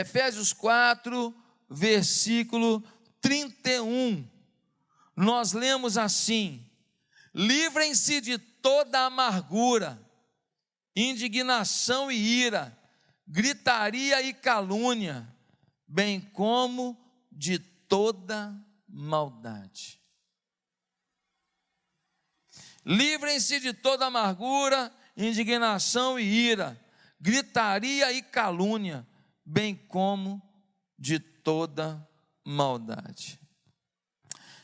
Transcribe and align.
Efésios 0.00 0.52
4, 0.52 1.34
versículo 1.68 2.82
31. 3.20 4.28
Nós 5.14 5.52
lemos 5.52 5.98
assim: 5.98 6.66
Livrem-se 7.34 8.20
de 8.20 8.38
toda 8.38 9.06
amargura, 9.06 10.00
indignação 10.96 12.10
e 12.10 12.16
ira, 12.16 12.76
gritaria 13.26 14.22
e 14.22 14.32
calúnia, 14.32 15.28
bem 15.86 16.20
como 16.20 16.98
de 17.30 17.58
toda 17.58 18.54
maldade. 18.88 20.00
Livrem-se 22.84 23.60
de 23.60 23.72
toda 23.74 24.06
amargura, 24.06 24.92
indignação 25.16 26.18
e 26.18 26.24
ira, 26.24 26.80
gritaria 27.20 28.10
e 28.12 28.22
calúnia, 28.22 29.06
bem 29.50 29.74
como 29.74 30.40
de 30.96 31.18
toda 31.18 32.06
maldade. 32.44 33.40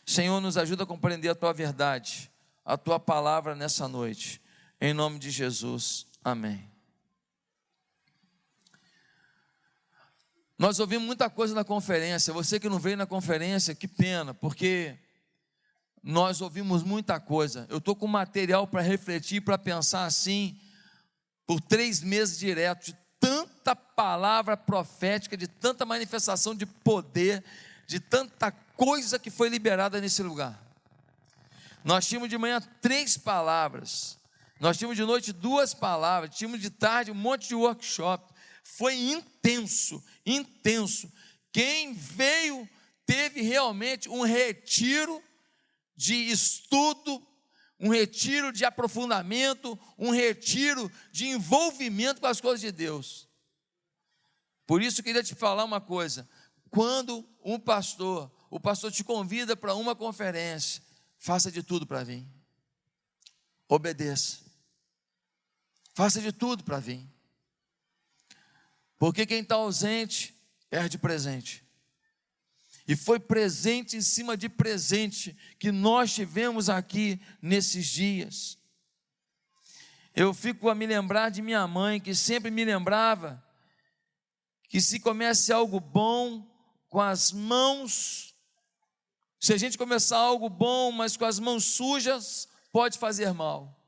Senhor, 0.05 0.41
nos 0.41 0.57
ajuda 0.57 0.85
a 0.85 0.87
compreender 0.87 1.29
a 1.29 1.35
tua 1.35 1.53
verdade, 1.53 2.31
a 2.65 2.77
tua 2.77 3.01
palavra 3.01 3.57
nessa 3.57 3.89
noite. 3.89 4.41
Em 4.81 4.95
nome 4.95 5.19
de 5.19 5.31
Jesus. 5.31 6.07
Amém. 6.23 6.71
Nós 10.57 10.79
ouvimos 10.79 11.05
muita 11.05 11.29
coisa 11.29 11.53
na 11.55 11.65
conferência. 11.65 12.33
Você 12.33 12.61
que 12.61 12.69
não 12.69 12.79
veio 12.79 12.97
na 12.97 13.07
conferência, 13.07 13.75
que 13.75 13.89
pena, 13.89 14.33
porque 14.33 14.97
nós 16.01 16.41
ouvimos 16.41 16.85
muita 16.85 17.19
coisa. 17.19 17.67
Eu 17.69 17.79
estou 17.79 17.97
com 17.97 18.07
material 18.07 18.69
para 18.69 18.83
refletir, 18.83 19.41
para 19.41 19.59
pensar 19.59 20.05
assim, 20.05 20.59
por 21.45 21.61
três 21.61 22.01
meses 22.01 22.39
direto, 22.39 22.87
de 22.87 23.06
tanta 23.27 23.75
palavra 23.75 24.57
profética, 24.57 25.37
de 25.37 25.49
tanta 25.49 25.85
manifestação 25.85 26.55
de 26.55 26.65
poder, 26.65 27.43
de 27.85 27.99
tanta 27.99 28.53
coisa 28.53 29.19
que 29.19 29.31
foi 29.31 29.49
liberada 29.49 30.01
nesse 30.01 30.23
lugar. 30.23 30.57
Nós 31.85 32.07
tínhamos 32.07 32.29
de 32.29 32.39
manhã 32.39 32.61
três 32.81 33.17
palavras, 33.17 34.17
nós 34.61 34.79
tínhamos 34.79 34.97
de 34.97 35.03
noite 35.03 35.33
duas 35.33 35.75
palavras, 35.75 36.37
tínhamos 36.37 36.61
de 36.61 36.71
tarde 36.71 37.11
um 37.11 37.15
monte 37.15 37.49
de 37.49 37.57
workshop. 37.57 38.33
Foi 38.63 38.95
intenso, 38.95 40.01
intenso. 40.25 41.13
Quem 41.51 41.95
veio 41.95 42.69
teve 43.05 43.43
realmente 43.43 44.09
um 44.09 44.23
retiro 44.23 45.21
de 45.97 46.15
estudo, 46.31 47.26
um 47.79 47.91
retiro 47.91 48.53
de 48.53 48.65
aprofundamento, 48.65 49.79
um 49.99 50.11
retiro 50.11 50.91
de 51.13 51.27
envolvimento 51.27 52.21
com 52.21 52.27
as 52.27 52.41
coisas 52.41 52.61
de 52.61 52.73
Deus. 52.73 53.29
Por 54.67 54.83
isso 54.83 55.01
eu 55.01 55.05
queria 55.05 55.23
te 55.23 55.35
falar 55.35 55.65
uma 55.65 55.81
coisa: 55.81 56.29
quando 56.71 57.29
um 57.45 57.59
pastor, 57.59 58.31
o 58.51 58.59
pastor 58.59 58.91
te 58.91 59.05
convida 59.05 59.57
para 59.57 59.75
uma 59.75 59.95
conferência, 59.95 60.83
faça 61.19 61.51
de 61.51 61.63
tudo 61.63 61.87
para 61.87 62.03
vir. 62.03 62.27
Obedeça. 63.69 64.45
Faça 65.95 66.21
de 66.21 66.31
tudo 66.31 66.63
para 66.63 66.79
vir. 66.79 67.09
Porque 68.99 69.27
quem 69.27 69.41
está 69.41 69.57
ausente 69.57 70.35
perde 70.71 70.99
presente. 70.99 71.66
E 72.87 72.95
foi 72.95 73.19
presente 73.19 73.97
em 73.97 74.01
cima 74.01 74.37
de 74.37 74.49
presente 74.49 75.37
que 75.59 75.73
nós 75.73 76.15
tivemos 76.15 76.71
aqui 76.71 77.21
nesses 77.43 77.87
dias. 77.87 78.59
Eu 80.15 80.33
fico 80.33 80.69
a 80.69 80.75
me 80.75 80.87
lembrar 80.87 81.31
de 81.31 81.43
minha 81.43 81.67
mãe, 81.67 82.01
que 82.01 82.15
sempre 82.15 82.51
me 82.51 82.65
lembrava 82.65 83.45
que 84.69 84.81
se 84.81 84.99
comece 85.01 85.53
algo 85.53 85.79
bom 85.79 86.47
com 86.89 87.01
as 87.01 87.33
mãos, 87.33 88.35
se 89.39 89.53
a 89.53 89.57
gente 89.57 89.77
começar 89.79 90.19
algo 90.19 90.49
bom, 90.49 90.91
mas 90.91 91.17
com 91.17 91.25
as 91.25 91.39
mãos 91.39 91.65
sujas, 91.65 92.49
pode 92.73 92.99
fazer 92.99 93.33
mal. 93.33 93.79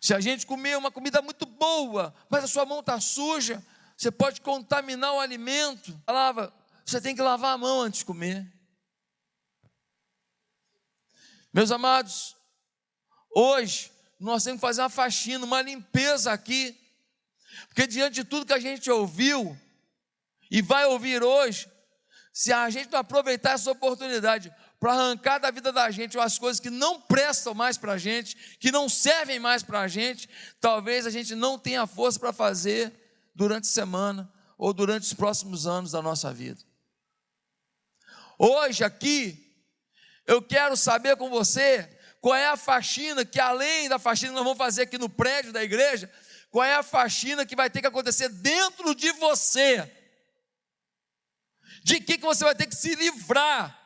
Se 0.00 0.14
a 0.14 0.20
gente 0.20 0.46
comer 0.46 0.76
uma 0.76 0.92
comida 0.92 1.20
muito 1.22 1.46
boa, 1.46 2.14
mas 2.28 2.44
a 2.44 2.46
sua 2.46 2.64
mão 2.64 2.80
está 2.80 3.00
suja, 3.00 3.64
você 3.96 4.10
pode 4.10 4.40
contaminar 4.42 5.14
o 5.14 5.20
alimento. 5.20 5.98
Lava, 6.06 6.52
você 6.84 7.00
tem 7.00 7.14
que 7.16 7.22
lavar 7.22 7.54
a 7.54 7.58
mão 7.58 7.80
antes 7.80 8.00
de 8.00 8.04
comer. 8.04 8.46
Meus 11.52 11.70
amados, 11.70 12.36
hoje 13.34 13.90
nós 14.20 14.44
temos 14.44 14.60
que 14.60 14.66
fazer 14.66 14.82
uma 14.82 14.90
faxina, 14.90 15.44
uma 15.44 15.62
limpeza 15.62 16.30
aqui, 16.30 16.78
porque 17.68 17.86
diante 17.86 18.16
de 18.16 18.24
tudo 18.24 18.44
que 18.44 18.52
a 18.52 18.60
gente 18.60 18.90
ouviu 18.90 19.58
e 20.50 20.60
vai 20.60 20.84
ouvir 20.84 21.22
hoje, 21.22 21.66
se 22.32 22.52
a 22.52 22.68
gente 22.68 22.90
não 22.90 22.98
aproveitar 22.98 23.52
essa 23.52 23.70
oportunidade 23.70 24.54
para 24.78 24.92
arrancar 24.92 25.38
da 25.38 25.50
vida 25.50 25.72
da 25.72 25.90
gente 25.90 26.18
as 26.18 26.38
coisas 26.38 26.60
que 26.60 26.68
não 26.68 27.00
prestam 27.00 27.54
mais 27.54 27.78
para 27.78 27.92
a 27.92 27.98
gente, 27.98 28.36
que 28.58 28.70
não 28.70 28.90
servem 28.90 29.38
mais 29.38 29.62
para 29.62 29.80
a 29.80 29.88
gente, 29.88 30.28
talvez 30.60 31.06
a 31.06 31.10
gente 31.10 31.34
não 31.34 31.58
tenha 31.58 31.86
força 31.86 32.20
para 32.20 32.34
fazer 32.34 33.05
durante 33.36 33.64
a 33.64 33.70
semana 33.70 34.32
ou 34.56 34.72
durante 34.72 35.02
os 35.02 35.12
próximos 35.12 35.66
anos 35.66 35.92
da 35.92 36.00
nossa 36.00 36.32
vida. 36.32 36.60
Hoje 38.38 38.82
aqui, 38.82 39.54
eu 40.26 40.42
quero 40.42 40.76
saber 40.76 41.16
com 41.16 41.28
você 41.28 41.88
qual 42.20 42.34
é 42.34 42.48
a 42.48 42.56
faxina 42.56 43.24
que, 43.24 43.38
além 43.38 43.88
da 43.88 43.98
faxina 43.98 44.30
que 44.30 44.36
nós 44.36 44.44
vamos 44.44 44.58
fazer 44.58 44.82
aqui 44.82 44.98
no 44.98 45.08
prédio 45.08 45.52
da 45.52 45.62
igreja, 45.62 46.10
qual 46.50 46.64
é 46.64 46.74
a 46.74 46.82
faxina 46.82 47.44
que 47.44 47.54
vai 47.54 47.68
ter 47.68 47.82
que 47.82 47.86
acontecer 47.86 48.30
dentro 48.30 48.94
de 48.94 49.12
você. 49.12 49.92
De 51.84 52.00
que, 52.00 52.16
que 52.16 52.24
você 52.24 52.42
vai 52.42 52.54
ter 52.54 52.66
que 52.66 52.74
se 52.74 52.94
livrar 52.94 53.78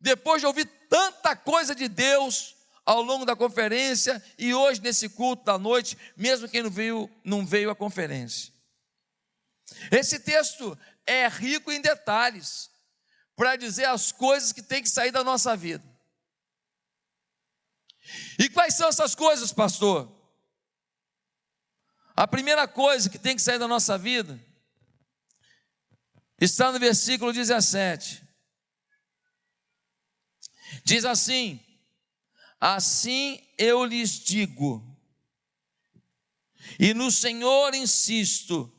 depois 0.00 0.42
de 0.42 0.46
ouvir 0.46 0.66
tanta 0.90 1.36
coisa 1.36 1.74
de 1.74 1.88
Deus 1.88 2.56
ao 2.84 3.00
longo 3.00 3.24
da 3.24 3.36
conferência 3.36 4.22
e 4.36 4.52
hoje 4.52 4.80
nesse 4.80 5.08
culto 5.08 5.44
da 5.44 5.56
noite, 5.56 5.96
mesmo 6.16 6.48
quem 6.48 6.62
não 6.62 6.70
veio, 6.70 7.08
não 7.24 7.46
veio 7.46 7.70
à 7.70 7.76
conferência. 7.76 8.51
Esse 9.90 10.18
texto 10.20 10.78
é 11.06 11.28
rico 11.28 11.70
em 11.70 11.80
detalhes 11.80 12.70
para 13.36 13.56
dizer 13.56 13.86
as 13.86 14.12
coisas 14.12 14.52
que 14.52 14.62
tem 14.62 14.82
que 14.82 14.88
sair 14.88 15.10
da 15.10 15.24
nossa 15.24 15.56
vida. 15.56 15.84
E 18.38 18.48
quais 18.48 18.74
são 18.74 18.88
essas 18.88 19.14
coisas, 19.14 19.52
pastor? 19.52 20.10
A 22.14 22.26
primeira 22.26 22.68
coisa 22.68 23.08
que 23.08 23.18
tem 23.18 23.34
que 23.34 23.42
sair 23.42 23.58
da 23.58 23.68
nossa 23.68 23.96
vida 23.96 24.38
está 26.40 26.70
no 26.70 26.78
versículo 26.78 27.32
17. 27.32 28.22
Diz 30.84 31.04
assim: 31.04 31.60
Assim 32.60 33.40
eu 33.56 33.84
lhes 33.84 34.10
digo, 34.10 34.92
e 36.78 36.94
no 36.94 37.10
Senhor 37.10 37.74
insisto, 37.74 38.72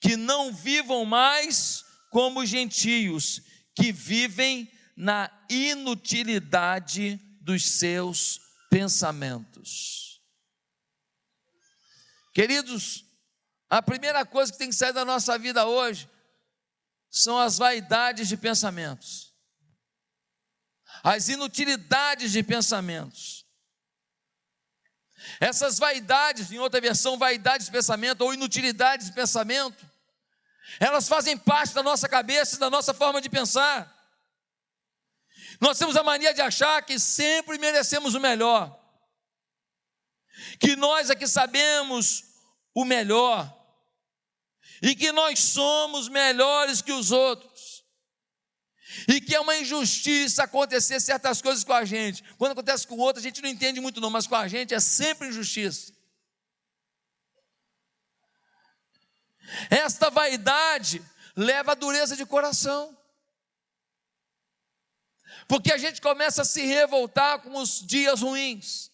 que 0.00 0.16
não 0.16 0.52
vivam 0.52 1.04
mais 1.04 1.84
como 2.10 2.46
gentios, 2.46 3.40
que 3.74 3.92
vivem 3.92 4.70
na 4.96 5.30
inutilidade 5.50 7.16
dos 7.40 7.64
seus 7.64 8.40
pensamentos. 8.70 10.20
Queridos, 12.34 13.04
a 13.68 13.82
primeira 13.82 14.24
coisa 14.24 14.52
que 14.52 14.58
tem 14.58 14.68
que 14.68 14.74
sair 14.74 14.92
da 14.92 15.04
nossa 15.04 15.38
vida 15.38 15.66
hoje 15.66 16.08
são 17.10 17.38
as 17.38 17.58
vaidades 17.58 18.28
de 18.28 18.36
pensamentos 18.36 19.26
as 21.06 21.28
inutilidades 21.28 22.32
de 22.32 22.42
pensamentos. 22.42 23.45
Essas 25.40 25.78
vaidades, 25.78 26.50
em 26.50 26.58
outra 26.58 26.80
versão, 26.80 27.18
vaidades 27.18 27.66
de 27.66 27.72
pensamento 27.72 28.22
ou 28.22 28.34
inutilidades 28.34 29.06
de 29.06 29.12
pensamento, 29.12 29.84
elas 30.80 31.08
fazem 31.08 31.36
parte 31.36 31.74
da 31.74 31.82
nossa 31.82 32.08
cabeça 32.08 32.56
e 32.56 32.58
da 32.58 32.70
nossa 32.70 32.92
forma 32.92 33.20
de 33.20 33.28
pensar. 33.28 33.92
Nós 35.60 35.78
temos 35.78 35.96
a 35.96 36.02
mania 36.02 36.34
de 36.34 36.40
achar 36.40 36.82
que 36.82 36.98
sempre 36.98 37.58
merecemos 37.58 38.14
o 38.14 38.20
melhor, 38.20 38.78
que 40.58 40.76
nós 40.76 41.10
é 41.10 41.14
que 41.14 41.26
sabemos 41.26 42.24
o 42.74 42.84
melhor, 42.84 43.52
e 44.82 44.94
que 44.94 45.12
nós 45.12 45.40
somos 45.40 46.08
melhores 46.08 46.82
que 46.82 46.92
os 46.92 47.10
outros 47.10 47.55
e 49.08 49.20
que 49.20 49.34
é 49.34 49.40
uma 49.40 49.56
injustiça 49.56 50.44
acontecer 50.44 51.00
certas 51.00 51.42
coisas 51.42 51.64
com 51.64 51.72
a 51.72 51.84
gente. 51.84 52.22
Quando 52.38 52.52
acontece 52.52 52.86
com 52.86 52.94
o 52.94 52.98
outro, 52.98 53.20
a 53.20 53.22
gente 53.22 53.42
não 53.42 53.48
entende 53.48 53.80
muito, 53.80 54.00
não, 54.00 54.10
mas 54.10 54.26
com 54.26 54.36
a 54.36 54.48
gente 54.48 54.74
é 54.74 54.80
sempre 54.80 55.28
injustiça. 55.28 55.92
Esta 59.70 60.10
vaidade 60.10 61.02
leva 61.34 61.72
à 61.72 61.74
dureza 61.74 62.16
de 62.16 62.26
coração. 62.26 62.96
Porque 65.46 65.72
a 65.72 65.78
gente 65.78 66.00
começa 66.00 66.42
a 66.42 66.44
se 66.44 66.64
revoltar 66.66 67.40
com 67.40 67.56
os 67.56 67.84
dias 67.86 68.20
ruins. 68.20 68.90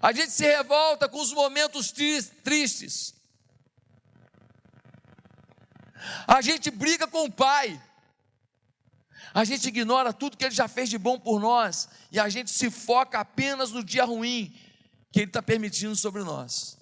A 0.00 0.12
gente 0.12 0.30
se 0.30 0.44
revolta 0.44 1.08
com 1.08 1.20
os 1.20 1.32
momentos 1.32 1.90
tristes. 1.90 3.14
A 6.26 6.40
gente 6.40 6.70
briga 6.70 7.06
com 7.06 7.24
o 7.24 7.32
pai. 7.32 7.80
A 9.32 9.44
gente 9.44 9.66
ignora 9.68 10.12
tudo 10.12 10.36
que 10.36 10.44
ele 10.44 10.54
já 10.54 10.68
fez 10.68 10.88
de 10.88 10.98
bom 10.98 11.18
por 11.18 11.40
nós 11.40 11.88
e 12.12 12.20
a 12.20 12.28
gente 12.28 12.50
se 12.50 12.70
foca 12.70 13.18
apenas 13.18 13.72
no 13.72 13.82
dia 13.82 14.04
ruim 14.04 14.54
que 15.12 15.20
ele 15.20 15.26
está 15.26 15.42
permitindo 15.42 15.96
sobre 15.96 16.22
nós. 16.22 16.78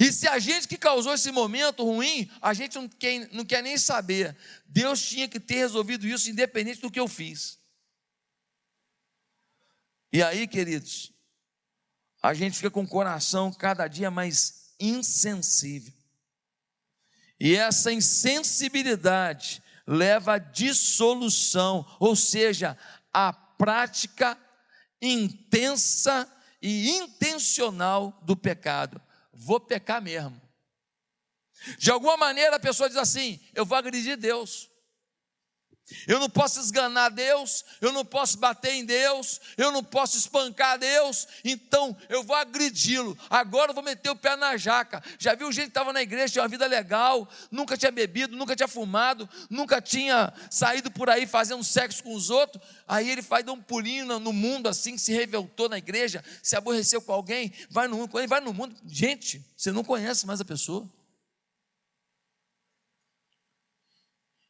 E 0.00 0.10
se 0.10 0.26
a 0.26 0.38
gente 0.38 0.66
que 0.66 0.78
causou 0.78 1.12
esse 1.12 1.30
momento 1.30 1.84
ruim, 1.84 2.30
a 2.40 2.54
gente 2.54 2.76
não 2.76 2.88
quer, 2.88 3.28
não 3.32 3.44
quer 3.44 3.62
nem 3.62 3.76
saber. 3.76 4.36
Deus 4.66 5.06
tinha 5.06 5.28
que 5.28 5.38
ter 5.38 5.56
resolvido 5.56 6.06
isso 6.06 6.30
independente 6.30 6.80
do 6.80 6.90
que 6.90 6.98
eu 6.98 7.06
fiz. 7.06 7.58
E 10.12 10.22
aí, 10.22 10.48
queridos, 10.48 11.12
a 12.22 12.32
gente 12.32 12.56
fica 12.56 12.70
com 12.70 12.82
o 12.82 12.88
coração 12.88 13.52
cada 13.52 13.86
dia 13.86 14.10
mais 14.10 14.74
insensível. 14.80 15.97
E 17.40 17.54
essa 17.54 17.92
insensibilidade 17.92 19.62
leva 19.86 20.34
à 20.34 20.38
dissolução, 20.38 21.86
ou 21.98 22.14
seja, 22.16 22.76
à 23.12 23.32
prática 23.32 24.36
intensa 25.00 26.30
e 26.60 26.90
intencional 26.90 28.18
do 28.22 28.36
pecado. 28.36 29.00
Vou 29.32 29.60
pecar 29.60 30.02
mesmo. 30.02 30.40
De 31.78 31.90
alguma 31.90 32.16
maneira 32.16 32.56
a 32.56 32.60
pessoa 32.60 32.88
diz 32.88 32.98
assim: 32.98 33.40
eu 33.54 33.64
vou 33.64 33.78
agredir 33.78 34.16
Deus. 34.16 34.67
Eu 36.06 36.18
não 36.18 36.28
posso 36.28 36.60
esganar 36.60 37.10
Deus, 37.10 37.64
eu 37.80 37.92
não 37.92 38.04
posso 38.04 38.38
bater 38.38 38.72
em 38.72 38.84
Deus, 38.84 39.40
eu 39.56 39.72
não 39.72 39.82
posso 39.82 40.16
espancar 40.16 40.78
Deus, 40.78 41.26
então 41.44 41.96
eu 42.08 42.22
vou 42.22 42.36
agredi-lo. 42.36 43.16
Agora 43.30 43.70
eu 43.70 43.74
vou 43.74 43.82
meter 43.82 44.10
o 44.10 44.16
pé 44.16 44.36
na 44.36 44.56
jaca. 44.56 45.02
Já 45.18 45.34
viu 45.34 45.50
jeito 45.50 45.68
que 45.68 45.70
estava 45.70 45.92
na 45.92 46.02
igreja, 46.02 46.32
tinha 46.32 46.42
uma 46.42 46.48
vida 46.48 46.66
legal, 46.66 47.28
nunca 47.50 47.76
tinha 47.76 47.90
bebido, 47.90 48.36
nunca 48.36 48.54
tinha 48.54 48.68
fumado, 48.68 49.28
nunca 49.48 49.80
tinha 49.80 50.32
saído 50.50 50.90
por 50.90 51.08
aí 51.08 51.26
fazendo 51.26 51.64
sexo 51.64 52.02
com 52.02 52.14
os 52.14 52.30
outros. 52.30 52.62
Aí 52.86 53.08
ele 53.08 53.22
faz 53.22 53.46
um 53.48 53.60
pulinho 53.60 54.18
no 54.18 54.32
mundo 54.32 54.68
assim, 54.68 54.98
se 54.98 55.12
revoltou 55.12 55.68
na 55.68 55.78
igreja, 55.78 56.24
se 56.42 56.56
aborreceu 56.56 57.00
com 57.00 57.12
alguém, 57.12 57.52
vai 57.70 57.88
no 57.88 57.96
mundo, 57.96 58.28
vai 58.28 58.40
no 58.40 58.52
mundo, 58.52 58.74
gente, 58.86 59.44
você 59.56 59.72
não 59.72 59.84
conhece 59.84 60.26
mais 60.26 60.40
a 60.40 60.44
pessoa. 60.44 60.88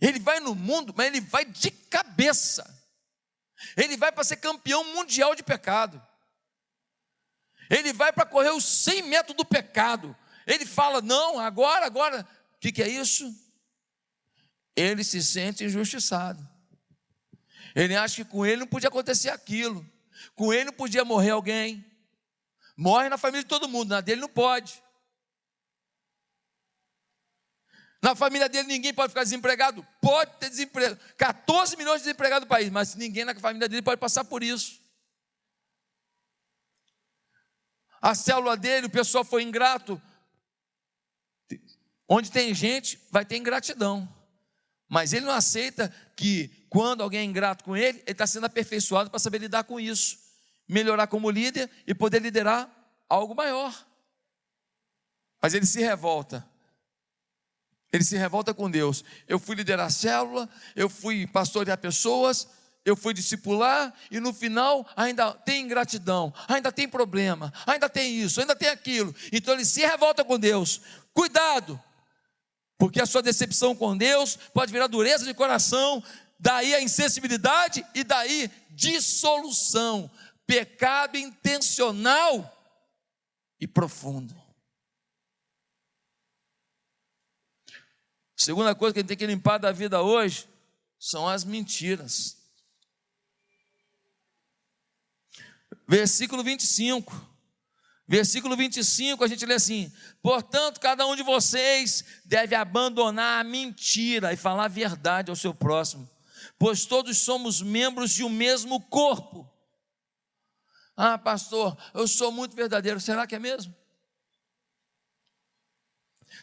Ele 0.00 0.18
vai 0.18 0.40
no 0.40 0.54
mundo, 0.54 0.94
mas 0.96 1.06
ele 1.06 1.20
vai 1.20 1.44
de 1.44 1.70
cabeça. 1.70 2.76
Ele 3.76 3.96
vai 3.96 4.12
para 4.12 4.24
ser 4.24 4.36
campeão 4.36 4.84
mundial 4.94 5.34
de 5.34 5.42
pecado. 5.42 6.00
Ele 7.68 7.92
vai 7.92 8.12
para 8.12 8.24
correr 8.24 8.50
os 8.50 8.64
100 8.64 9.02
metros 9.02 9.36
do 9.36 9.44
pecado. 9.44 10.16
Ele 10.46 10.64
fala: 10.64 11.00
Não, 11.02 11.38
agora, 11.38 11.84
agora. 11.84 12.26
O 12.56 12.58
que, 12.60 12.72
que 12.72 12.82
é 12.82 12.88
isso? 12.88 13.34
Ele 14.74 15.02
se 15.02 15.22
sente 15.22 15.64
injustiçado. 15.64 16.46
Ele 17.74 17.94
acha 17.94 18.24
que 18.24 18.30
com 18.30 18.46
ele 18.46 18.60
não 18.60 18.66
podia 18.66 18.88
acontecer 18.88 19.28
aquilo. 19.28 19.84
Com 20.34 20.52
ele 20.52 20.66
não 20.66 20.72
podia 20.72 21.04
morrer 21.04 21.30
alguém. 21.30 21.84
Morre 22.76 23.08
na 23.08 23.18
família 23.18 23.42
de 23.42 23.48
todo 23.48 23.68
mundo, 23.68 23.90
na 23.90 24.00
dele 24.00 24.20
não 24.20 24.28
pode. 24.28 24.82
Na 28.00 28.14
família 28.14 28.48
dele 28.48 28.68
ninguém 28.68 28.94
pode 28.94 29.10
ficar 29.10 29.24
desempregado? 29.24 29.86
Pode 30.00 30.36
ter 30.38 30.48
desemprego. 30.48 30.96
14 31.16 31.76
milhões 31.76 31.98
de 31.98 32.04
desempregados 32.04 32.44
no 32.44 32.48
país, 32.48 32.70
mas 32.70 32.94
ninguém 32.94 33.24
na 33.24 33.34
família 33.34 33.68
dele 33.68 33.82
pode 33.82 34.00
passar 34.00 34.24
por 34.24 34.42
isso. 34.42 34.80
A 38.00 38.14
célula 38.14 38.56
dele, 38.56 38.86
o 38.86 38.90
pessoal 38.90 39.24
foi 39.24 39.42
ingrato. 39.42 40.00
Onde 42.08 42.30
tem 42.30 42.54
gente, 42.54 43.00
vai 43.10 43.24
ter 43.24 43.36
ingratidão. 43.36 44.08
Mas 44.88 45.12
ele 45.12 45.26
não 45.26 45.32
aceita 45.32 45.92
que 46.16 46.48
quando 46.70 47.02
alguém 47.02 47.20
é 47.20 47.24
ingrato 47.24 47.64
com 47.64 47.76
ele, 47.76 47.98
ele 47.98 48.12
está 48.12 48.26
sendo 48.26 48.46
aperfeiçoado 48.46 49.10
para 49.10 49.18
saber 49.18 49.38
lidar 49.38 49.64
com 49.64 49.78
isso, 49.80 50.18
melhorar 50.68 51.08
como 51.08 51.30
líder 51.30 51.68
e 51.86 51.94
poder 51.94 52.22
liderar 52.22 52.70
algo 53.08 53.34
maior. 53.34 53.74
Mas 55.42 55.52
ele 55.52 55.66
se 55.66 55.80
revolta 55.80 56.48
ele 57.92 58.04
se 58.04 58.16
revolta 58.16 58.52
com 58.52 58.70
Deus. 58.70 59.04
Eu 59.26 59.38
fui 59.38 59.56
liderar 59.56 59.86
a 59.86 59.90
célula, 59.90 60.48
eu 60.76 60.88
fui 60.88 61.26
pastorear 61.26 61.78
pessoas, 61.78 62.48
eu 62.84 62.96
fui 62.96 63.12
discipular 63.12 63.92
e 64.10 64.20
no 64.20 64.32
final 64.32 64.86
ainda 64.96 65.32
tem 65.32 65.62
ingratidão, 65.62 66.32
ainda 66.46 66.72
tem 66.72 66.88
problema, 66.88 67.52
ainda 67.66 67.88
tem 67.88 68.14
isso, 68.20 68.40
ainda 68.40 68.56
tem 68.56 68.68
aquilo. 68.68 69.14
Então 69.32 69.54
ele 69.54 69.64
se 69.64 69.80
revolta 69.80 70.24
com 70.24 70.38
Deus. 70.38 70.80
Cuidado, 71.12 71.80
porque 72.78 73.00
a 73.00 73.06
sua 73.06 73.22
decepção 73.22 73.74
com 73.74 73.96
Deus 73.96 74.36
pode 74.54 74.72
virar 74.72 74.86
dureza 74.86 75.24
de 75.24 75.34
coração, 75.34 76.02
daí 76.38 76.74
a 76.74 76.80
insensibilidade 76.80 77.84
e 77.94 78.04
daí 78.04 78.50
dissolução, 78.70 80.10
pecado 80.46 81.16
intencional 81.16 82.54
e 83.60 83.66
profundo. 83.66 84.47
Segunda 88.38 88.72
coisa 88.72 88.94
que 88.94 89.00
a 89.00 89.02
gente 89.02 89.08
tem 89.08 89.16
que 89.16 89.26
limpar 89.26 89.58
da 89.58 89.72
vida 89.72 90.00
hoje 90.00 90.48
são 90.96 91.26
as 91.26 91.42
mentiras. 91.42 92.36
Versículo 95.88 96.44
25. 96.44 97.26
Versículo 98.06 98.56
25, 98.56 99.24
a 99.24 99.26
gente 99.26 99.44
lê 99.44 99.54
assim: 99.54 99.92
Portanto, 100.22 100.78
cada 100.78 101.04
um 101.04 101.16
de 101.16 101.22
vocês 101.22 102.04
deve 102.24 102.54
abandonar 102.54 103.40
a 103.40 103.44
mentira 103.44 104.32
e 104.32 104.36
falar 104.36 104.66
a 104.66 104.68
verdade 104.68 105.30
ao 105.30 105.36
seu 105.36 105.52
próximo, 105.52 106.08
pois 106.58 106.86
todos 106.86 107.18
somos 107.18 107.60
membros 107.60 108.12
de 108.12 108.22
um 108.22 108.30
mesmo 108.30 108.80
corpo. 108.80 109.46
Ah, 110.96 111.18
pastor, 111.18 111.76
eu 111.92 112.06
sou 112.06 112.30
muito 112.32 112.56
verdadeiro, 112.56 113.00
será 113.00 113.26
que 113.26 113.34
é 113.34 113.38
mesmo? 113.38 113.77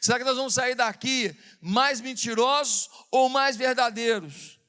Será 0.06 0.19
que 0.19 0.24
nós 0.24 0.38
vamos 0.38 0.54
sair 0.54 0.75
daqui 0.75 1.36
mais 1.60 2.00
mentirosos 2.00 2.92
ou 3.10 3.28
mais 3.28 3.57
verdadeiros? 3.57 4.60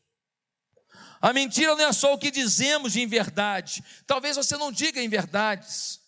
A 1.21 1.31
mentira 1.31 1.77
não 1.77 1.85
é 1.85 1.93
só 1.93 2.15
o 2.15 2.19
que 2.19 2.31
dizemos 2.31 2.97
em 2.97 3.07
verdade. 3.07 3.85
Talvez 4.07 4.35
você 4.35 4.57
não 4.57 4.73
diga 4.73 4.99
em 4.99 5.11
verdades. 5.11 6.01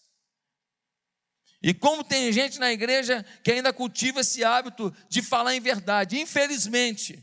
E 1.62 1.74
como 1.74 2.02
tem 2.02 2.32
gente 2.32 2.58
na 2.58 2.72
igreja 2.72 3.22
que 3.44 3.52
ainda 3.52 3.70
cultiva 3.70 4.20
esse 4.20 4.42
hábito 4.42 4.96
de 5.10 5.20
falar 5.20 5.54
em 5.54 5.60
verdade, 5.60 6.18
infelizmente. 6.18 7.22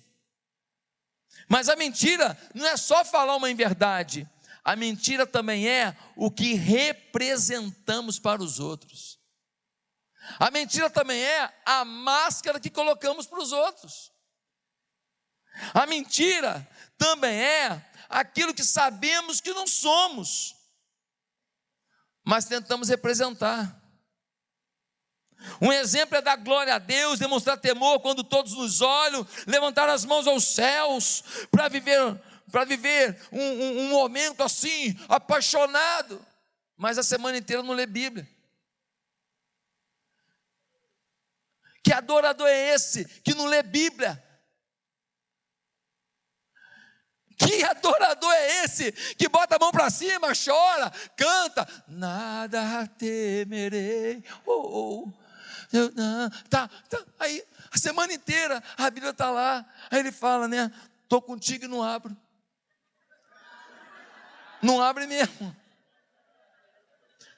Mas 1.50 1.70
a 1.70 1.76
mentira 1.76 2.38
não 2.54 2.68
é 2.68 2.78
só 2.78 3.04
falar 3.04 3.36
uma 3.36 3.50
inverdade, 3.50 4.30
a 4.64 4.76
mentira 4.76 5.26
também 5.26 5.68
é 5.68 5.98
o 6.16 6.30
que 6.30 6.54
representamos 6.54 8.20
para 8.20 8.44
os 8.44 8.60
outros. 8.60 9.25
A 10.40 10.52
mentira 10.52 10.90
também 10.90 11.22
é 11.22 11.54
a 11.66 11.86
máscara 11.86 12.60
que 12.60 12.70
colocamos 12.70 13.28
para 13.28 13.40
os 13.40 13.52
outros. 13.52 14.12
A 15.74 15.86
mentira 15.86 16.68
também 16.98 17.42
é 17.42 17.86
aquilo 18.10 18.54
que 18.54 18.64
sabemos 18.64 19.40
que 19.40 19.54
não 19.54 19.66
somos, 19.68 20.56
mas 22.24 22.46
tentamos 22.46 22.90
representar. 22.90 23.82
Um 25.62 25.72
exemplo 25.72 26.18
é 26.18 26.22
dar 26.22 26.38
glória 26.38 26.76
a 26.76 26.80
Deus, 26.80 27.20
demonstrar 27.20 27.58
temor 27.58 28.00
quando 28.00 28.24
todos 28.24 28.54
nos 28.54 28.82
olham, 28.82 29.26
levantar 29.46 29.88
as 29.90 30.04
mãos 30.04 30.28
aos 30.28 30.44
céus 30.44 31.24
para 31.52 31.68
viver, 31.68 32.20
para 32.52 32.66
viver 32.66 33.22
um, 33.32 33.42
um, 33.42 33.80
um 33.82 33.90
momento 33.90 34.42
assim, 34.42 34.98
apaixonado, 35.08 36.26
mas 36.76 36.98
a 36.98 37.04
semana 37.04 37.38
inteira 37.38 37.62
não 37.62 37.74
lê 37.74 37.86
Bíblia. 37.86 38.28
Que 41.86 41.94
adorador 41.94 42.48
é 42.48 42.74
esse 42.74 43.06
que 43.22 43.36
não 43.36 43.46
lê 43.46 43.62
Bíblia? 43.62 44.20
Que 47.38 47.64
adorador 47.64 48.34
é 48.34 48.64
esse 48.64 48.92
que 48.92 49.30
bota 49.30 49.56
a 49.56 49.60
mão 49.60 49.72
para 49.72 49.92
cima, 49.92 50.30
chora, 50.34 50.90
canta, 51.16 51.68
nada 51.88 52.88
temerei. 52.98 54.24
Oh, 54.48 55.04
oh. 55.06 55.14
Eu, 55.72 55.92
não, 55.92 56.28
tá, 56.50 56.68
tá, 56.90 57.06
aí 57.20 57.46
a 57.72 57.78
semana 57.78 58.14
inteira 58.14 58.64
a 58.80 58.90
Bíblia 58.90 59.12
está 59.12 59.30
lá. 59.30 59.64
Aí 59.92 60.00
ele 60.00 60.12
fala, 60.12 60.48
né? 60.48 60.72
Estou 61.04 61.22
contigo 61.22 61.66
e 61.66 61.68
não 61.68 61.84
abro. 61.84 62.18
Não 64.60 64.82
abre 64.82 65.06
mesmo. 65.06 65.56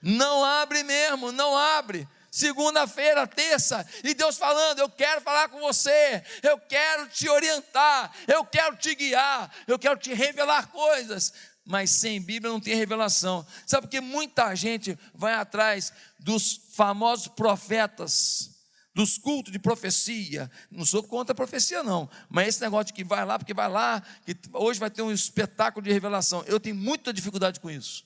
Não 0.01 0.41
abre 0.41 0.83
mesmo, 0.83 1.33
não 1.33 1.57
abre 1.57 2.07
segunda-feira, 2.31 3.25
terça, 3.27 3.85
e 4.03 4.13
Deus 4.13 4.37
falando: 4.37 4.79
Eu 4.79 4.89
quero 4.89 5.21
falar 5.21 5.49
com 5.49 5.59
você, 5.59 6.23
eu 6.43 6.59
quero 6.59 7.07
te 7.07 7.27
orientar, 7.29 8.11
eu 8.27 8.45
quero 8.45 8.75
te 8.77 8.93
guiar, 8.95 9.51
eu 9.67 9.79
quero 9.79 9.97
te 9.97 10.13
revelar 10.13 10.67
coisas. 10.67 11.33
Mas 11.65 11.91
sem 11.91 12.21
Bíblia 12.21 12.51
não 12.51 12.61
tem 12.61 12.75
revelação. 12.75 13.45
Sabe 13.65 13.87
porque 13.87 13.99
muita 13.99 14.55
gente 14.55 14.97
vai 15.13 15.33
atrás 15.33 15.91
dos 16.17 16.61
famosos 16.73 17.27
profetas, 17.27 18.51
dos 18.93 19.17
cultos 19.17 19.51
de 19.51 19.59
profecia. 19.59 20.49
Não 20.71 20.85
sou 20.85 21.03
contra 21.03 21.33
a 21.33 21.35
profecia, 21.35 21.83
não. 21.83 22.09
Mas 22.29 22.47
esse 22.47 22.61
negócio 22.61 22.85
de 22.85 22.93
que 22.93 23.03
vai 23.03 23.25
lá, 23.25 23.37
porque 23.37 23.53
vai 23.53 23.67
lá, 23.67 24.01
que 24.25 24.37
hoje 24.53 24.79
vai 24.79 24.89
ter 24.89 25.01
um 25.01 25.11
espetáculo 25.11 25.83
de 25.83 25.91
revelação. 25.91 26.41
Eu 26.47 26.57
tenho 26.57 26.75
muita 26.75 27.11
dificuldade 27.11 27.59
com 27.59 27.69
isso. 27.69 28.05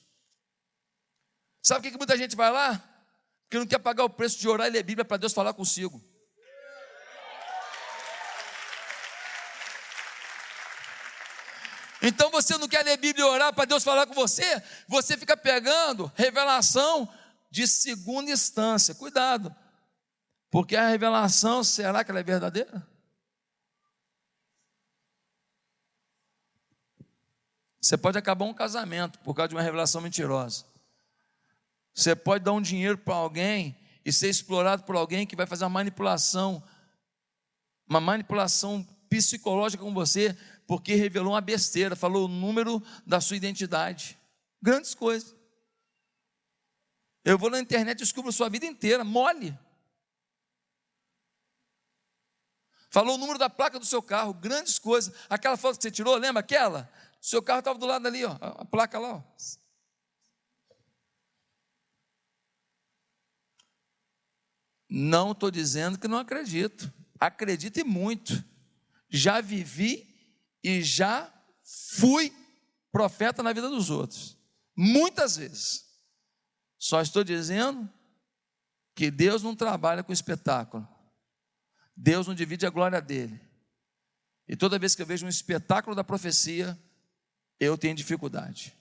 Sabe 1.62 1.82
por 1.82 1.92
que 1.92 1.98
muita 1.98 2.16
gente 2.16 2.34
vai 2.34 2.50
lá? 2.50 2.91
Porque 3.52 3.58
não 3.58 3.66
quer 3.66 3.80
pagar 3.80 4.04
o 4.04 4.08
preço 4.08 4.38
de 4.38 4.48
orar 4.48 4.66
e 4.66 4.70
ler 4.70 4.82
Bíblia 4.82 5.04
para 5.04 5.18
Deus 5.18 5.34
falar 5.34 5.52
consigo. 5.52 6.02
Então 12.00 12.30
você 12.30 12.56
não 12.56 12.66
quer 12.66 12.82
ler 12.82 12.96
Bíblia 12.96 13.26
e 13.26 13.28
orar 13.28 13.52
para 13.52 13.66
Deus 13.66 13.84
falar 13.84 14.06
com 14.06 14.14
você, 14.14 14.42
você 14.88 15.18
fica 15.18 15.36
pegando 15.36 16.10
revelação 16.14 17.06
de 17.50 17.66
segunda 17.66 18.30
instância. 18.30 18.94
Cuidado, 18.94 19.54
porque 20.50 20.74
a 20.74 20.88
revelação, 20.88 21.62
será 21.62 22.02
que 22.02 22.10
ela 22.10 22.20
é 22.20 22.24
verdadeira? 22.24 22.88
Você 27.78 27.98
pode 27.98 28.16
acabar 28.16 28.46
um 28.46 28.54
casamento 28.54 29.18
por 29.18 29.34
causa 29.34 29.48
de 29.50 29.54
uma 29.56 29.62
revelação 29.62 30.00
mentirosa. 30.00 30.71
Você 31.94 32.16
pode 32.16 32.44
dar 32.44 32.52
um 32.52 32.62
dinheiro 32.62 32.96
para 32.98 33.14
alguém 33.14 33.76
e 34.04 34.12
ser 34.12 34.28
explorado 34.28 34.82
por 34.84 34.96
alguém 34.96 35.26
que 35.26 35.36
vai 35.36 35.46
fazer 35.46 35.64
uma 35.64 35.70
manipulação, 35.70 36.62
uma 37.88 38.00
manipulação 38.00 38.86
psicológica 39.08 39.82
com 39.82 39.92
você, 39.92 40.36
porque 40.66 40.94
revelou 40.94 41.34
uma 41.34 41.40
besteira, 41.40 41.94
falou 41.94 42.24
o 42.24 42.28
número 42.28 42.82
da 43.06 43.20
sua 43.20 43.36
identidade. 43.36 44.18
Grandes 44.60 44.94
coisas. 44.94 45.34
Eu 47.24 47.38
vou 47.38 47.50
na 47.50 47.60
internet 47.60 47.98
e 47.98 48.02
descubro 48.02 48.30
a 48.30 48.32
sua 48.32 48.48
vida 48.48 48.66
inteira, 48.66 49.04
mole. 49.04 49.56
Falou 52.90 53.14
o 53.14 53.18
número 53.18 53.38
da 53.38 53.48
placa 53.48 53.78
do 53.78 53.86
seu 53.86 54.02
carro, 54.02 54.34
grandes 54.34 54.78
coisas. 54.78 55.14
Aquela 55.28 55.56
foto 55.56 55.76
que 55.76 55.82
você 55.82 55.90
tirou, 55.90 56.16
lembra 56.16 56.40
aquela? 56.40 56.92
Seu 57.20 57.42
carro 57.42 57.60
estava 57.60 57.78
do 57.78 57.86
lado 57.86 58.06
ali, 58.06 58.24
ó, 58.24 58.36
a 58.40 58.64
placa 58.64 58.98
lá. 58.98 59.14
Ó. 59.14 59.22
Não 64.94 65.32
estou 65.32 65.50
dizendo 65.50 65.98
que 65.98 66.06
não 66.06 66.18
acredito. 66.18 66.92
Acredito 67.18 67.80
e 67.80 67.84
muito. 67.84 68.44
Já 69.08 69.40
vivi 69.40 70.06
e 70.62 70.82
já 70.82 71.32
fui 71.94 72.30
profeta 72.90 73.42
na 73.42 73.54
vida 73.54 73.70
dos 73.70 73.88
outros. 73.88 74.36
Muitas 74.76 75.38
vezes. 75.38 75.86
Só 76.78 77.00
estou 77.00 77.24
dizendo 77.24 77.90
que 78.94 79.10
Deus 79.10 79.42
não 79.42 79.56
trabalha 79.56 80.02
com 80.02 80.12
espetáculo. 80.12 80.86
Deus 81.96 82.26
não 82.26 82.34
divide 82.34 82.66
a 82.66 82.70
glória 82.70 83.00
dele. 83.00 83.40
E 84.46 84.54
toda 84.54 84.78
vez 84.78 84.94
que 84.94 85.00
eu 85.00 85.06
vejo 85.06 85.24
um 85.24 85.30
espetáculo 85.30 85.96
da 85.96 86.04
profecia, 86.04 86.78
eu 87.58 87.78
tenho 87.78 87.94
dificuldade. 87.94 88.76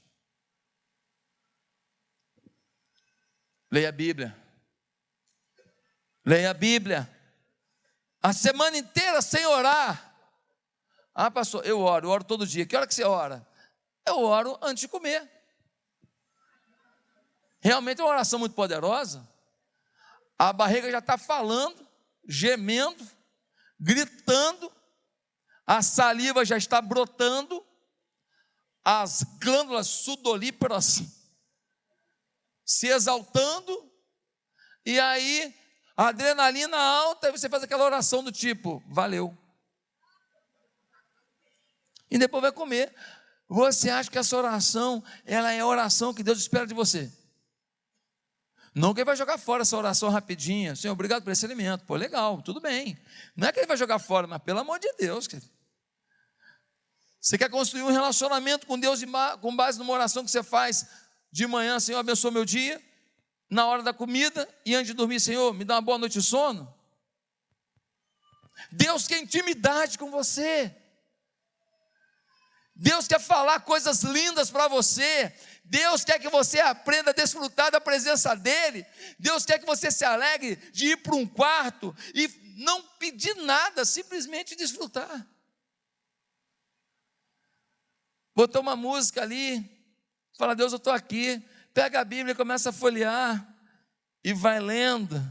Leia 3.72 3.88
a 3.88 3.94
Bíblia. 3.94 4.41
Leia 6.26 6.52
a 6.52 6.54
Bíblia. 6.54 7.10
A 8.22 8.34
semana 8.34 8.78
inteira 8.78 9.22
sem 9.22 9.46
orar. 9.46 10.16
Ah, 11.14 11.32
pastor, 11.32 11.66
eu 11.66 11.80
oro, 11.82 12.08
eu 12.08 12.12
oro 12.12 12.24
todo 12.24 12.48
dia. 12.48 12.66
Que 12.66 12.76
hora 12.76 12.88
que 12.88 12.94
você 12.94 13.04
ora? 13.04 13.46
Eu 14.06 14.20
oro 14.20 14.58
antes 14.62 14.82
de 14.82 14.88
comer. 14.88 15.30
Realmente 17.60 18.02
é 18.02 18.04
uma 18.04 18.12
oração 18.12 18.40
muito 18.40 18.56
poderosa. 18.56 19.28
A 20.38 20.52
barriga 20.52 20.90
já 20.90 21.00
está 21.00 21.18
falando, 21.18 21.88
gemendo, 22.28 23.08
gritando, 23.80 24.72
a 25.66 25.82
saliva 25.82 26.44
já 26.44 26.58
está 26.58 26.82
brotando, 26.82 27.66
as 28.84 29.24
glândulas 29.40 29.88
sudolíparas 29.88 31.02
se 32.66 32.88
exaltando, 32.88 33.92
e 34.84 35.00
aí 35.00 35.54
a 35.96 36.08
adrenalina 36.08 36.78
alta, 36.78 37.30
e 37.30 37.32
você 37.32 37.50
faz 37.50 37.64
aquela 37.64 37.84
oração 37.84 38.24
do 38.24 38.32
tipo: 38.32 38.84
valeu 38.88 39.38
e 42.12 42.18
depois 42.18 42.42
vai 42.42 42.52
comer. 42.52 42.94
Você 43.48 43.90
acha 43.90 44.12
que 44.12 44.18
essa 44.18 44.36
oração, 44.36 45.04
ela 45.26 45.52
é 45.52 45.62
a 45.62 45.66
oração 45.66 46.14
que 46.14 46.22
Deus 46.22 46.40
espera 46.40 46.68
de 46.68 46.74
você? 46.74 47.12
Não 48.76 48.94
que 48.94 49.00
ele 49.00 49.06
vai 49.06 49.16
jogar 49.16 49.38
fora 49.38 49.64
essa 49.64 49.76
oração 49.76 50.10
rapidinha. 50.10 50.76
Senhor, 50.76 50.94
obrigado 50.94 51.24
por 51.24 51.32
esse 51.32 51.46
alimento. 51.46 51.86
Pô, 51.86 51.96
legal, 51.96 52.42
tudo 52.42 52.62
bem. 52.62 52.98
Não 53.36 53.48
é 53.48 53.52
que 53.52 53.60
ele 53.60 53.68
vai 53.68 53.76
jogar 53.76 54.00
fora, 54.00 54.28
mas 54.28 54.42
pelo 54.42 54.60
amor 54.60 54.80
de 54.80 54.92
Deus, 54.94 55.28
querido. 55.28 55.50
Você 57.20 57.38
quer 57.38 57.50
construir 57.50 57.84
um 57.84 57.92
relacionamento 57.92 58.66
com 58.66 58.80
Deus 58.80 59.02
com 59.42 59.56
base 59.56 59.78
numa 59.78 59.94
oração 59.94 60.24
que 60.24 60.32
você 60.32 60.42
faz 60.42 60.88
de 61.32 61.46
manhã, 61.46 61.80
Senhor, 61.80 62.00
abençoa 62.00 62.32
meu 62.32 62.44
dia, 62.44 62.82
na 63.52 63.68
hora 63.68 63.84
da 63.84 63.94
comida 63.94 64.48
e 64.66 64.74
antes 64.74 64.88
de 64.88 64.94
dormir, 64.94 65.20
Senhor, 65.20 65.54
me 65.54 65.66
dá 65.66 65.76
uma 65.76 65.82
boa 65.82 65.98
noite 65.98 66.14
de 66.14 66.24
sono. 66.24 66.74
Deus 68.72 69.08
quer 69.08 69.20
intimidade 69.20 69.98
com 69.98 70.10
você. 70.10 70.74
Deus 72.74 73.10
quer 73.10 73.20
falar 73.20 73.60
coisas 73.60 74.04
lindas 74.04 74.50
para 74.50 74.70
você. 74.70 75.36
Deus 75.66 76.06
quer 76.06 76.18
que 76.18 76.30
você 76.30 76.62
aprenda 76.62 77.12
a 77.12 77.14
desfrutar 77.14 77.70
da 77.70 77.82
presença 77.82 78.34
dEle. 78.36 78.86
Deus 79.20 79.46
quer 79.46 79.60
que 79.60 79.66
você 79.66 79.92
se 79.92 80.06
alegre 80.06 80.56
de 80.72 80.92
ir 80.92 80.98
para 80.98 81.16
um 81.16 81.28
quarto 81.28 81.94
e 82.16 82.30
não 82.56 82.82
pedir 83.00 83.36
nada, 83.36 83.84
simplesmente 83.84 84.56
desfrutar. 84.56 85.28
Botou 88.34 88.62
uma 88.62 88.78
música 88.78 89.22
ali, 89.22 89.62
fala, 90.38 90.56
Deus, 90.56 90.72
eu 90.72 90.78
estou 90.78 90.94
aqui. 90.94 91.46
Pega 91.74 92.02
a 92.02 92.06
Bíblia 92.06 92.34
e 92.34 92.36
começa 92.36 92.70
a 92.70 92.74
folhear, 92.74 93.48
e 94.24 94.34
vai 94.34 94.60
lendo, 94.60 95.22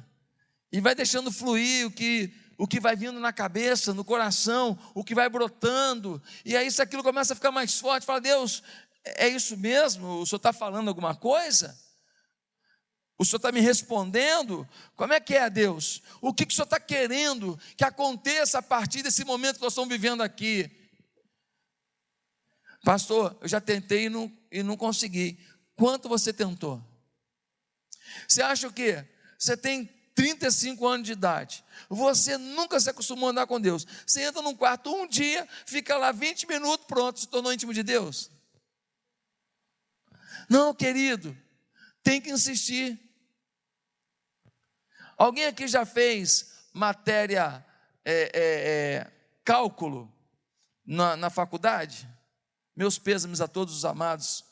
e 0.72 0.80
vai 0.80 0.94
deixando 0.94 1.30
fluir 1.30 1.86
o 1.86 1.90
que 1.90 2.32
o 2.56 2.66
que 2.66 2.78
vai 2.78 2.94
vindo 2.94 3.18
na 3.18 3.32
cabeça, 3.32 3.94
no 3.94 4.04
coração, 4.04 4.78
o 4.92 5.02
que 5.02 5.14
vai 5.14 5.30
brotando, 5.30 6.22
e 6.44 6.54
aí 6.54 6.66
isso 6.66 6.82
aquilo 6.82 7.02
começa 7.02 7.32
a 7.32 7.36
ficar 7.36 7.50
mais 7.50 7.80
forte, 7.80 8.04
fala, 8.04 8.20
Deus, 8.20 8.62
é 9.02 9.26
isso 9.26 9.56
mesmo? 9.56 10.20
O 10.20 10.26
Senhor 10.26 10.36
está 10.36 10.52
falando 10.52 10.88
alguma 10.88 11.14
coisa? 11.14 11.74
O 13.18 13.24
Senhor 13.24 13.38
está 13.38 13.50
me 13.50 13.60
respondendo? 13.60 14.68
Como 14.94 15.12
é 15.14 15.20
que 15.20 15.34
é, 15.34 15.48
Deus? 15.48 16.02
O 16.20 16.34
que, 16.34 16.44
que 16.44 16.52
o 16.52 16.54
Senhor 16.54 16.64
está 16.64 16.78
querendo 16.78 17.58
que 17.78 17.84
aconteça 17.84 18.58
a 18.58 18.62
partir 18.62 19.02
desse 19.02 19.24
momento 19.24 19.56
que 19.56 19.62
nós 19.62 19.72
estamos 19.72 19.88
vivendo 19.88 20.22
aqui? 20.22 20.70
Pastor, 22.84 23.36
eu 23.40 23.48
já 23.48 23.60
tentei 23.60 24.04
e 24.04 24.08
não, 24.08 24.32
e 24.50 24.62
não 24.62 24.76
consegui. 24.76 25.38
Quanto 25.80 26.10
você 26.10 26.30
tentou? 26.30 26.78
Você 28.28 28.42
acha 28.42 28.68
o 28.68 28.72
quê? 28.72 29.02
Você 29.38 29.56
tem 29.56 29.86
35 30.14 30.86
anos 30.86 31.06
de 31.06 31.12
idade. 31.12 31.64
Você 31.88 32.36
nunca 32.36 32.78
se 32.78 32.90
acostumou 32.90 33.28
a 33.28 33.32
andar 33.32 33.46
com 33.46 33.58
Deus. 33.58 33.86
Você 34.06 34.20
entra 34.20 34.42
num 34.42 34.54
quarto 34.54 34.94
um 34.94 35.08
dia, 35.08 35.48
fica 35.64 35.96
lá 35.96 36.12
20 36.12 36.46
minutos, 36.46 36.84
pronto, 36.86 37.18
se 37.18 37.26
tornou 37.26 37.50
íntimo 37.50 37.72
de 37.72 37.82
Deus. 37.82 38.30
Não, 40.50 40.74
querido, 40.74 41.34
tem 42.02 42.20
que 42.20 42.30
insistir. 42.30 43.00
Alguém 45.16 45.46
aqui 45.46 45.66
já 45.66 45.86
fez 45.86 46.68
matéria, 46.74 47.64
é, 48.04 48.14
é, 48.14 48.30
é, 48.34 49.12
cálculo 49.42 50.12
na, 50.84 51.16
na 51.16 51.30
faculdade? 51.30 52.06
Meus 52.76 52.98
pêsames 52.98 53.40
a 53.40 53.48
todos 53.48 53.74
os 53.74 53.86
amados. 53.86 54.49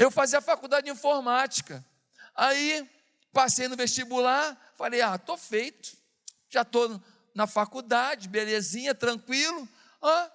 Eu 0.00 0.10
fazia 0.10 0.40
faculdade 0.40 0.86
de 0.86 0.90
informática. 0.90 1.84
Aí 2.34 2.88
Passei 3.32 3.68
no 3.68 3.76
vestibular, 3.76 4.56
falei: 4.76 5.00
ah, 5.00 5.14
estou 5.14 5.36
feito, 5.36 5.96
já 6.48 6.62
estou 6.62 7.00
na 7.34 7.46
faculdade, 7.46 8.28
belezinha, 8.28 8.94
tranquilo. 8.94 9.68
Ah, 10.02 10.30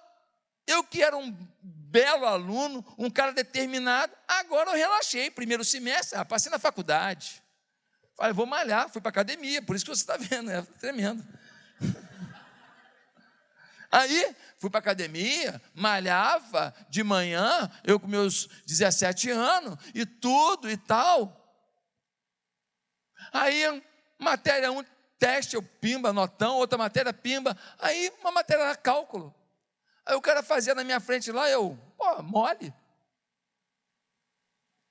eu 0.66 0.82
que 0.82 1.02
era 1.02 1.16
um 1.16 1.30
belo 1.60 2.24
aluno, 2.26 2.84
um 2.98 3.10
cara 3.10 3.32
determinado, 3.32 4.12
agora 4.26 4.70
eu 4.70 4.76
relaxei. 4.76 5.30
Primeiro 5.30 5.62
semestre, 5.62 6.18
ah, 6.18 6.24
passei 6.24 6.50
na 6.50 6.58
faculdade. 6.58 7.42
Falei, 8.16 8.32
vou 8.32 8.46
malhar, 8.46 8.88
fui 8.88 9.02
para 9.02 9.10
academia, 9.10 9.60
por 9.60 9.76
isso 9.76 9.84
que 9.84 9.94
você 9.94 10.00
está 10.00 10.16
vendo, 10.16 10.50
é 10.50 10.62
tremendo. 10.80 11.22
Aí 13.96 14.36
fui 14.58 14.68
para 14.68 14.78
academia, 14.78 15.58
malhava 15.72 16.74
de 16.90 17.02
manhã, 17.02 17.70
eu 17.82 17.98
com 17.98 18.06
meus 18.06 18.46
17 18.66 19.30
anos, 19.30 19.78
e 19.94 20.04
tudo 20.04 20.70
e 20.70 20.76
tal. 20.76 21.34
Aí, 23.32 23.82
matéria 24.18 24.70
1, 24.70 24.78
um, 24.78 24.84
teste, 25.18 25.56
eu 25.56 25.62
pimba, 25.62 26.12
notão, 26.12 26.56
outra 26.56 26.76
matéria, 26.76 27.10
pimba. 27.10 27.56
Aí, 27.78 28.12
uma 28.20 28.30
matéria 28.30 28.64
era 28.64 28.76
cálculo. 28.76 29.34
Aí 30.04 30.14
o 30.14 30.20
cara 30.20 30.42
fazia 30.42 30.74
na 30.74 30.84
minha 30.84 31.00
frente 31.00 31.32
lá, 31.32 31.48
eu, 31.48 31.78
pô, 31.96 32.22
mole. 32.22 32.74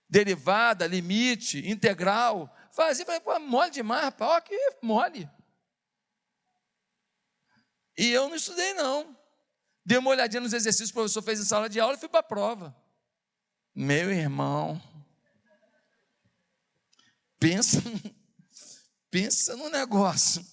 Derivada, 0.10 0.88
limite, 0.88 1.70
integral. 1.70 2.52
fazia, 2.72 3.06
falei, 3.06 3.22
pô, 3.22 3.38
mole 3.40 3.70
demais, 3.70 4.06
rapaz, 4.06 4.32
ó, 4.32 4.42
que 4.42 4.78
mole. 4.82 5.30
E 7.98 8.12
eu 8.12 8.28
não 8.28 8.36
estudei, 8.36 8.74
não. 8.74 9.16
Dei 9.86 9.98
uma 9.98 10.10
olhadinha 10.10 10.42
nos 10.42 10.54
exercícios 10.54 10.92
que 10.92 10.98
o 10.98 11.02
professor 11.02 11.22
fez 11.22 11.40
em 11.40 11.46
sala 11.46 11.70
de 11.70 11.80
aula 11.80 11.96
e 11.96 12.00
fui 12.00 12.10
para 12.10 12.20
a 12.20 12.24
prova. 12.24 12.76
Meu 13.74 14.12
irmão, 14.12 14.82
pensa, 17.40 17.82
pensa 19.12 19.56
no 19.56 19.70
negócio. 19.70 20.46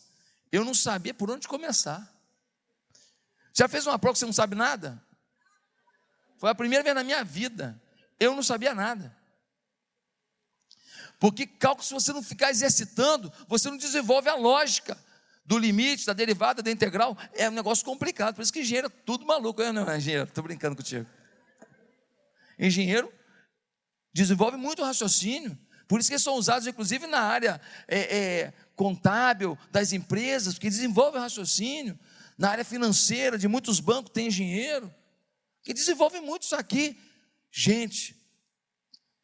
Eu 0.51 0.65
não 0.65 0.75
sabia 0.75 1.15
por 1.15 1.31
onde 1.31 1.49
começar. 1.49 2.13
Já 3.55 3.69
fez 3.69 3.87
uma 3.87 3.99
prova 3.99 4.15
que 4.15 4.19
você 4.19 4.27
não 4.27 4.33
sabe 4.33 4.55
nada? 4.55 5.03
Foi 6.39 6.51
a 6.51 6.55
primeira 6.55 6.83
vez 6.83 6.95
na 6.95 7.05
minha 7.05 7.25
vida. 7.25 7.81
Eu 8.19 8.35
não 8.35 8.43
sabia 8.43 8.75
nada. 8.75 9.17
Porque 11.19 11.47
cálculo, 11.47 11.87
se 11.87 11.95
você 11.95 12.13
não 12.13 12.23
ficar 12.23 12.51
exercitando, 12.51 13.33
você 13.47 13.71
não 13.71 13.77
desenvolve 13.77 14.29
a 14.29 14.35
lógica 14.35 14.99
do 15.45 15.59
limite, 15.59 16.07
da 16.07 16.13
derivada, 16.13 16.63
da 16.63 16.71
integral. 16.71 17.17
É 17.35 17.49
um 17.49 17.53
negócio 17.53 17.85
complicado. 17.85 18.35
Por 18.35 18.43
isso 18.43 18.53
que 18.53 18.61
engenheiro 18.61 18.87
é 18.87 18.91
tudo 19.05 19.27
maluco. 19.27 19.61
Eu 19.61 19.73
não 19.73 19.83
engenheiro, 19.95 20.25
estou 20.25 20.45
brincando 20.45 20.77
contigo. 20.77 21.07
Engenheiro 22.59 23.13
desenvolve 24.13 24.57
muito 24.57 24.83
raciocínio. 24.85 25.59
Por 25.89 26.01
isso 26.01 26.09
que 26.09 26.15
eles 26.15 26.23
são 26.23 26.37
usados, 26.37 26.67
inclusive, 26.67 27.07
na 27.07 27.21
área 27.21 27.61
é, 27.87 28.19
é, 28.19 28.53
contábil 28.75 29.59
das 29.71 29.93
empresas, 29.93 30.59
que 30.59 30.71
desenvolvem 30.71 31.21
raciocínio. 31.21 31.99
Na 32.39 32.51
área 32.51 32.65
financeira, 32.65 33.37
de 33.37 33.47
muitos 33.47 33.79
bancos 33.79 34.11
tem 34.13 34.29
engenheiro, 34.29 34.93
que 35.63 35.75
desenvolve 35.75 36.21
muito 36.21 36.45
isso 36.45 36.57
aqui. 36.57 36.99
Gente, 37.51 38.17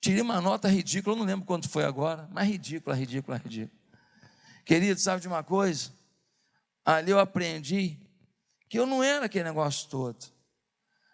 tirei 0.01 0.21
uma 0.21 0.41
nota 0.41 0.69
ridícula, 0.69 1.17
eu 1.17 1.19
não 1.19 1.27
lembro 1.27 1.47
quanto 1.47 1.69
foi 1.69 1.85
agora, 1.85 2.29
mas 2.33 2.47
ridícula, 2.47 2.95
ridícula, 2.95 3.39
ridícula. 3.39 3.79
Querido, 4.65 5.01
sabe 5.01 5.23
de 5.23 5.29
uma 5.29 5.43
coisa? 5.43 5.91
Ali 6.88 7.11
eu 7.11 7.18
aprendi 7.18 7.99
que 8.66 8.78
eu 8.78 8.87
não 8.87 9.02
era 9.02 9.26
aquele 9.26 9.45
negócio 9.45 9.90
todo. 9.90 10.25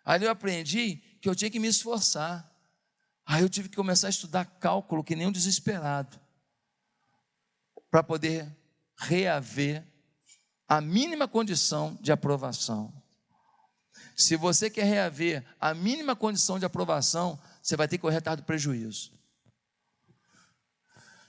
Ali 0.04 0.24
eu 0.24 0.30
aprendi 0.30 1.02
que 1.20 1.28
eu 1.28 1.34
tinha 1.34 1.50
que 1.50 1.58
me 1.58 1.66
esforçar. 1.66 2.48
Aí 3.26 3.42
eu 3.42 3.48
tive 3.48 3.68
que 3.68 3.74
começar 3.74 4.06
a 4.06 4.10
estudar 4.10 4.44
cálculo 4.44 5.02
que 5.02 5.16
nem 5.16 5.26
um 5.26 5.32
desesperado, 5.32 6.16
para 7.90 8.04
poder 8.04 8.56
reaver 8.96 9.84
a 10.68 10.80
mínima 10.80 11.26
condição 11.26 11.98
de 12.00 12.12
aprovação. 12.12 12.94
Se 14.14 14.36
você 14.36 14.70
quer 14.70 14.84
reaver 14.84 15.44
a 15.60 15.74
mínima 15.74 16.14
condição 16.14 16.56
de 16.56 16.64
aprovação, 16.64 17.36
você 17.60 17.76
vai 17.76 17.88
ter 17.88 17.98
que 17.98 18.02
correr 18.02 18.18
atrás 18.18 18.36
do 18.36 18.44
prejuízo. 18.44 19.10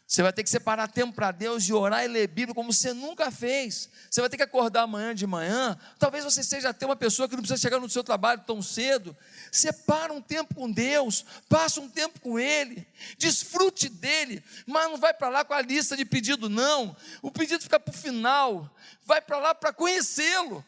Você 0.08 0.22
vai 0.22 0.32
ter 0.32 0.44
que 0.44 0.50
separar 0.50 0.88
tempo 0.88 1.14
para 1.14 1.32
Deus 1.32 1.64
e 1.64 1.74
orar 1.74 2.04
e 2.04 2.08
ler 2.08 2.28
Bíblia 2.28 2.54
como 2.54 2.72
você 2.72 2.94
nunca 2.94 3.32
fez. 3.32 3.90
Você 4.08 4.22
vai 4.22 4.30
ter 4.30 4.38
que 4.38 4.44
acordar 4.44 4.84
amanhã 4.84 5.16
de 5.16 5.26
manhã. 5.26 5.76
Talvez 5.98 6.24
você 6.24 6.44
seja 6.44 6.70
até 6.70 6.86
uma 6.86 6.96
pessoa 6.96 7.28
que 7.28 7.36
não 7.36 7.42
precisa 7.42 7.60
chegar 7.60 7.80
no 7.80 7.90
seu 7.90 8.04
trabalho 8.04 8.44
tão 8.46 8.62
cedo. 8.62 9.18
Separa 9.52 10.14
um 10.14 10.22
tempo 10.22 10.54
com 10.54 10.72
Deus, 10.72 11.26
passa 11.50 11.82
um 11.82 11.90
tempo 11.90 12.20
com 12.20 12.38
Ele, 12.40 12.88
desfrute 13.18 13.90
dele, 13.90 14.44
mas 14.68 14.92
não 14.92 14.98
vai 14.98 15.14
para 15.14 15.30
lá 15.30 15.44
com 15.44 15.56
a 15.56 15.62
lista 15.62 15.98
de 15.98 16.06
pedido, 16.06 16.50
não. 16.50 16.96
O 17.24 17.32
pedido 17.32 17.64
fica 17.64 17.80
para 17.80 17.92
o 17.94 17.98
final. 17.98 18.70
Vai 19.04 19.22
para 19.22 19.40
lá 19.40 19.56
para 19.56 19.74
conhecê-lo. 19.74 20.64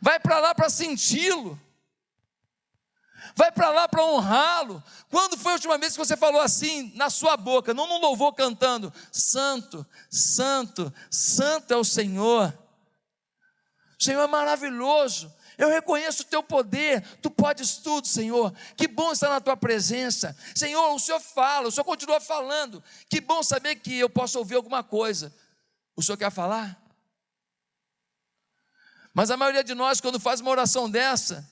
Vai 0.00 0.18
para 0.18 0.38
lá 0.38 0.54
para 0.54 0.70
senti-lo 0.70 1.60
vai 3.34 3.50
para 3.52 3.70
lá 3.70 3.88
para 3.88 4.04
honrá-lo. 4.04 4.82
Quando 5.10 5.36
foi 5.36 5.52
a 5.52 5.54
última 5.54 5.78
vez 5.78 5.92
que 5.92 5.98
você 5.98 6.16
falou 6.16 6.40
assim 6.40 6.92
na 6.94 7.10
sua 7.10 7.36
boca, 7.36 7.74
não 7.74 7.86
num 7.86 7.98
louvor 7.98 8.32
cantando: 8.34 8.92
Santo, 9.12 9.86
Santo, 10.10 10.92
Santo 11.10 11.72
é 11.72 11.76
o 11.76 11.84
Senhor. 11.84 12.56
O 13.98 14.02
Senhor 14.02 14.22
é 14.22 14.26
maravilhoso. 14.26 15.32
Eu 15.58 15.68
reconheço 15.68 16.22
o 16.22 16.26
teu 16.26 16.40
poder, 16.40 17.02
tu 17.20 17.28
podes 17.28 17.78
tudo, 17.78 18.06
Senhor. 18.06 18.54
Que 18.76 18.86
bom 18.86 19.10
estar 19.10 19.28
na 19.28 19.40
tua 19.40 19.56
presença. 19.56 20.36
Senhor, 20.54 20.94
o 20.94 21.00
Senhor 21.00 21.18
fala, 21.18 21.66
o 21.66 21.70
Senhor 21.72 21.84
continua 21.84 22.20
falando. 22.20 22.82
Que 23.10 23.20
bom 23.20 23.42
saber 23.42 23.74
que 23.74 23.98
eu 23.98 24.08
posso 24.08 24.38
ouvir 24.38 24.54
alguma 24.54 24.84
coisa. 24.84 25.34
O 25.96 26.02
Senhor 26.02 26.16
quer 26.16 26.30
falar? 26.30 26.80
Mas 29.12 29.32
a 29.32 29.36
maioria 29.36 29.64
de 29.64 29.74
nós, 29.74 30.00
quando 30.00 30.20
faz 30.20 30.40
uma 30.40 30.52
oração 30.52 30.88
dessa, 30.88 31.44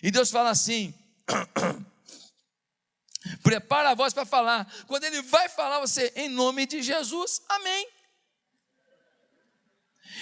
e 0.00 0.12
Deus 0.12 0.30
fala 0.30 0.50
assim: 0.50 0.94
Prepara 3.42 3.90
a 3.90 3.94
voz 3.94 4.12
para 4.12 4.24
falar. 4.24 4.70
Quando 4.86 5.04
ele 5.04 5.22
vai 5.22 5.48
falar, 5.48 5.80
você, 5.80 6.12
em 6.16 6.28
nome 6.28 6.66
de 6.66 6.82
Jesus, 6.82 7.42
amém. 7.48 7.88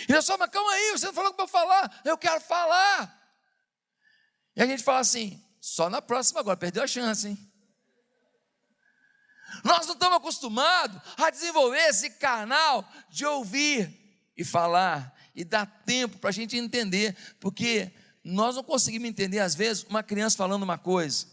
E 0.08 0.12
eu 0.12 0.22
só, 0.22 0.36
mas 0.36 0.50
calma 0.50 0.70
aí, 0.70 0.92
você 0.92 1.06
não 1.06 1.14
falou 1.14 1.32
para 1.32 1.46
falar, 1.46 2.00
eu 2.04 2.18
quero 2.18 2.40
falar. 2.40 3.14
E 4.54 4.62
a 4.62 4.66
gente 4.66 4.82
fala 4.82 5.00
assim, 5.00 5.42
só 5.60 5.88
na 5.88 6.02
próxima 6.02 6.40
agora, 6.40 6.56
perdeu 6.56 6.82
a 6.82 6.86
chance, 6.86 7.28
hein? 7.28 7.38
Nós 9.64 9.86
não 9.86 9.94
estamos 9.94 10.16
acostumados 10.16 11.00
a 11.16 11.30
desenvolver 11.30 11.88
esse 11.88 12.10
canal 12.10 12.86
de 13.08 13.24
ouvir 13.24 14.30
e 14.36 14.44
falar 14.44 15.16
e 15.34 15.44
dar 15.44 15.66
tempo 15.84 16.18
para 16.18 16.30
a 16.30 16.32
gente 16.32 16.56
entender, 16.56 17.16
porque 17.40 17.90
nós 18.28 18.56
não 18.56 18.62
conseguimos 18.62 19.08
entender, 19.08 19.38
às 19.38 19.54
vezes, 19.54 19.84
uma 19.84 20.02
criança 20.02 20.36
falando 20.36 20.62
uma 20.62 20.78
coisa. 20.78 21.26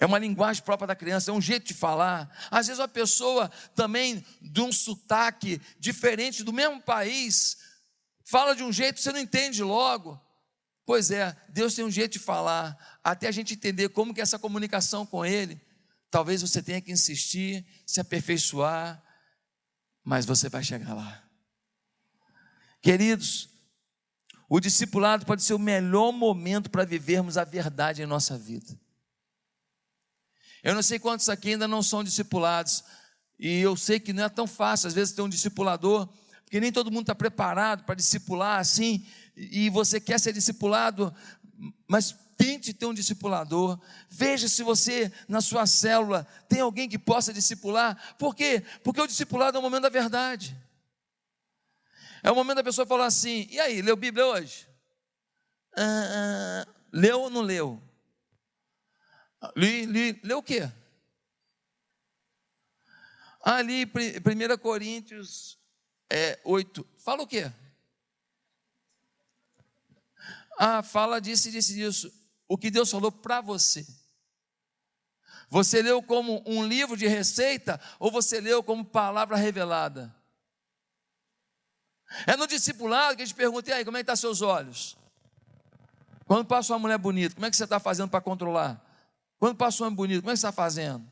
É 0.00 0.06
uma 0.06 0.18
linguagem 0.18 0.62
própria 0.62 0.86
da 0.86 0.96
criança, 0.96 1.30
é 1.30 1.34
um 1.34 1.40
jeito 1.40 1.66
de 1.66 1.74
falar. 1.74 2.30
Às 2.50 2.68
vezes, 2.68 2.80
uma 2.80 2.88
pessoa 2.88 3.48
também 3.74 4.24
de 4.40 4.60
um 4.60 4.72
sotaque 4.72 5.60
diferente 5.78 6.42
do 6.42 6.52
mesmo 6.52 6.80
país, 6.80 7.58
fala 8.24 8.54
de 8.54 8.62
um 8.62 8.72
jeito, 8.72 9.00
você 9.00 9.12
não 9.12 9.20
entende 9.20 9.62
logo. 9.62 10.20
Pois 10.86 11.10
é, 11.10 11.36
Deus 11.50 11.74
tem 11.74 11.84
um 11.84 11.90
jeito 11.90 12.12
de 12.12 12.18
falar, 12.18 12.98
até 13.04 13.28
a 13.28 13.32
gente 13.32 13.52
entender 13.52 13.90
como 13.90 14.14
que 14.14 14.20
é 14.20 14.22
essa 14.22 14.38
comunicação 14.38 15.04
com 15.04 15.26
Ele. 15.26 15.60
Talvez 16.10 16.40
você 16.40 16.62
tenha 16.62 16.80
que 16.80 16.90
insistir, 16.90 17.66
se 17.86 18.00
aperfeiçoar, 18.00 19.02
mas 20.02 20.24
você 20.24 20.48
vai 20.48 20.64
chegar 20.64 20.94
lá. 20.94 21.22
Queridos, 22.80 23.47
o 24.48 24.60
discipulado 24.60 25.26
pode 25.26 25.42
ser 25.42 25.54
o 25.54 25.58
melhor 25.58 26.12
momento 26.12 26.70
para 26.70 26.84
vivermos 26.84 27.36
a 27.36 27.44
verdade 27.44 28.02
em 28.02 28.06
nossa 28.06 28.38
vida. 28.38 28.78
Eu 30.62 30.74
não 30.74 30.82
sei 30.82 30.98
quantos 30.98 31.28
aqui 31.28 31.50
ainda 31.50 31.68
não 31.68 31.82
são 31.82 32.02
discipulados, 32.02 32.82
e 33.38 33.60
eu 33.60 33.76
sei 33.76 34.00
que 34.00 34.12
não 34.12 34.24
é 34.24 34.28
tão 34.28 34.46
fácil, 34.46 34.88
às 34.88 34.94
vezes, 34.94 35.14
ter 35.14 35.22
um 35.22 35.28
discipulador, 35.28 36.08
porque 36.44 36.60
nem 36.60 36.72
todo 36.72 36.90
mundo 36.90 37.02
está 37.02 37.14
preparado 37.14 37.84
para 37.84 37.94
discipular 37.94 38.58
assim, 38.58 39.06
e 39.36 39.70
você 39.70 40.00
quer 40.00 40.18
ser 40.18 40.32
discipulado, 40.32 41.14
mas 41.86 42.16
tente 42.36 42.72
ter 42.72 42.86
um 42.86 42.94
discipulador. 42.94 43.78
Veja 44.08 44.48
se 44.48 44.62
você, 44.62 45.12
na 45.28 45.40
sua 45.40 45.66
célula, 45.66 46.26
tem 46.48 46.60
alguém 46.60 46.88
que 46.88 46.98
possa 46.98 47.32
discipular. 47.32 48.16
Por 48.16 48.34
quê? 48.34 48.62
Porque 48.82 49.00
o 49.00 49.06
discipulado 49.06 49.56
é 49.56 49.60
o 49.60 49.62
momento 49.62 49.82
da 49.82 49.88
verdade. 49.88 50.56
É 52.22 52.30
o 52.30 52.34
momento 52.34 52.56
da 52.56 52.64
pessoa 52.64 52.86
falar 52.86 53.06
assim: 53.06 53.46
e 53.50 53.60
aí, 53.60 53.82
leu 53.82 53.96
Bíblia 53.96 54.26
hoje? 54.26 54.68
Ah, 55.76 56.64
ah, 56.66 56.74
leu 56.92 57.22
ou 57.22 57.30
não 57.30 57.40
leu? 57.40 57.82
Li, 59.56 59.86
li, 59.86 60.20
leu 60.24 60.38
o 60.38 60.42
quê? 60.42 60.70
Ali, 63.40 63.84
1 63.84 64.58
Coríntios 64.58 65.58
é, 66.10 66.40
8, 66.44 66.86
fala 66.96 67.22
o 67.22 67.26
quê? 67.26 67.52
Ah, 70.58 70.82
fala 70.82 71.20
disso 71.20 71.48
e 71.48 71.52
disse 71.52 71.80
isso. 71.80 72.12
O 72.48 72.58
que 72.58 72.70
Deus 72.70 72.90
falou 72.90 73.12
para 73.12 73.40
você. 73.40 73.86
Você 75.48 75.80
leu 75.80 76.02
como 76.02 76.42
um 76.46 76.66
livro 76.66 76.96
de 76.96 77.06
receita 77.06 77.80
ou 77.98 78.10
você 78.10 78.40
leu 78.40 78.62
como 78.62 78.84
palavra 78.84 79.36
revelada? 79.36 80.14
É 82.26 82.36
no 82.36 82.46
discipulado 82.46 83.16
que 83.16 83.22
a 83.22 83.24
gente 83.24 83.34
pergunta: 83.34 83.70
e 83.70 83.72
aí, 83.72 83.84
como 83.84 83.96
é 83.96 84.00
que 84.00 84.10
estão 84.10 84.14
tá 84.14 84.16
seus 84.16 84.42
olhos? 84.42 84.96
Quando 86.26 86.46
passa 86.46 86.72
uma 86.72 86.78
mulher 86.78 86.98
bonita, 86.98 87.34
como 87.34 87.46
é 87.46 87.50
que 87.50 87.56
você 87.56 87.64
está 87.64 87.80
fazendo 87.80 88.10
para 88.10 88.20
controlar? 88.20 88.84
Quando 89.38 89.56
passa 89.56 89.82
um 89.82 89.86
homem 89.86 89.96
bonito, 89.96 90.20
como 90.20 90.30
é 90.30 90.34
que 90.34 90.40
você 90.40 90.46
está 90.46 90.52
fazendo? 90.52 91.10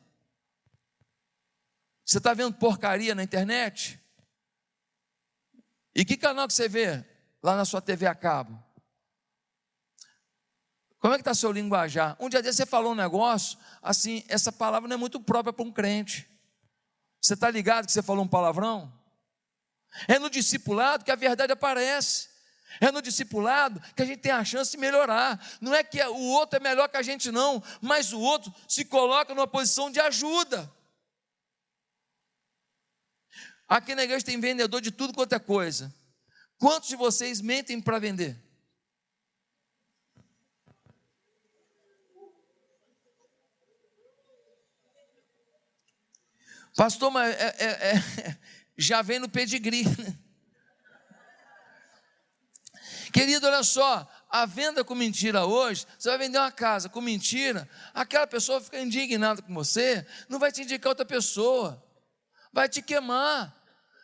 Você 2.05 2.19
está 2.19 2.35
vendo 2.35 2.55
porcaria 2.55 3.15
na 3.15 3.23
internet? 3.23 4.01
E 5.95 6.05
que 6.05 6.17
canal 6.17 6.47
que 6.47 6.55
você 6.55 6.69
vê 6.69 7.05
lá 7.43 7.57
na 7.57 7.65
sua 7.65 7.81
TV 7.81 8.07
a 8.07 8.15
cabo? 8.15 8.63
Como 10.99 11.15
é 11.15 11.17
que 11.17 11.23
está 11.23 11.35
seu 11.35 11.53
linguajar? 11.53 12.17
Um 12.21 12.29
dia 12.29 12.43
desse 12.43 12.59
você 12.59 12.67
falou 12.67 12.93
um 12.93 12.97
negócio, 12.97 13.59
assim, 13.81 14.25
essa 14.29 14.53
palavra 14.53 14.89
não 14.89 14.95
é 14.95 14.99
muito 14.99 15.21
própria 15.21 15.53
para 15.53 15.65
um 15.65 15.73
crente. 15.73 16.29
Você 17.21 17.35
está 17.35 17.51
ligado 17.51 17.87
que 17.87 17.93
você 17.93 18.03
falou 18.03 18.25
um 18.25 18.29
palavrão? 18.29 18.93
É 20.09 20.19
no 20.19 20.29
discipulado 20.29 21.05
que 21.05 21.11
a 21.11 21.17
verdade 21.17 21.53
aparece. 21.53 22.29
É 22.81 22.91
no 22.91 23.01
discipulado 23.01 23.81
que 23.95 24.03
a 24.03 24.07
gente 24.07 24.21
tem 24.21 24.33
a 24.33 24.45
chance 24.45 24.71
de 24.71 24.77
melhorar. 24.77 25.41
Não 25.61 25.75
é 25.75 25.83
que 25.83 26.03
o 26.03 26.29
outro 26.29 26.59
é 26.59 26.61
melhor 26.61 26.89
que 26.89 26.97
a 26.97 27.03
gente, 27.03 27.31
não, 27.31 27.63
mas 27.81 28.13
o 28.13 28.21
outro 28.21 28.53
se 28.69 28.85
coloca 28.85 29.35
numa 29.35 29.47
posição 29.47 29.91
de 29.91 30.01
ajuda. 30.01 30.71
Aqui 33.69 33.95
na 33.95 34.05
igreja 34.05 34.25
tem 34.25 34.39
vendedor 34.39 34.81
de 34.81 34.91
tudo 34.91 35.13
quanto 35.15 35.35
é 35.35 35.39
coisa. 35.39 35.93
Quantos 36.59 36.89
de 36.89 36.97
vocês 36.97 37.41
mentem 37.41 37.81
para 37.81 37.99
vender? 37.99 38.41
Pastor, 46.77 47.11
mas 47.11 47.35
é, 47.35 47.57
é, 47.59 47.67
é, 47.67 48.39
já 48.77 49.03
vem 49.03 49.19
no 49.19 49.29
pedigree. 49.29 49.85
Né? 49.99 50.19
Querido, 53.13 53.47
olha 53.47 53.63
só, 53.63 54.07
a 54.29 54.45
venda 54.45 54.85
com 54.85 54.95
mentira 54.95 55.47
hoje, 55.47 55.87
você 55.99 56.11
vai 56.11 56.19
vender 56.19 56.39
uma 56.39 56.53
casa 56.53 56.89
com 56.89 57.01
mentira, 57.01 57.67
aquela 57.95 58.27
pessoa 58.27 58.61
fica 58.61 58.79
indignada 58.79 59.41
com 59.41 59.55
você, 59.55 60.07
não 60.29 60.39
vai 60.39 60.53
te 60.53 60.63
indicar 60.63 60.91
outra 60.91 61.05
pessoa, 61.05 61.83
vai 62.53 62.69
te 62.69 62.83
queimar. 62.83 63.55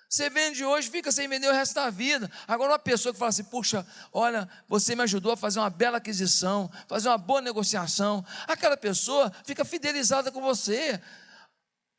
Você 0.09 0.29
vende 0.29 0.63
hoje, 0.63 0.91
fica 0.91 1.11
sem 1.11 1.27
vender 1.27 1.49
o 1.49 1.55
resto 1.55 1.75
da 1.75 1.89
vida. 1.89 2.31
Agora, 2.47 2.73
uma 2.73 2.79
pessoa 2.79 3.15
que 3.15 3.19
fala 3.19 3.31
assim: 3.31 3.45
puxa, 3.45 3.87
olha, 4.13 4.47
você 4.69 4.95
me 4.95 5.03
ajudou 5.03 5.33
a 5.33 5.37
fazer 5.39 5.59
uma 5.59 5.71
bela 5.71 5.97
aquisição, 5.97 6.71
fazer 6.87 7.09
uma 7.09 7.17
boa 7.17 7.41
negociação. 7.41 8.23
Aquela 8.47 8.77
pessoa 8.77 9.33
fica 9.47 9.65
fidelizada 9.65 10.31
com 10.31 10.43
você. 10.43 11.01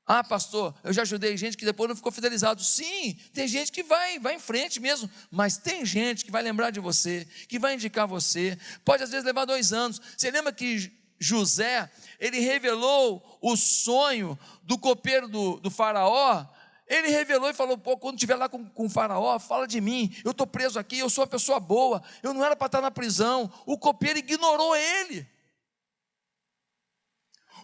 Ah, 0.06 0.24
pastor, 0.24 0.76
eu 0.84 0.92
já 0.92 1.04
ajudei 1.04 1.38
gente 1.38 1.56
que 1.56 1.64
depois 1.64 1.88
não 1.88 1.96
ficou 1.96 2.12
fidelizado. 2.12 2.62
Sim, 2.62 3.18
tem 3.34 3.48
gente 3.48 3.72
que 3.72 3.84
vai, 3.84 4.20
vai 4.20 4.36
em 4.36 4.40
frente 4.40 4.80
mesmo, 4.82 5.10
mas 5.32 5.58
tem 5.58 5.86
gente 5.86 6.26
que 6.26 6.32
vai 6.32 6.42
lembrar 6.42 6.72
de 6.72 6.82
você, 6.82 7.26
que 7.48 7.58
vai 7.58 7.76
indicar 7.76 8.06
você. 8.06 8.58
Pode 8.84 9.04
às 9.04 9.12
vezes 9.12 9.26
levar 9.26 9.46
dois 9.46 9.72
anos. 9.72 10.02
Você 10.18 10.30
lembra 10.30 10.52
que 10.52 10.92
José, 11.18 11.90
ele 12.20 12.40
revelou 12.40 13.40
o 13.42 13.56
sonho 13.56 14.38
do 14.64 14.78
copeiro 14.78 15.30
do, 15.30 15.58
do 15.62 15.72
faraó? 15.72 16.46
Ele 16.86 17.08
revelou 17.08 17.50
e 17.50 17.54
falou: 17.54 17.78
Pô, 17.78 17.96
quando 17.98 18.16
estiver 18.16 18.36
lá 18.36 18.50
com, 18.50 18.66
com 18.66 18.88
o 18.88 18.90
faraó, 18.90 19.40
fala 19.40 19.66
de 19.66 19.80
mim. 19.80 20.14
Eu 20.26 20.32
estou 20.32 20.46
preso 20.46 20.78
aqui, 20.78 21.00
eu 21.00 21.10
sou 21.10 21.24
uma 21.24 21.30
pessoa 21.30 21.62
boa, 21.62 22.04
eu 22.22 22.34
não 22.34 22.44
era 22.44 22.58
para 22.58 22.66
estar 22.66 22.82
na 22.82 22.92
prisão. 22.92 23.50
O 23.66 23.78
copeiro 23.78 24.20
ignorou 24.20 24.76
ele. 24.76 25.26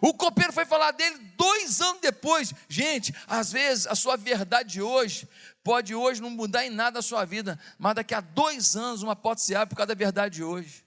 O 0.00 0.14
copeiro 0.14 0.52
foi 0.52 0.64
falar 0.64 0.92
dele 0.92 1.18
dois 1.36 1.80
anos 1.80 2.00
depois. 2.00 2.52
Gente, 2.68 3.14
às 3.26 3.52
vezes 3.52 3.86
a 3.86 3.94
sua 3.94 4.16
verdade 4.16 4.72
de 4.72 4.82
hoje 4.82 5.28
pode 5.62 5.94
hoje 5.94 6.22
não 6.22 6.30
mudar 6.30 6.64
em 6.64 6.70
nada 6.70 7.00
a 7.00 7.02
sua 7.02 7.24
vida, 7.24 7.58
mas 7.78 7.94
daqui 7.94 8.14
a 8.14 8.20
dois 8.20 8.76
anos 8.76 9.02
uma 9.02 9.14
porta 9.14 9.42
se 9.42 9.54
abre 9.54 9.70
por 9.70 9.76
causa 9.76 9.88
da 9.88 9.94
verdade 9.94 10.36
de 10.36 10.44
hoje. 10.44 10.84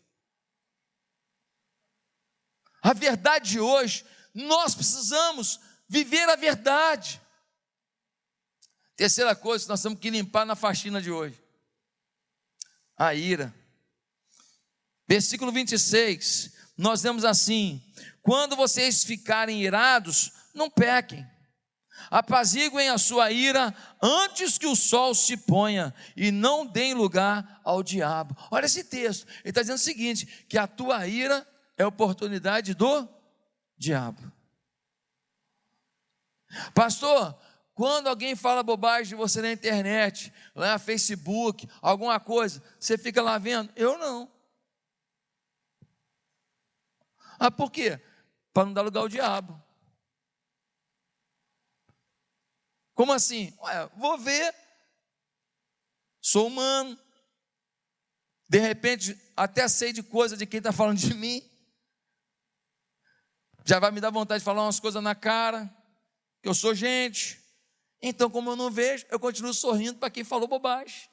A 2.82 2.94
verdade 2.94 3.52
de 3.52 3.60
hoje, 3.60 4.04
nós 4.34 4.76
precisamos 4.76 5.60
viver 5.88 6.28
a 6.28 6.36
verdade. 6.36 7.22
Terceira 8.96 9.36
coisa 9.36 9.68
nós 9.68 9.82
temos 9.82 10.00
que 10.00 10.10
limpar 10.10 10.46
na 10.46 10.56
faxina 10.56 11.02
de 11.02 11.12
hoje: 11.12 11.42
a 12.98 13.14
ira. 13.14 13.54
Versículo 15.08 15.52
26, 15.52 16.52
nós 16.78 17.02
vemos 17.02 17.24
assim: 17.24 17.82
quando 18.24 18.56
vocês 18.56 19.04
ficarem 19.04 19.62
irados, 19.62 20.32
não 20.56 20.70
pequem. 20.70 21.28
Apaziguem 22.10 22.90
a 22.90 22.98
sua 22.98 23.32
ira 23.32 23.76
antes 24.02 24.58
que 24.58 24.66
o 24.66 24.76
sol 24.76 25.14
se 25.14 25.38
ponha 25.38 25.94
e 26.16 26.32
não 26.32 26.66
deem 26.66 26.94
lugar 26.94 27.62
ao 27.64 27.84
diabo. 27.84 28.36
Olha 28.50 28.66
esse 28.66 28.84
texto, 28.84 29.28
ele 29.42 29.50
está 29.50 29.62
dizendo 29.62 29.76
o 29.76 29.80
seguinte: 29.80 30.26
que 30.48 30.58
a 30.58 30.66
tua 30.66 31.06
ira 31.06 31.48
é 31.78 31.86
oportunidade 31.86 32.74
do 32.74 33.08
diabo. 33.78 34.32
Pastor, 36.74 37.38
quando 37.74 38.08
alguém 38.08 38.36
fala 38.36 38.64
bobagem 38.64 39.10
de 39.10 39.16
você 39.16 39.42
na 39.42 39.52
internet, 39.52 40.32
lá 40.56 40.74
no 40.74 40.80
Facebook, 40.80 41.68
alguma 41.82 42.20
coisa, 42.20 42.64
você 42.80 42.98
fica 42.98 43.22
lá 43.22 43.38
vendo? 43.38 43.72
Eu 43.76 43.98
não. 43.98 44.32
Ah, 47.40 47.52
por 47.52 47.72
quê? 47.72 48.00
Para 48.54 48.66
não 48.66 48.74
dar 48.74 48.84
lugar 48.84 49.02
ao 49.02 49.10
diabo. 49.10 49.62
Como 52.94 53.12
assim? 53.12 53.52
Ué, 53.60 53.90
vou 53.98 54.18
ver, 54.18 54.54
sou 56.22 56.48
humano, 56.48 56.98
de 58.48 58.60
repente 58.60 59.20
até 59.36 59.68
sei 59.68 59.92
de 59.92 60.04
coisa 60.04 60.38
de 60.38 60.46
quem 60.46 60.60
está 60.60 60.72
falando 60.72 61.00
de 61.00 61.14
mim, 61.16 61.42
já 63.66 63.80
vai 63.80 63.92
me 63.92 64.00
dar 64.00 64.12
vontade 64.12 64.40
de 64.40 64.46
falar 64.46 64.64
umas 64.64 64.80
coisas 64.80 65.02
na 65.02 65.16
cara, 65.16 65.66
que 66.42 66.48
eu 66.48 66.54
sou 66.54 66.76
gente. 66.76 67.42
Então, 68.02 68.30
como 68.30 68.52
eu 68.52 68.56
não 68.56 68.70
vejo, 68.70 69.06
eu 69.10 69.20
continuo 69.20 69.54
sorrindo 69.54 69.98
para 69.98 70.10
quem 70.10 70.24
falou 70.24 70.48
bobagem. 70.48 71.10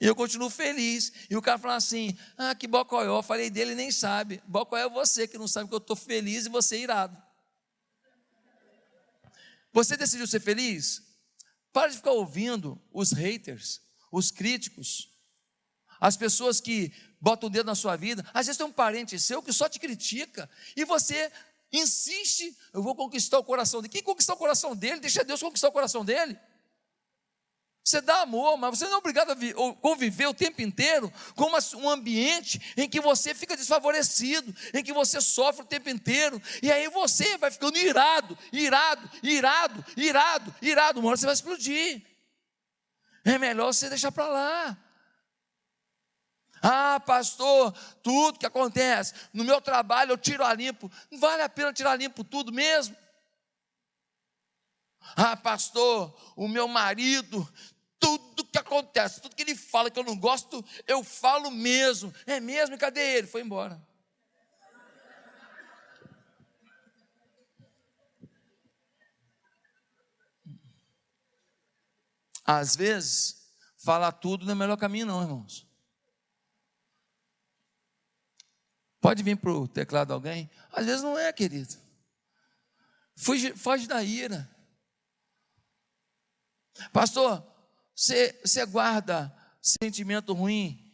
E 0.00 0.06
eu 0.06 0.14
continuo 0.14 0.50
feliz. 0.50 1.12
E 1.30 1.36
o 1.36 1.42
cara 1.42 1.58
fala 1.58 1.76
assim: 1.76 2.16
Ah, 2.36 2.54
que 2.54 2.66
bocoió, 2.66 3.22
falei 3.22 3.50
dele 3.50 3.74
nem 3.74 3.90
sabe. 3.90 4.42
Bocoió 4.46 4.86
é 4.86 4.88
você 4.88 5.26
que 5.26 5.38
não 5.38 5.48
sabe 5.48 5.68
que 5.68 5.74
eu 5.74 5.78
estou 5.78 5.96
feliz 5.96 6.46
e 6.46 6.50
você 6.50 6.76
é 6.76 6.80
irado. 6.80 7.22
Você 9.72 9.96
decidiu 9.96 10.26
ser 10.26 10.40
feliz? 10.40 11.02
Para 11.72 11.88
de 11.88 11.96
ficar 11.96 12.12
ouvindo 12.12 12.80
os 12.90 13.12
haters, 13.12 13.82
os 14.10 14.30
críticos, 14.30 15.12
as 16.00 16.16
pessoas 16.16 16.60
que 16.60 16.92
botam 17.20 17.48
o 17.48 17.50
dedo 17.50 17.66
na 17.66 17.74
sua 17.74 17.96
vida. 17.96 18.24
Às 18.32 18.46
vezes 18.46 18.56
tem 18.56 18.66
um 18.66 18.72
parente 18.72 19.18
seu 19.18 19.42
que 19.42 19.52
só 19.52 19.68
te 19.68 19.78
critica 19.78 20.48
e 20.74 20.84
você 20.84 21.30
insiste: 21.72 22.56
Eu 22.72 22.82
vou 22.82 22.94
conquistar 22.94 23.38
o 23.38 23.44
coração 23.44 23.80
dele. 23.80 23.92
Quem 23.92 24.02
conquistar 24.02 24.34
o 24.34 24.38
coração 24.38 24.76
dele? 24.76 25.00
Deixa 25.00 25.24
Deus 25.24 25.42
conquistar 25.42 25.68
o 25.68 25.72
coração 25.72 26.04
dele. 26.04 26.38
Você 27.86 28.00
dá 28.00 28.22
amor, 28.22 28.56
mas 28.56 28.76
você 28.76 28.84
não 28.86 28.94
é 28.94 28.96
obrigado 28.96 29.30
a 29.30 29.74
conviver 29.80 30.26
o 30.26 30.34
tempo 30.34 30.60
inteiro 30.60 31.08
com 31.36 31.48
um 31.76 31.88
ambiente 31.88 32.60
em 32.76 32.88
que 32.88 33.00
você 33.00 33.32
fica 33.32 33.56
desfavorecido, 33.56 34.52
em 34.74 34.82
que 34.82 34.92
você 34.92 35.20
sofre 35.20 35.62
o 35.62 35.68
tempo 35.68 35.88
inteiro, 35.88 36.42
e 36.60 36.72
aí 36.72 36.88
você 36.88 37.38
vai 37.38 37.48
ficando 37.48 37.78
irado, 37.78 38.36
irado, 38.52 39.08
irado, 39.22 39.84
irado, 39.96 40.54
irado, 40.60 40.98
uma 40.98 41.10
hora 41.10 41.16
você 41.16 41.26
vai 41.26 41.34
explodir. 41.36 42.02
É 43.24 43.38
melhor 43.38 43.72
você 43.72 43.88
deixar 43.88 44.10
para 44.10 44.26
lá. 44.26 44.76
Ah, 46.60 46.98
pastor, 46.98 47.72
tudo 48.02 48.40
que 48.40 48.46
acontece 48.46 49.14
no 49.32 49.44
meu 49.44 49.60
trabalho 49.60 50.10
eu 50.10 50.18
tiro 50.18 50.44
a 50.44 50.52
limpo. 50.52 50.90
Não 51.08 51.20
vale 51.20 51.40
a 51.40 51.48
pena 51.48 51.72
tirar 51.72 51.94
limpo 51.94 52.24
tudo 52.24 52.52
mesmo? 52.52 52.96
Ah, 55.14 55.36
pastor, 55.36 56.12
o 56.34 56.48
meu 56.48 56.66
marido 56.66 57.48
tudo 57.98 58.44
que 58.44 58.58
acontece, 58.58 59.20
tudo 59.20 59.34
que 59.34 59.42
ele 59.42 59.54
fala 59.54 59.90
que 59.90 59.98
eu 59.98 60.04
não 60.04 60.16
gosto, 60.16 60.64
eu 60.86 61.02
falo 61.02 61.50
mesmo. 61.50 62.12
É 62.26 62.40
mesmo? 62.40 62.74
E 62.74 62.78
cadê 62.78 63.16
ele? 63.16 63.26
Foi 63.26 63.40
embora. 63.42 63.80
Às 72.44 72.76
vezes, 72.76 73.50
falar 73.76 74.12
tudo 74.12 74.44
não 74.44 74.52
é 74.52 74.54
o 74.54 74.58
melhor 74.58 74.76
caminho, 74.76 75.06
não, 75.06 75.20
irmãos. 75.20 75.66
Pode 79.00 79.22
vir 79.22 79.36
para 79.36 79.52
o 79.52 79.66
teclado 79.66 80.12
alguém? 80.12 80.48
Às 80.70 80.86
vezes 80.86 81.02
não 81.02 81.18
é, 81.18 81.32
querido. 81.32 81.76
Foge, 83.16 83.52
foge 83.56 83.86
da 83.86 84.02
ira. 84.02 84.48
Pastor, 86.92 87.44
você, 87.96 88.38
você 88.44 88.66
guarda 88.66 89.34
sentimento 89.62 90.34
ruim 90.34 90.86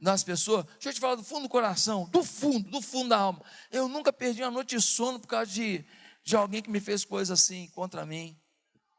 das 0.00 0.24
pessoas. 0.24 0.66
Deixa 0.72 0.88
eu 0.88 0.94
te 0.94 1.00
falar 1.00 1.14
do 1.14 1.22
fundo 1.22 1.44
do 1.44 1.48
coração, 1.48 2.08
do 2.10 2.24
fundo, 2.24 2.68
do 2.68 2.82
fundo 2.82 3.10
da 3.10 3.18
alma. 3.18 3.40
Eu 3.70 3.86
nunca 3.86 4.12
perdi 4.12 4.42
uma 4.42 4.50
noite 4.50 4.76
de 4.76 4.82
sono 4.82 5.20
por 5.20 5.28
causa 5.28 5.48
de, 5.52 5.86
de 6.24 6.34
alguém 6.34 6.60
que 6.60 6.68
me 6.68 6.80
fez 6.80 7.04
coisa 7.04 7.34
assim 7.34 7.68
contra 7.68 8.04
mim, 8.04 8.36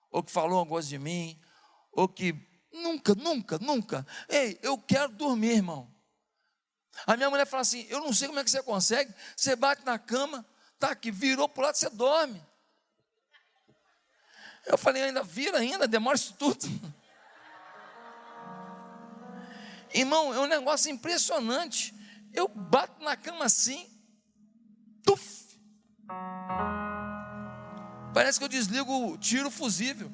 ou 0.09 0.23
que 0.23 0.31
falou 0.31 0.59
alguma 0.59 0.75
coisa 0.75 0.87
de 0.87 0.97
mim, 0.97 1.37
ou 1.91 2.07
que. 2.07 2.33
Nunca, 2.71 3.13
nunca, 3.13 3.59
nunca. 3.59 4.07
Ei, 4.27 4.57
eu 4.63 4.77
quero 4.77 5.11
dormir, 5.11 5.57
irmão. 5.57 5.93
A 7.05 7.15
minha 7.17 7.29
mulher 7.29 7.45
fala 7.45 7.61
assim: 7.61 7.85
Eu 7.89 7.99
não 7.99 8.13
sei 8.13 8.27
como 8.29 8.39
é 8.39 8.43
que 8.43 8.49
você 8.49 8.63
consegue. 8.63 9.13
Você 9.35 9.55
bate 9.55 9.85
na 9.85 9.99
cama, 9.99 10.43
tá 10.79 10.91
aqui, 10.91 11.11
virou 11.11 11.47
para 11.47 11.61
o 11.61 11.65
lado, 11.65 11.75
você 11.75 11.89
dorme. 11.89 12.43
Eu 14.65 14.77
falei: 14.77 15.03
Ainda 15.03 15.21
vira, 15.21 15.59
ainda, 15.59 15.87
demora 15.87 16.15
isso 16.15 16.33
tudo. 16.33 16.65
Irmão, 19.93 20.33
é 20.33 20.39
um 20.39 20.47
negócio 20.47 20.91
impressionante. 20.91 21.93
Eu 22.33 22.47
bato 22.47 23.03
na 23.03 23.15
cama 23.15 23.45
assim, 23.45 23.87
tuf. 25.03 25.59
Parece 28.13 28.39
que 28.39 28.45
eu 28.45 28.49
desligo, 28.49 29.17
tiro 29.17 29.47
o 29.49 29.51
fusível. 29.51 30.11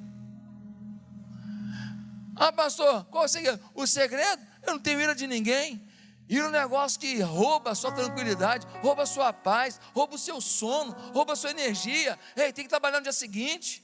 Ah, 2.36 2.52
pastor, 2.52 3.06
qual 3.06 3.26
é 3.26 3.60
o 3.74 3.88
segredo? 3.88 4.46
Eu 4.64 4.74
não 4.74 4.80
tenho 4.80 5.02
ira 5.02 5.14
de 5.14 5.28
ninguém. 5.28 5.86
Ir 6.30 6.44
um 6.44 6.50
negócio 6.50 7.00
que 7.00 7.20
rouba 7.22 7.72
a 7.72 7.76
sua 7.76 7.92
tranquilidade, 7.92 8.68
rouba 8.82 9.04
a 9.04 9.06
sua 9.06 9.34
paz, 9.34 9.80
rouba 9.96 10.16
o 10.16 10.18
seu 10.18 10.40
sono, 10.40 10.92
rouba 11.12 11.34
a 11.34 11.36
sua 11.36 11.50
energia. 11.50 12.18
Ei, 12.36 12.54
tem 12.54 12.64
que 12.64 12.70
trabalhar 12.70 12.98
no 12.98 13.04
dia 13.04 13.12
seguinte. 13.12 13.84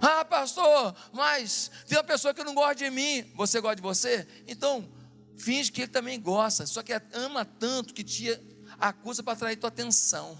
Ah, 0.00 0.24
pastor, 0.24 0.94
mas 1.12 1.70
tem 1.86 1.98
uma 1.98 2.04
pessoa 2.04 2.32
que 2.32 2.44
não 2.44 2.54
gosta 2.54 2.76
de 2.76 2.90
mim. 2.90 3.30
Você 3.34 3.60
gosta 3.60 3.76
de 3.76 3.82
você? 3.82 4.26
Então, 4.46 4.88
finge 5.36 5.70
que 5.72 5.82
ele 5.82 5.92
também 5.92 6.20
gosta, 6.20 6.66
só 6.66 6.82
que 6.82 6.92
ama 7.12 7.44
tanto 7.44 7.94
que 7.94 8.04
te 8.04 8.38
acusa 8.78 9.22
para 9.22 9.32
atrair 9.32 9.56
tua 9.56 9.68
atenção. 9.68 10.38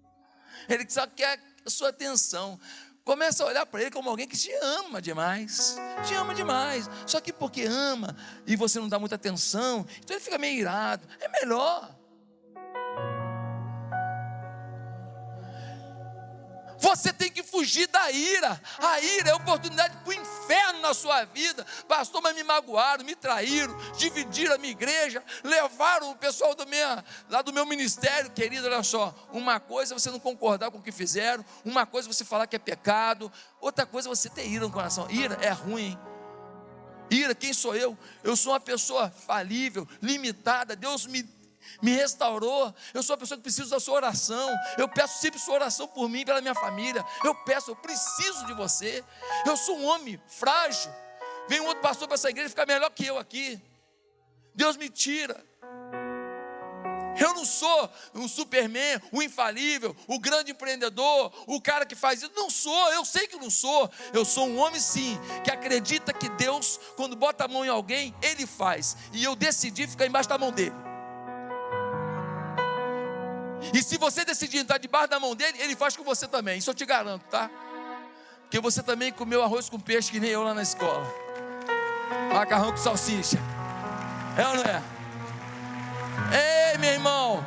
Ele 0.68 0.88
só 0.88 1.06
quer 1.06 1.40
a 1.64 1.70
sua 1.70 1.88
atenção. 1.88 2.60
Começa 3.02 3.42
a 3.42 3.46
olhar 3.46 3.66
para 3.66 3.80
ele 3.80 3.90
como 3.90 4.08
alguém 4.08 4.28
que 4.28 4.36
te 4.36 4.52
ama 4.62 5.00
demais. 5.00 5.76
Te 6.06 6.14
ama 6.14 6.34
demais. 6.34 6.88
Só 7.06 7.20
que 7.20 7.32
porque 7.32 7.62
ama 7.62 8.14
e 8.46 8.54
você 8.54 8.78
não 8.78 8.88
dá 8.88 8.98
muita 8.98 9.14
atenção, 9.14 9.86
então 9.98 10.14
ele 10.14 10.22
fica 10.22 10.38
meio 10.38 10.60
irado. 10.60 11.08
É 11.18 11.28
melhor. 11.28 11.99
Você 16.80 17.12
tem 17.12 17.30
que 17.30 17.42
fugir 17.42 17.86
da 17.88 18.10
ira. 18.10 18.60
A 18.78 19.00
ira 19.00 19.30
é 19.30 19.34
oportunidade 19.34 19.96
para 19.98 20.08
o 20.08 20.12
inferno 20.12 20.80
na 20.80 20.94
sua 20.94 21.24
vida. 21.26 21.64
Pastor, 21.86 22.22
mas 22.22 22.34
me 22.34 22.42
magoaram, 22.42 23.04
me 23.04 23.14
traíram, 23.14 23.76
dividiram 23.98 24.54
a 24.54 24.58
minha 24.58 24.72
igreja, 24.72 25.22
levaram 25.44 26.10
o 26.10 26.16
pessoal 26.16 26.54
do 26.54 26.66
meu, 26.66 26.88
lá 27.28 27.42
do 27.42 27.52
meu 27.52 27.66
ministério. 27.66 28.30
Querido, 28.30 28.66
olha 28.66 28.82
só. 28.82 29.14
Uma 29.30 29.60
coisa 29.60 29.94
é 29.94 29.98
você 29.98 30.10
não 30.10 30.18
concordar 30.18 30.70
com 30.70 30.78
o 30.78 30.82
que 30.82 30.90
fizeram, 30.90 31.44
uma 31.64 31.84
coisa 31.84 32.08
é 32.08 32.12
você 32.12 32.24
falar 32.24 32.46
que 32.46 32.56
é 32.56 32.58
pecado, 32.58 33.30
outra 33.60 33.84
coisa 33.84 34.08
é 34.08 34.10
você 34.10 34.30
ter 34.30 34.48
ira 34.48 34.64
no 34.64 34.72
coração. 34.72 35.10
Ira 35.10 35.36
é 35.42 35.50
ruim. 35.50 35.98
Ira, 37.10 37.34
quem 37.34 37.52
sou 37.52 37.74
eu? 37.74 37.98
Eu 38.22 38.36
sou 38.36 38.52
uma 38.52 38.60
pessoa 38.60 39.10
falível, 39.10 39.86
limitada. 40.00 40.74
Deus 40.76 41.06
me 41.06 41.28
me 41.82 41.92
restaurou. 41.92 42.74
Eu 42.92 43.02
sou 43.02 43.14
a 43.14 43.16
pessoa 43.18 43.36
que 43.36 43.42
precisa 43.42 43.70
da 43.70 43.80
sua 43.80 43.94
oração. 43.94 44.50
Eu 44.78 44.88
peço 44.88 45.20
sempre 45.20 45.38
sua 45.38 45.54
oração 45.54 45.86
por 45.86 46.08
mim, 46.08 46.24
pela 46.24 46.40
minha 46.40 46.54
família. 46.54 47.04
Eu 47.24 47.34
peço, 47.34 47.70
eu 47.70 47.76
preciso 47.76 48.46
de 48.46 48.52
você. 48.54 49.04
Eu 49.46 49.56
sou 49.56 49.78
um 49.78 49.84
homem 49.86 50.20
frágil. 50.26 50.92
Vem 51.48 51.60
um 51.60 51.66
outro 51.66 51.82
pastor 51.82 52.06
para 52.06 52.14
essa 52.14 52.30
igreja 52.30 52.46
e 52.46 52.50
fica 52.50 52.66
melhor 52.66 52.90
que 52.90 53.06
eu 53.06 53.18
aqui. 53.18 53.60
Deus 54.54 54.76
me 54.76 54.88
tira. 54.88 55.44
Eu 57.18 57.34
não 57.34 57.44
sou 57.44 57.90
um 58.14 58.28
superman, 58.28 59.00
o 59.12 59.18
um 59.18 59.22
infalível, 59.22 59.94
o 60.06 60.14
um 60.14 60.18
grande 60.18 60.52
empreendedor, 60.52 61.32
o 61.46 61.60
cara 61.60 61.84
que 61.84 61.94
faz 61.94 62.22
isso. 62.22 62.32
Não 62.34 62.48
sou, 62.48 62.92
eu 62.92 63.04
sei 63.04 63.26
que 63.26 63.36
não 63.36 63.50
sou. 63.50 63.90
Eu 64.12 64.24
sou 64.24 64.46
um 64.46 64.58
homem, 64.58 64.80
sim, 64.80 65.18
que 65.44 65.50
acredita 65.50 66.12
que 66.12 66.28
Deus, 66.30 66.78
quando 66.96 67.16
bota 67.16 67.44
a 67.44 67.48
mão 67.48 67.64
em 67.64 67.68
alguém, 67.68 68.14
Ele 68.22 68.46
faz. 68.46 68.96
E 69.12 69.22
eu 69.22 69.34
decidi 69.34 69.86
ficar 69.86 70.06
embaixo 70.06 70.28
da 70.28 70.38
mão 70.38 70.50
dele. 70.50 70.89
E 73.72 73.82
se 73.82 73.98
você 73.98 74.24
decidir 74.24 74.58
entrar 74.58 74.78
debaixo 74.78 75.08
da 75.08 75.20
mão 75.20 75.34
dele, 75.34 75.58
ele 75.60 75.76
faz 75.76 75.96
com 75.96 76.02
você 76.02 76.26
também. 76.26 76.58
Isso 76.58 76.70
eu 76.70 76.74
te 76.74 76.84
garanto, 76.84 77.24
tá? 77.24 77.50
Porque 78.42 78.58
você 78.58 78.82
também 78.82 79.12
comeu 79.12 79.42
arroz 79.42 79.68
com 79.68 79.78
peixe 79.78 80.10
que 80.10 80.18
nem 80.18 80.30
eu 80.30 80.42
lá 80.42 80.54
na 80.54 80.62
escola. 80.62 81.06
Macarrão 82.32 82.72
com 82.72 82.78
salsicha. 82.78 83.38
É 84.36 84.46
ou 84.48 84.54
não 84.56 84.64
é? 84.64 84.82
Ei, 86.72 86.78
meu 86.78 86.90
irmão. 86.90 87.44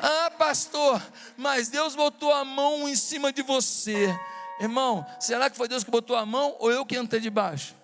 Ah, 0.00 0.30
pastor, 0.36 1.00
mas 1.36 1.68
Deus 1.68 1.94
botou 1.94 2.32
a 2.32 2.44
mão 2.44 2.88
em 2.88 2.96
cima 2.96 3.32
de 3.32 3.42
você. 3.42 4.16
Irmão, 4.60 5.06
será 5.18 5.48
que 5.48 5.56
foi 5.56 5.68
Deus 5.68 5.82
que 5.82 5.90
botou 5.90 6.16
a 6.16 6.26
mão 6.26 6.56
ou 6.58 6.70
eu 6.70 6.84
que 6.84 6.96
entrei 6.96 7.20
debaixo? 7.20 7.74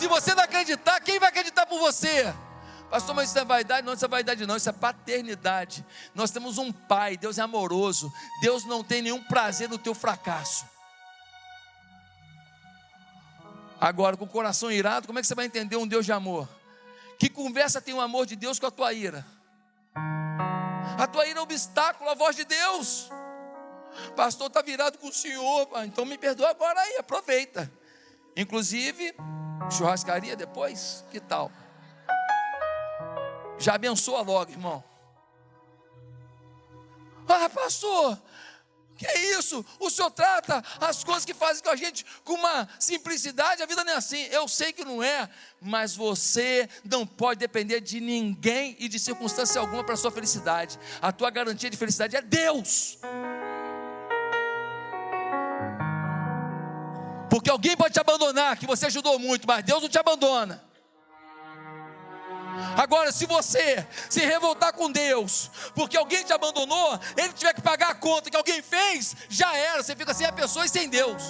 Se 0.00 0.08
você 0.08 0.34
não 0.34 0.42
acreditar, 0.42 0.98
quem 1.00 1.18
vai 1.18 1.28
acreditar 1.28 1.66
por 1.66 1.78
você? 1.78 2.34
Pastor, 2.88 3.14
mas 3.14 3.28
isso 3.28 3.38
é 3.38 3.44
vaidade? 3.44 3.86
Não, 3.86 3.92
isso 3.92 4.02
é 4.02 4.08
vaidade, 4.08 4.46
não, 4.46 4.56
isso 4.56 4.70
é 4.70 4.72
paternidade. 4.72 5.84
Nós 6.14 6.30
temos 6.30 6.56
um 6.56 6.72
pai, 6.72 7.18
Deus 7.18 7.36
é 7.36 7.42
amoroso. 7.42 8.10
Deus 8.40 8.64
não 8.64 8.82
tem 8.82 9.02
nenhum 9.02 9.22
prazer 9.22 9.68
no 9.68 9.76
teu 9.76 9.94
fracasso. 9.94 10.64
Agora, 13.78 14.16
com 14.16 14.24
o 14.24 14.28
coração 14.28 14.72
irado, 14.72 15.06
como 15.06 15.18
é 15.18 15.22
que 15.22 15.28
você 15.28 15.34
vai 15.34 15.44
entender 15.44 15.76
um 15.76 15.86
Deus 15.86 16.06
de 16.06 16.12
amor? 16.12 16.48
Que 17.18 17.28
conversa 17.28 17.78
tem 17.78 17.92
o 17.92 18.00
amor 18.00 18.24
de 18.24 18.36
Deus 18.36 18.58
com 18.58 18.68
a 18.68 18.70
tua 18.70 18.94
ira? 18.94 19.26
A 20.98 21.06
tua 21.06 21.26
ira 21.26 21.40
é 21.40 21.40
um 21.40 21.44
obstáculo 21.44 22.08
à 22.08 22.14
voz 22.14 22.34
de 22.34 22.46
Deus. 22.46 23.10
Pastor, 24.16 24.46
está 24.46 24.62
virado 24.62 24.96
com 24.96 25.08
o 25.08 25.12
senhor. 25.12 25.68
Então 25.84 26.06
me 26.06 26.16
perdoa 26.16 26.48
agora 26.48 26.80
aí, 26.80 26.96
aproveita. 26.96 27.70
Inclusive, 28.34 29.14
churrascaria 29.68 30.36
depois, 30.36 31.04
que 31.10 31.20
tal? 31.20 31.50
Já 33.58 33.74
abençoa 33.74 34.22
logo, 34.22 34.50
irmão. 34.50 34.82
Ah, 37.28 37.48
pastor, 37.48 38.18
que 39.00 39.06
é 39.06 39.38
isso? 39.38 39.64
O 39.78 39.88
senhor 39.88 40.10
trata 40.10 40.62
as 40.78 41.02
coisas 41.02 41.24
que 41.24 41.32
fazem 41.32 41.62
com 41.62 41.70
a 41.70 41.76
gente 41.76 42.04
com 42.22 42.34
uma 42.34 42.68
simplicidade, 42.78 43.62
a 43.62 43.66
vida 43.66 43.82
não 43.82 43.94
é 43.94 43.96
assim. 43.96 44.22
Eu 44.24 44.46
sei 44.46 44.74
que 44.74 44.84
não 44.84 45.02
é, 45.02 45.26
mas 45.58 45.96
você 45.96 46.68
não 46.84 47.06
pode 47.06 47.40
depender 47.40 47.80
de 47.80 47.98
ninguém 47.98 48.76
e 48.78 48.88
de 48.88 48.98
circunstância 48.98 49.58
alguma 49.58 49.82
para 49.82 49.94
a 49.94 49.96
sua 49.96 50.10
felicidade. 50.10 50.78
A 51.00 51.10
tua 51.12 51.30
garantia 51.30 51.70
de 51.70 51.78
felicidade 51.78 52.14
é 52.14 52.20
Deus. 52.20 52.98
Porque 57.30 57.48
alguém 57.48 57.76
pode 57.76 57.94
te 57.94 58.00
abandonar, 58.00 58.58
que 58.58 58.66
você 58.66 58.86
ajudou 58.86 59.18
muito, 59.18 59.46
mas 59.46 59.64
Deus 59.64 59.80
não 59.80 59.88
te 59.88 59.98
abandona. 59.98 60.62
Agora, 62.76 63.12
se 63.12 63.24
você 63.24 63.86
se 64.08 64.20
revoltar 64.20 64.72
com 64.72 64.90
Deus, 64.90 65.50
porque 65.74 65.96
alguém 65.96 66.24
te 66.24 66.32
abandonou, 66.32 66.98
ele 67.16 67.32
tiver 67.32 67.54
que 67.54 67.62
pagar 67.62 67.90
a 67.90 67.94
conta 67.94 68.30
que 68.30 68.36
alguém 68.36 68.60
fez, 68.60 69.14
já 69.28 69.56
era, 69.56 69.82
você 69.82 69.94
fica 69.94 70.12
sem 70.12 70.26
a 70.26 70.32
pessoa 70.32 70.66
e 70.66 70.68
sem 70.68 70.88
Deus. 70.88 71.22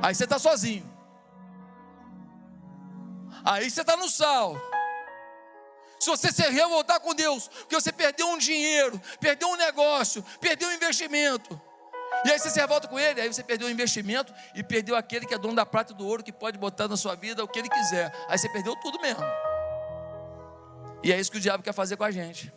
Aí 0.00 0.14
você 0.14 0.24
está 0.24 0.38
sozinho. 0.38 0.88
Aí 3.44 3.68
você 3.68 3.80
está 3.80 3.96
no 3.96 4.08
sal. 4.08 4.56
Se 5.98 6.08
você 6.08 6.30
se 6.30 6.42
revoltar 6.48 7.00
com 7.00 7.14
Deus, 7.14 7.48
porque 7.48 7.74
você 7.74 7.90
perdeu 7.90 8.28
um 8.28 8.38
dinheiro, 8.38 9.00
perdeu 9.18 9.48
um 9.48 9.56
negócio, 9.56 10.24
perdeu 10.40 10.68
um 10.68 10.72
investimento, 10.72 11.60
e 12.24 12.30
aí 12.30 12.38
você 12.38 12.50
se 12.50 12.58
revolta 12.58 12.88
com 12.88 12.98
ele, 12.98 13.20
aí 13.20 13.32
você 13.32 13.42
perdeu 13.42 13.68
o 13.68 13.70
investimento 13.70 14.32
e 14.54 14.62
perdeu 14.62 14.96
aquele 14.96 15.26
que 15.26 15.34
é 15.34 15.38
dono 15.38 15.54
da 15.54 15.64
prata 15.64 15.92
e 15.92 15.96
do 15.96 16.06
ouro, 16.06 16.22
que 16.22 16.32
pode 16.32 16.58
botar 16.58 16.88
na 16.88 16.96
sua 16.96 17.14
vida 17.14 17.44
o 17.44 17.48
que 17.48 17.58
ele 17.58 17.68
quiser. 17.68 18.12
Aí 18.28 18.36
você 18.36 18.48
perdeu 18.48 18.74
tudo 18.76 19.00
mesmo. 19.00 19.24
E 21.02 21.12
é 21.12 21.18
isso 21.18 21.30
que 21.30 21.38
o 21.38 21.40
diabo 21.40 21.62
quer 21.62 21.72
fazer 21.72 21.96
com 21.96 22.04
a 22.04 22.10
gente. 22.10 22.52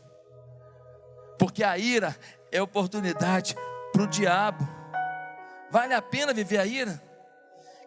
Porque 1.37 1.63
a 1.63 1.77
ira 1.77 2.15
é 2.51 2.61
oportunidade 2.61 3.55
para 3.91 4.01
o 4.01 4.07
diabo. 4.07 4.67
Vale 5.69 5.93
a 5.93 6.01
pena 6.01 6.33
viver 6.33 6.57
a 6.57 6.65
ira? 6.65 7.01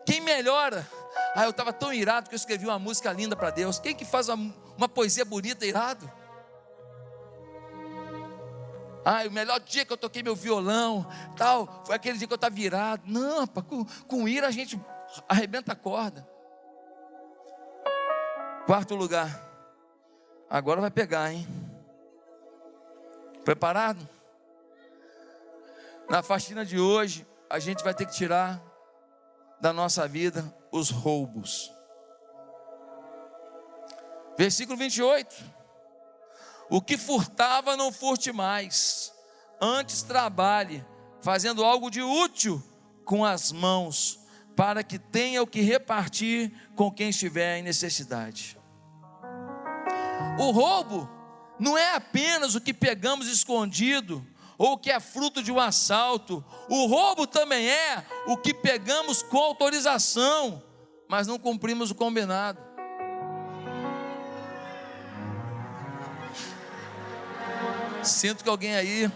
Quem 0.06 0.20
melhora? 0.20 0.86
Ah, 1.34 1.44
eu 1.44 1.50
estava 1.50 1.72
tão 1.72 1.92
irado 1.92 2.28
que 2.28 2.34
eu 2.34 2.38
escrevi 2.38 2.64
uma 2.64 2.78
música 2.78 3.12
linda 3.12 3.34
para 3.34 3.50
Deus. 3.50 3.78
Quem 3.78 3.94
que 3.94 4.04
faz 4.04 4.28
uma, 4.28 4.54
uma 4.76 4.88
poesia 4.88 5.24
bonita 5.24 5.66
irado? 5.66 6.10
Ah, 9.04 9.24
o 9.26 9.30
melhor 9.30 9.60
dia 9.60 9.84
que 9.84 9.92
eu 9.92 9.96
toquei 9.96 10.22
meu 10.22 10.34
violão, 10.34 11.06
tal, 11.36 11.82
foi 11.84 11.94
aquele 11.94 12.16
dia 12.16 12.26
que 12.26 12.32
eu 12.32 12.36
estava 12.36 12.54
virado. 12.54 13.02
Não, 13.06 13.46
com, 13.46 13.84
com 14.06 14.26
ira 14.26 14.48
a 14.48 14.50
gente 14.50 14.80
arrebenta 15.28 15.72
a 15.72 15.76
corda. 15.76 16.26
Quarto 18.66 18.94
lugar. 18.94 19.28
Agora 20.48 20.80
vai 20.80 20.90
pegar, 20.90 21.32
hein? 21.32 21.46
Preparado? 23.44 24.08
Na 26.08 26.22
faxina 26.22 26.64
de 26.64 26.78
hoje, 26.78 27.26
a 27.50 27.58
gente 27.58 27.84
vai 27.84 27.94
ter 27.94 28.06
que 28.06 28.14
tirar 28.14 28.62
da 29.60 29.72
nossa 29.72 30.08
vida 30.08 30.44
os 30.72 30.90
roubos. 30.90 31.70
Versículo 34.36 34.76
28. 34.78 35.63
O 36.70 36.80
que 36.80 36.96
furtava, 36.96 37.76
não 37.76 37.92
furte 37.92 38.32
mais. 38.32 39.12
Antes 39.60 40.02
trabalhe, 40.02 40.84
fazendo 41.20 41.64
algo 41.64 41.90
de 41.90 42.02
útil 42.02 42.62
com 43.04 43.24
as 43.24 43.52
mãos, 43.52 44.18
para 44.56 44.82
que 44.82 44.98
tenha 44.98 45.42
o 45.42 45.46
que 45.46 45.60
repartir 45.60 46.52
com 46.74 46.90
quem 46.90 47.10
estiver 47.10 47.58
em 47.58 47.62
necessidade. 47.62 48.58
O 50.38 50.50
roubo 50.50 51.08
não 51.58 51.76
é 51.76 51.94
apenas 51.94 52.54
o 52.54 52.60
que 52.60 52.74
pegamos 52.74 53.28
escondido 53.28 54.26
ou 54.56 54.78
que 54.78 54.90
é 54.90 55.00
fruto 55.00 55.42
de 55.42 55.52
um 55.52 55.58
assalto. 55.58 56.44
O 56.68 56.86
roubo 56.86 57.26
também 57.26 57.68
é 57.68 58.04
o 58.26 58.36
que 58.36 58.54
pegamos 58.54 59.22
com 59.22 59.38
autorização, 59.38 60.62
mas 61.08 61.26
não 61.26 61.38
cumprimos 61.38 61.90
o 61.90 61.94
combinado. 61.94 62.73
Sinto 68.04 68.44
que 68.44 68.50
alguém 68.50 68.76
aí 68.76 69.10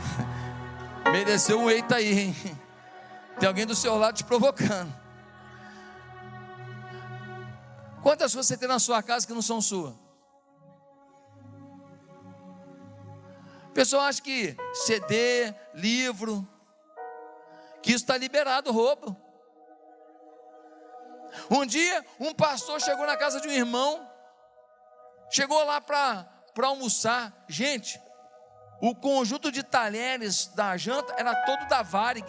mereceu 1.12 1.60
um 1.60 1.70
eita 1.70 1.96
aí, 1.96 2.18
hein? 2.18 2.36
Tem 3.38 3.46
alguém 3.46 3.66
do 3.66 3.74
seu 3.74 3.96
lado 3.96 4.16
te 4.16 4.24
provocando. 4.24 4.92
Quantas 8.02 8.32
coisas 8.32 8.46
você 8.46 8.56
tem 8.56 8.68
na 8.68 8.78
sua 8.78 9.02
casa 9.02 9.26
que 9.26 9.32
não 9.34 9.42
são 9.42 9.60
suas? 9.60 9.94
Pessoal 13.74 14.04
acha 14.04 14.22
que 14.22 14.56
CD, 14.72 15.54
livro, 15.74 16.48
que 17.82 17.90
isso 17.90 18.04
está 18.04 18.16
liberado 18.16 18.72
roubo. 18.72 19.14
Um 21.50 21.66
dia, 21.66 22.02
um 22.18 22.32
pastor 22.32 22.80
chegou 22.80 23.06
na 23.06 23.16
casa 23.16 23.38
de 23.40 23.48
um 23.48 23.52
irmão, 23.52 24.08
chegou 25.28 25.62
lá 25.64 25.78
para 25.78 26.35
almoçar. 26.64 27.32
Gente, 27.48 28.00
o 28.80 28.94
conjunto 28.94 29.50
de 29.50 29.62
talheres 29.62 30.46
da 30.48 30.76
janta 30.76 31.14
era 31.16 31.34
todo 31.44 31.66
da 31.66 31.82
Varig. 31.82 32.26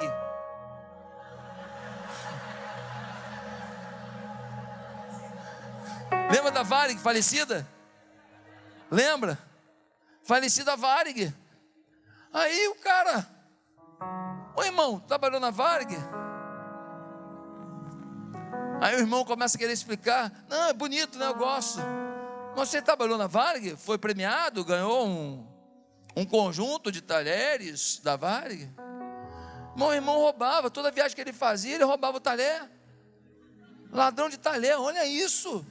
Lembra 6.31 6.51
da 6.51 6.63
Varig 6.63 6.99
falecida? 6.99 7.67
Lembra? 8.91 9.37
Falecida 10.23 10.75
Varig. 10.75 11.33
Aí 12.33 12.67
o 12.67 12.75
cara, 12.75 13.25
ô 14.55 14.63
irmão, 14.63 14.99
trabalhou 14.99 15.39
na 15.39 15.49
Varig? 15.49 15.95
Aí 18.81 18.95
o 18.95 18.99
irmão 18.99 19.25
começa 19.25 19.57
a 19.57 19.59
querer 19.59 19.73
explicar: 19.73 20.31
não, 20.47 20.69
é 20.69 20.73
bonito, 20.73 21.17
né? 21.17 21.27
Eu 21.27 21.35
gosto. 21.35 21.79
Você 22.57 22.81
trabalhou 22.81 23.19
na 23.19 23.27
Varig? 23.27 23.77
Foi 23.77 23.99
premiado? 23.99 24.65
Ganhou 24.65 25.05
um, 25.07 25.47
um 26.15 26.25
conjunto 26.25 26.91
de 26.91 27.03
talheres 27.03 27.99
da 27.99 28.15
Varig? 28.15 28.67
Meu 29.75 29.93
irmão 29.93 30.17
roubava, 30.17 30.71
toda 30.71 30.89
viagem 30.89 31.13
que 31.13 31.21
ele 31.21 31.33
fazia, 31.33 31.75
ele 31.75 31.83
roubava 31.83 32.17
o 32.17 32.19
talher. 32.19 32.67
Ladrão 33.91 34.27
de 34.27 34.39
talher, 34.39 34.75
olha 34.75 35.05
isso. 35.05 35.63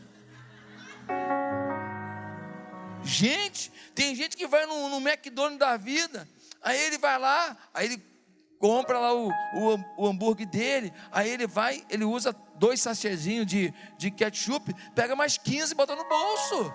Gente, 3.02 3.72
tem 3.92 4.14
gente 4.14 4.36
que 4.36 4.46
vai 4.46 4.64
no, 4.66 4.88
no 4.88 4.98
McDonald's 4.98 5.58
da 5.58 5.76
vida, 5.76 6.28
aí 6.62 6.80
ele 6.82 6.98
vai 6.98 7.18
lá, 7.18 7.56
aí 7.74 7.86
ele 7.86 7.98
compra 8.58 8.98
lá 8.98 9.14
o, 9.14 9.28
o, 9.28 9.78
o, 9.96 10.06
hambúrguer 10.06 10.46
dele, 10.46 10.92
aí 11.12 11.28
ele 11.28 11.46
vai, 11.46 11.84
ele 11.88 12.04
usa 12.04 12.34
dois 12.56 12.80
sachêzinhos 12.80 13.46
de, 13.46 13.72
de 13.98 14.10
ketchup, 14.10 14.74
pega 14.94 15.14
mais 15.14 15.36
15 15.36 15.72
e 15.72 15.74
bota 15.74 15.94
no 15.94 16.08
bolso. 16.08 16.72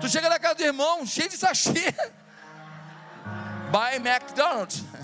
Tu 0.00 0.08
chega 0.08 0.28
na 0.28 0.38
casa 0.38 0.56
do 0.56 0.62
irmão, 0.64 1.06
cheio 1.06 1.28
de 1.28 1.36
sachê. 1.36 1.72
Buy 3.70 3.96
McDonald's. 3.96 4.82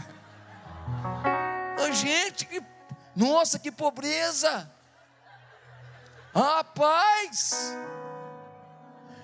Gente, 1.93 2.47
que, 2.47 2.63
nossa, 3.15 3.59
que 3.59 3.71
pobreza. 3.71 4.71
Rapaz. 6.35 7.75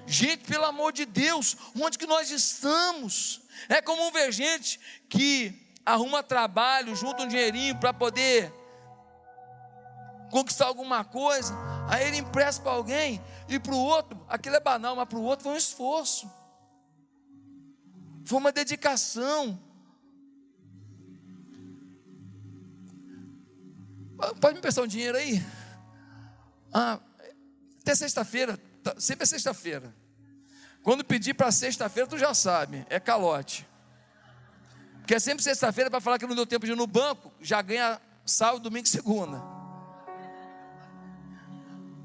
Gente, 0.06 0.44
pelo 0.44 0.64
amor 0.64 0.92
de 0.92 1.04
Deus, 1.04 1.56
onde 1.78 1.98
que 1.98 2.06
nós 2.06 2.30
estamos? 2.30 3.42
É 3.68 3.82
comum 3.82 4.10
ver 4.10 4.32
gente 4.32 4.80
que 5.08 5.67
arruma 5.88 6.22
trabalho, 6.22 6.94
junta 6.94 7.22
um 7.22 7.28
dinheirinho 7.28 7.76
para 7.76 7.92
poder 7.92 8.52
conquistar 10.30 10.66
alguma 10.66 11.02
coisa, 11.04 11.54
aí 11.88 12.06
ele 12.06 12.18
empresta 12.18 12.62
para 12.62 12.72
alguém 12.72 13.20
e 13.48 13.58
para 13.58 13.72
o 13.72 13.78
outro, 13.78 14.22
aquilo 14.28 14.56
é 14.56 14.60
banal, 14.60 14.94
mas 14.94 15.08
para 15.08 15.18
o 15.18 15.22
outro 15.22 15.44
foi 15.44 15.54
um 15.54 15.56
esforço, 15.56 16.30
foi 18.24 18.38
uma 18.38 18.52
dedicação. 18.52 19.58
Pode 24.40 24.56
me 24.56 24.60
prestar 24.60 24.82
um 24.82 24.86
dinheiro 24.86 25.16
aí? 25.16 25.42
Ah, 26.74 26.98
até 27.80 27.94
sexta-feira, 27.94 28.58
tá, 28.82 28.94
sempre 28.98 29.22
é 29.22 29.26
sexta-feira. 29.26 29.94
Quando 30.82 31.04
pedir 31.04 31.34
para 31.34 31.50
sexta-feira, 31.52 32.08
tu 32.08 32.18
já 32.18 32.34
sabe, 32.34 32.84
é 32.90 33.00
calote. 33.00 33.67
Porque 35.08 35.14
é 35.14 35.18
sempre 35.18 35.42
sexta-feira 35.42 35.90
para 35.90 36.02
falar 36.02 36.18
que 36.18 36.26
não 36.26 36.34
deu 36.34 36.44
tempo 36.44 36.66
de 36.66 36.72
ir 36.72 36.76
no 36.76 36.86
banco, 36.86 37.32
já 37.40 37.62
ganha 37.62 37.98
sábado, 38.26 38.60
domingo 38.60 38.84
e 38.84 38.90
segunda. 38.90 39.42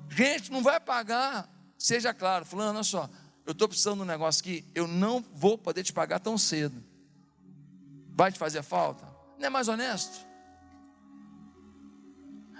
Gente, 0.07 0.49
não 0.49 0.63
vai 0.63 0.79
pagar, 0.79 1.49
seja 1.77 2.13
claro, 2.13 2.45
fulano, 2.45 2.75
olha 2.75 2.83
só, 2.85 3.09
eu 3.45 3.51
estou 3.51 3.67
precisando 3.67 3.97
de 3.97 4.01
um 4.03 4.05
negócio 4.05 4.41
que 4.41 4.63
eu 4.73 4.87
não 4.87 5.21
vou 5.33 5.57
poder 5.57 5.83
te 5.83 5.91
pagar 5.91 6.21
tão 6.21 6.37
cedo. 6.37 6.81
Vai 8.07 8.31
te 8.31 8.39
fazer 8.39 8.63
falta? 8.63 9.05
Não 9.37 9.47
é 9.47 9.49
mais 9.49 9.67
honesto? 9.67 10.25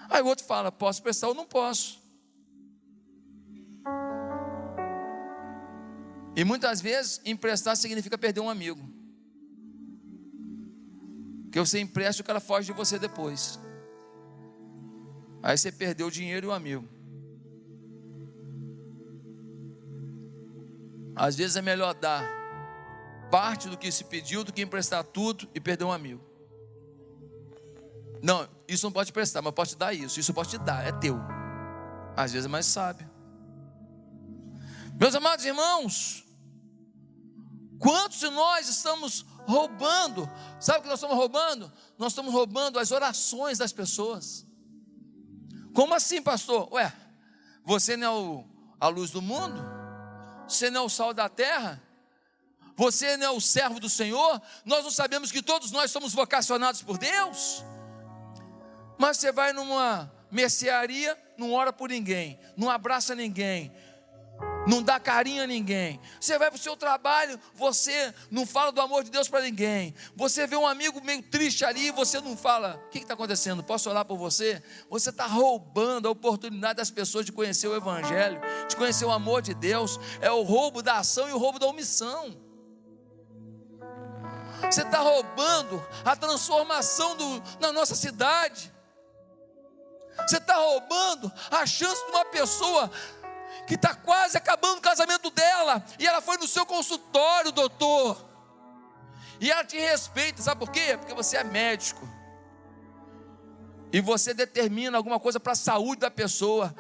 Aí 0.10 0.22
o 0.22 0.26
outro 0.26 0.46
fala, 0.46 0.74
posso 0.74 1.02
prestar 1.02 1.30
ou 1.30 1.34
não 1.34 1.46
posso. 1.46 2.02
E 6.36 6.44
muitas 6.44 6.82
vezes 6.82 7.22
emprestar 7.24 7.78
significa 7.78 8.18
perder 8.18 8.42
um 8.42 8.50
amigo. 8.50 9.03
Porque 11.54 11.60
você 11.60 11.80
empresta 11.80 12.20
e 12.20 12.24
o 12.24 12.26
cara 12.26 12.39
foge 12.39 12.66
de 12.66 12.74
você 12.74 12.98
depois. 12.98 13.60
Aí 15.44 15.56
você 15.56 15.72
perdeu 15.72 16.08
o 16.08 16.12
dinheiro 16.12 16.48
e 16.48 16.50
o 16.50 16.52
amigo. 16.52 16.89
Às 21.16 21.36
vezes 21.36 21.56
é 21.56 21.62
melhor 21.62 21.94
dar 21.94 22.28
parte 23.30 23.70
do 23.70 23.78
que 23.78 23.92
se 23.92 24.04
pediu 24.06 24.44
do 24.44 24.52
que 24.52 24.63
emprestar 24.63 25.04
tudo 25.04 25.48
e 25.54 25.60
perder 25.60 25.84
um 25.84 25.92
amigo. 25.92 26.26
Não, 28.20 28.50
isso 28.68 28.88
não 28.88 28.92
pode 28.92 29.13
prestar, 29.13 29.44
mas 29.44 29.54
pode 29.54 29.70
te 29.70 29.78
dar 29.78 29.94
isso. 29.94 30.20
Isso 30.20 30.34
pode 30.34 30.50
te 30.50 30.58
dar, 30.58 30.84
é 30.84 30.92
teu. 30.92 31.20
Às 32.18 32.34
vezes 32.34 32.48
é 32.48 32.50
mais 32.50 32.66
sábio. 32.66 33.08
Meus 35.00 35.13
amados 35.13 35.46
irmãos, 35.46 36.26
quantos 37.78 38.22
de 38.22 38.30
nós 38.32 38.68
estamos 38.68 39.24
roubando. 39.48 40.30
Sabe 40.60 40.80
o 40.80 40.82
que 40.84 40.88
nós 40.88 41.00
estamos 41.00 41.18
roubando? 41.18 41.72
Nós 41.98 42.12
estamos 42.12 42.34
roubando 42.34 42.80
as 42.80 42.92
orações 42.92 43.58
das 43.58 43.72
pessoas. 43.72 44.46
Como 45.74 45.94
assim, 45.94 46.22
pastor? 46.22 46.72
Ué, 46.74 46.94
você 47.64 47.98
não 47.98 48.08
é 48.08 48.12
o, 48.12 48.46
a 48.80 48.88
luz 48.88 49.12
do 49.12 49.22
mundo? 49.22 49.62
Você 50.48 50.70
não 50.70 50.82
é 50.82 50.86
o 50.86 50.90
sal 50.90 51.14
da 51.14 51.28
terra? 51.30 51.82
Você 52.76 53.18
não 53.18 53.28
é 53.28 53.32
o 53.32 53.42
servo 53.42 53.80
do 53.80 53.90
Senhor? 53.90 54.42
Nós 54.66 54.84
não 54.84 54.92
sabemos 54.92 55.32
que 55.32 55.42
todos 55.42 55.72
nós 55.72 55.92
somos 55.92 56.14
vocacionados 56.14 56.82
por 56.82 56.98
Deus? 56.98 57.64
Mas 58.98 59.18
você 59.18 59.32
vai 59.32 59.54
numa 59.54 60.12
mercearia, 60.32 61.18
não 61.38 61.54
ora 61.54 61.72
por 61.72 61.90
ninguém, 61.90 62.40
não 62.58 62.70
abraça 62.70 63.14
ninguém, 63.14 63.72
não 64.65 64.82
dá 64.82 64.99
carinho 64.99 65.43
a 65.43 65.47
ninguém. 65.47 65.99
Você 66.19 66.38
vai 66.38 66.49
para 66.49 66.58
o 66.58 66.62
seu 66.62 66.76
trabalho, 66.76 67.39
você 67.54 68.13
não 68.32 68.45
fala 68.45 68.71
do 68.71 68.82
amor 68.82 69.04
de 69.04 69.12
Deus 69.12 69.28
para 69.28 69.41
ninguém. 69.41 69.93
Você 70.15 70.47
vê 70.47 70.56
um 70.56 70.67
amigo 70.67 71.04
meio 71.04 71.21
triste 71.21 71.65
ali, 71.65 71.91
você 71.91 72.19
não 72.21 72.38
fala: 72.38 72.82
o 72.88 72.89
que 72.89 72.99
está 72.99 73.13
acontecendo? 73.13 73.63
Posso 73.63 73.89
orar 73.89 74.06
por 74.06 74.17
você? 74.17 74.63
Você 74.89 75.10
está 75.10 75.26
roubando 75.26 76.08
a 76.08 76.12
oportunidade 76.12 76.78
das 76.78 76.91
pessoas 76.91 77.26
de 77.26 77.32
conhecer 77.32 77.67
o 77.67 77.76
Evangelho, 77.76 78.39
de 78.67 78.76
conhecer 78.76 79.06
o 79.06 79.12
amor 79.12 79.41
de 79.41 79.54
Deus. 79.54 79.99
É 80.21 80.32
o 80.32 80.43
roubo 80.43 80.82
da 80.82 80.97
ação 80.97 81.30
e 81.30 81.34
o 81.34 81.38
roubo 81.38 81.60
da 81.60 81.67
omissão. 81.67 82.38
Você 84.62 84.82
está 84.82 84.99
roubando 84.99 85.86
a 86.06 86.15
transformação 86.15 87.15
do, 87.17 87.43
na 87.60 87.71
nossa 87.71 87.95
cidade. 87.95 88.71
Você 90.28 90.38
está 90.38 90.56
roubando 90.56 91.32
a 91.52 91.65
chance 91.65 92.04
de 92.06 92.12
uma 92.12 92.26
pessoa 92.26 92.89
que 93.67 93.76
está 93.76 93.93
quase 93.93 94.38
acabando 94.38 94.80
o 94.80 94.82
casamento 94.82 95.30
dela, 95.30 95.84
e 95.97 96.08
ela 96.08 96.21
foi 96.21 96.38
no 96.38 96.47
seu 96.47 96.65
consultório, 96.65 97.52
doutor, 97.52 98.23
e 99.39 99.52
ela 99.52 99.63
te 99.63 99.78
respeita, 99.78 100.41
sabe 100.41 100.59
por 100.59 100.72
quê? 100.72 100.97
Porque 100.97 101.14
você 101.14 101.38
é 101.38 101.43
médico, 101.43 102.07
e 103.91 104.01
você 104.01 104.34
determina 104.34 104.97
alguma 104.97 105.20
coisa 105.20 105.39
para 105.39 105.53
a 105.53 105.55
saúde 105.55 106.01
da 106.01 106.11
pessoa, 106.11 106.74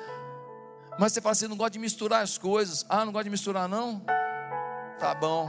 mas 0.99 1.13
você 1.13 1.21
fala 1.21 1.33
assim: 1.33 1.47
não 1.47 1.57
gosta 1.57 1.71
de 1.71 1.79
misturar 1.79 2.23
as 2.23 2.37
coisas, 2.37 2.85
ah, 2.89 3.05
não 3.05 3.11
gosta 3.11 3.25
de 3.25 3.29
misturar, 3.29 3.67
não? 3.67 4.03
Tá 4.99 5.13
bom, 5.13 5.47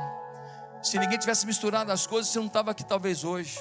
se 0.82 0.98
ninguém 0.98 1.18
tivesse 1.18 1.46
misturado 1.46 1.90
as 1.90 2.06
coisas, 2.06 2.30
você 2.30 2.38
não 2.38 2.46
estava 2.46 2.70
aqui 2.70 2.84
talvez 2.84 3.24
hoje. 3.24 3.58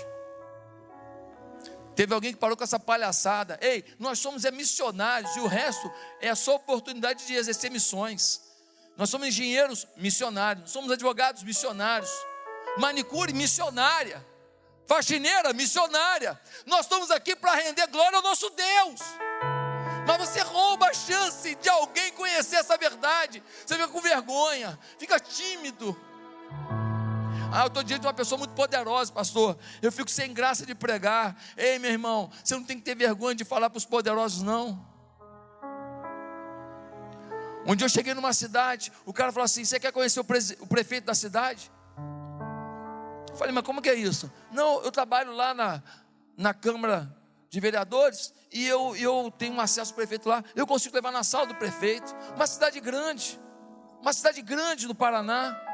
Teve 1.95 2.13
alguém 2.13 2.33
que 2.33 2.39
parou 2.39 2.57
com 2.57 2.63
essa 2.63 2.79
palhaçada. 2.79 3.57
Ei, 3.61 3.83
nós 3.99 4.19
somos 4.19 4.45
é 4.45 4.51
missionários 4.51 5.35
e 5.35 5.39
o 5.39 5.47
resto 5.47 5.91
é 6.19 6.33
só 6.33 6.55
oportunidade 6.55 7.25
de 7.25 7.35
exercer 7.35 7.69
missões. 7.69 8.41
Nós 8.97 9.09
somos 9.09 9.27
engenheiros 9.27 9.87
missionários, 9.97 10.71
somos 10.71 10.91
advogados 10.91 11.43
missionários, 11.43 12.11
manicure 12.77 13.33
missionária, 13.33 14.23
faxineira 14.87 15.53
missionária. 15.53 16.39
Nós 16.65 16.81
estamos 16.81 17.09
aqui 17.09 17.35
para 17.35 17.55
render 17.55 17.87
glória 17.87 18.17
ao 18.17 18.23
nosso 18.23 18.49
Deus. 18.51 19.01
Mas 20.05 20.17
você 20.17 20.41
rouba 20.41 20.87
a 20.87 20.93
chance 20.93 21.55
de 21.55 21.69
alguém 21.69 22.11
conhecer 22.11 22.57
essa 22.57 22.77
verdade. 22.77 23.41
Você 23.65 23.75
fica 23.75 23.87
com 23.87 24.01
vergonha, 24.01 24.77
fica 24.99 25.19
tímido. 25.19 25.97
Ah, 27.55 27.65
eu 27.65 27.67
estou 27.67 27.83
diante 27.83 28.01
de 28.01 28.07
uma 28.07 28.13
pessoa 28.15 28.39
muito 28.39 28.55
poderosa, 28.55 29.13
pastor. 29.13 29.55
Eu 29.79 29.91
fico 29.91 30.09
sem 30.09 30.33
graça 30.33 30.65
de 30.65 30.73
pregar. 30.73 31.35
Ei, 31.55 31.77
meu 31.77 31.91
irmão, 31.91 32.31
você 32.43 32.55
não 32.55 32.63
tem 32.63 32.77
que 32.77 32.83
ter 32.83 32.95
vergonha 32.95 33.35
de 33.35 33.45
falar 33.45 33.69
para 33.69 33.77
os 33.77 33.85
poderosos, 33.85 34.41
não. 34.41 34.83
Um 37.63 37.75
dia 37.75 37.85
eu 37.85 37.89
cheguei 37.89 38.15
numa 38.15 38.33
cidade, 38.33 38.91
o 39.05 39.13
cara 39.13 39.31
falou 39.31 39.45
assim: 39.45 39.63
Você 39.63 39.79
quer 39.79 39.91
conhecer 39.91 40.19
o, 40.19 40.25
o 40.61 40.67
prefeito 40.67 41.05
da 41.05 41.13
cidade? 41.13 41.71
Eu 43.29 43.37
falei, 43.37 43.53
mas 43.53 43.63
como 43.63 43.83
que 43.83 43.89
é 43.89 43.95
isso? 43.95 44.31
Não, 44.51 44.81
eu 44.81 44.91
trabalho 44.91 45.31
lá 45.33 45.53
na, 45.53 45.83
na 46.35 46.55
Câmara 46.55 47.15
de 47.51 47.59
Vereadores 47.59 48.33
e 48.51 48.67
eu, 48.67 48.95
eu 48.95 49.31
tenho 49.37 49.53
um 49.53 49.61
acesso 49.61 49.91
ao 49.91 49.95
prefeito 49.95 50.27
lá. 50.27 50.43
Eu 50.55 50.65
consigo 50.65 50.95
levar 50.95 51.11
na 51.11 51.23
sala 51.23 51.45
do 51.45 51.55
prefeito. 51.55 52.15
Uma 52.35 52.47
cidade 52.47 52.79
grande, 52.79 53.39
uma 54.01 54.11
cidade 54.11 54.41
grande 54.41 54.87
do 54.87 54.95
Paraná. 54.95 55.72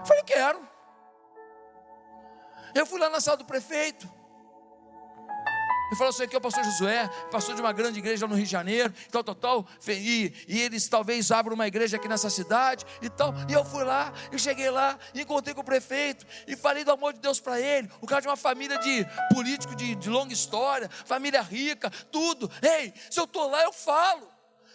Eu 0.00 0.06
falei, 0.06 0.22
quero. 0.24 0.68
Eu 2.74 2.86
fui 2.86 2.98
lá 2.98 3.08
na 3.08 3.20
sala 3.20 3.36
do 3.36 3.44
prefeito. 3.44 4.08
Ele 5.90 5.96
falou 5.96 6.10
assim: 6.10 6.22
aqui 6.22 6.36
é 6.36 6.38
o 6.38 6.40
pastor 6.40 6.62
Josué, 6.62 7.08
pastor 7.32 7.56
de 7.56 7.60
uma 7.60 7.72
grande 7.72 7.98
igreja 7.98 8.26
no 8.26 8.36
Rio 8.36 8.44
de 8.44 8.50
Janeiro, 8.50 8.94
tal, 9.10 9.24
tal, 9.24 9.34
tal. 9.34 9.66
E, 9.88 10.32
e 10.46 10.60
eles 10.60 10.88
talvez 10.88 11.32
abram 11.32 11.54
uma 11.54 11.66
igreja 11.66 11.96
aqui 11.96 12.06
nessa 12.06 12.30
cidade 12.30 12.86
e 13.02 13.10
tal. 13.10 13.34
E 13.48 13.52
eu 13.52 13.64
fui 13.64 13.82
lá, 13.82 14.12
e 14.30 14.38
cheguei 14.38 14.70
lá, 14.70 14.96
encontrei 15.12 15.52
com 15.52 15.62
o 15.62 15.64
prefeito, 15.64 16.24
e 16.46 16.56
falei 16.56 16.84
do 16.84 16.92
amor 16.92 17.12
de 17.12 17.18
Deus 17.18 17.40
para 17.40 17.60
ele. 17.60 17.90
O 18.00 18.06
cara 18.06 18.20
de 18.20 18.28
uma 18.28 18.36
família 18.36 18.78
de 18.78 19.04
político 19.34 19.74
de, 19.74 19.96
de 19.96 20.08
longa 20.08 20.32
história, 20.32 20.88
família 20.88 21.42
rica, 21.42 21.90
tudo. 22.12 22.48
Ei, 22.62 22.94
se 23.10 23.18
eu 23.18 23.24
estou 23.24 23.50
lá, 23.50 23.64
eu 23.64 23.72
falo. 23.72 24.30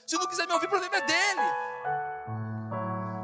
Se 0.05 0.17
não 0.17 0.27
quiser 0.27 0.45
me 0.45 0.53
ouvir, 0.53 0.65
o 0.65 0.69
problema 0.69 0.97
é 0.97 1.01
dele. 1.01 2.04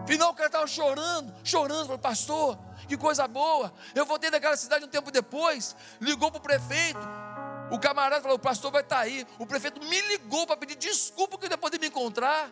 Final 0.07 0.31
o 0.31 0.33
cara 0.33 0.47
estava 0.47 0.67
chorando, 0.67 1.33
chorando, 1.43 1.83
falou, 1.83 1.99
pastor, 1.99 2.57
que 2.87 2.97
coisa 2.97 3.27
boa. 3.27 3.73
Eu 3.93 4.05
voltei 4.05 4.29
daquela 4.29 4.57
cidade 4.57 4.83
um 4.83 4.87
tempo 4.87 5.11
depois, 5.11 5.75
ligou 5.99 6.31
para 6.31 6.39
o 6.39 6.41
prefeito, 6.41 6.99
o 7.71 7.79
camarada 7.79 8.21
falou: 8.21 8.35
o 8.35 8.39
pastor 8.39 8.69
vai 8.69 8.81
estar 8.81 8.97
tá 8.97 9.01
aí. 9.03 9.25
O 9.39 9.45
prefeito 9.45 9.79
me 9.79 10.01
ligou 10.01 10.45
para 10.45 10.57
pedir 10.57 10.75
desculpa 10.75 11.37
que 11.37 11.47
depois 11.47 11.71
de 11.71 11.79
me 11.79 11.87
encontrar. 11.87 12.51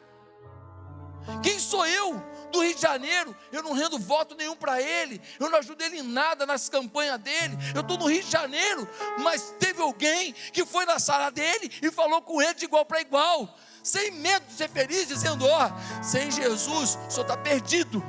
Quem 1.43 1.59
sou 1.59 1.85
eu 1.85 2.15
do 2.51 2.61
Rio 2.61 2.73
de 2.73 2.81
Janeiro? 2.81 3.35
Eu 3.51 3.61
não 3.61 3.73
rendo 3.73 3.99
voto 3.99 4.35
nenhum 4.35 4.55
para 4.55 4.81
ele, 4.81 5.21
eu 5.39 5.49
não 5.49 5.59
ajudo 5.59 5.83
ele 5.83 5.99
em 5.99 6.01
nada 6.01 6.45
nas 6.45 6.69
campanhas 6.69 7.19
dele. 7.19 7.57
Eu 7.75 7.81
estou 7.81 7.97
no 7.97 8.07
Rio 8.07 8.23
de 8.23 8.31
Janeiro, 8.31 8.87
mas 9.19 9.53
teve 9.59 9.81
alguém 9.81 10.33
que 10.33 10.65
foi 10.65 10.85
na 10.85 10.97
sala 10.97 11.29
dele 11.29 11.71
e 11.81 11.91
falou 11.91 12.21
com 12.21 12.41
ele 12.41 12.53
de 12.53 12.65
igual 12.65 12.85
para 12.85 13.01
igual, 13.01 13.53
sem 13.89 14.11
medo 14.11 14.45
de 14.45 14.53
ser 14.53 14.69
feliz, 14.69 15.07
dizendo: 15.07 15.45
Ó, 15.45 15.67
oh, 15.67 16.03
sem 16.03 16.29
Jesus, 16.31 16.97
o 17.07 17.11
senhor 17.11 17.23
está 17.23 17.37
perdido. 17.37 18.03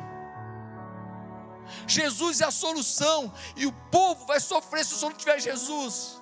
Jesus 1.87 2.41
é 2.41 2.45
a 2.45 2.51
solução, 2.51 3.33
e 3.57 3.67
o 3.67 3.73
povo 3.91 4.27
vai 4.27 4.41
sofrer 4.41 4.85
se 4.85 4.95
o 4.95 4.97
senhor 4.97 5.11
não 5.11 5.19
tiver 5.19 5.41
Jesus. 5.41 6.21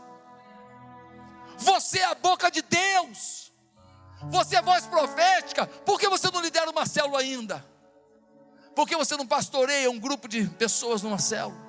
Você 1.58 1.98
é 1.98 2.04
a 2.04 2.14
boca 2.14 2.50
de 2.50 2.62
Deus. 2.62 3.52
Você 4.30 4.56
é 4.56 4.62
voz 4.62 4.86
profética. 4.86 5.66
Por 5.66 5.98
que 5.98 6.08
você 6.08 6.30
não 6.30 6.40
lidera 6.40 6.70
uma 6.70 6.86
célula 6.86 7.20
ainda? 7.20 7.64
Por 8.74 8.86
que 8.86 8.96
você 8.96 9.16
não 9.16 9.26
pastoreia 9.26 9.90
um 9.90 9.98
grupo 9.98 10.28
de 10.28 10.44
pessoas 10.50 11.02
numa 11.02 11.18
célula? 11.18 11.66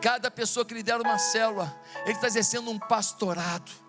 Cada 0.00 0.30
pessoa 0.30 0.66
que 0.66 0.74
lidera 0.74 1.02
uma 1.02 1.18
célula, 1.18 1.74
ele 2.02 2.12
está 2.12 2.26
exercendo 2.26 2.70
um 2.70 2.78
pastorado. 2.78 3.83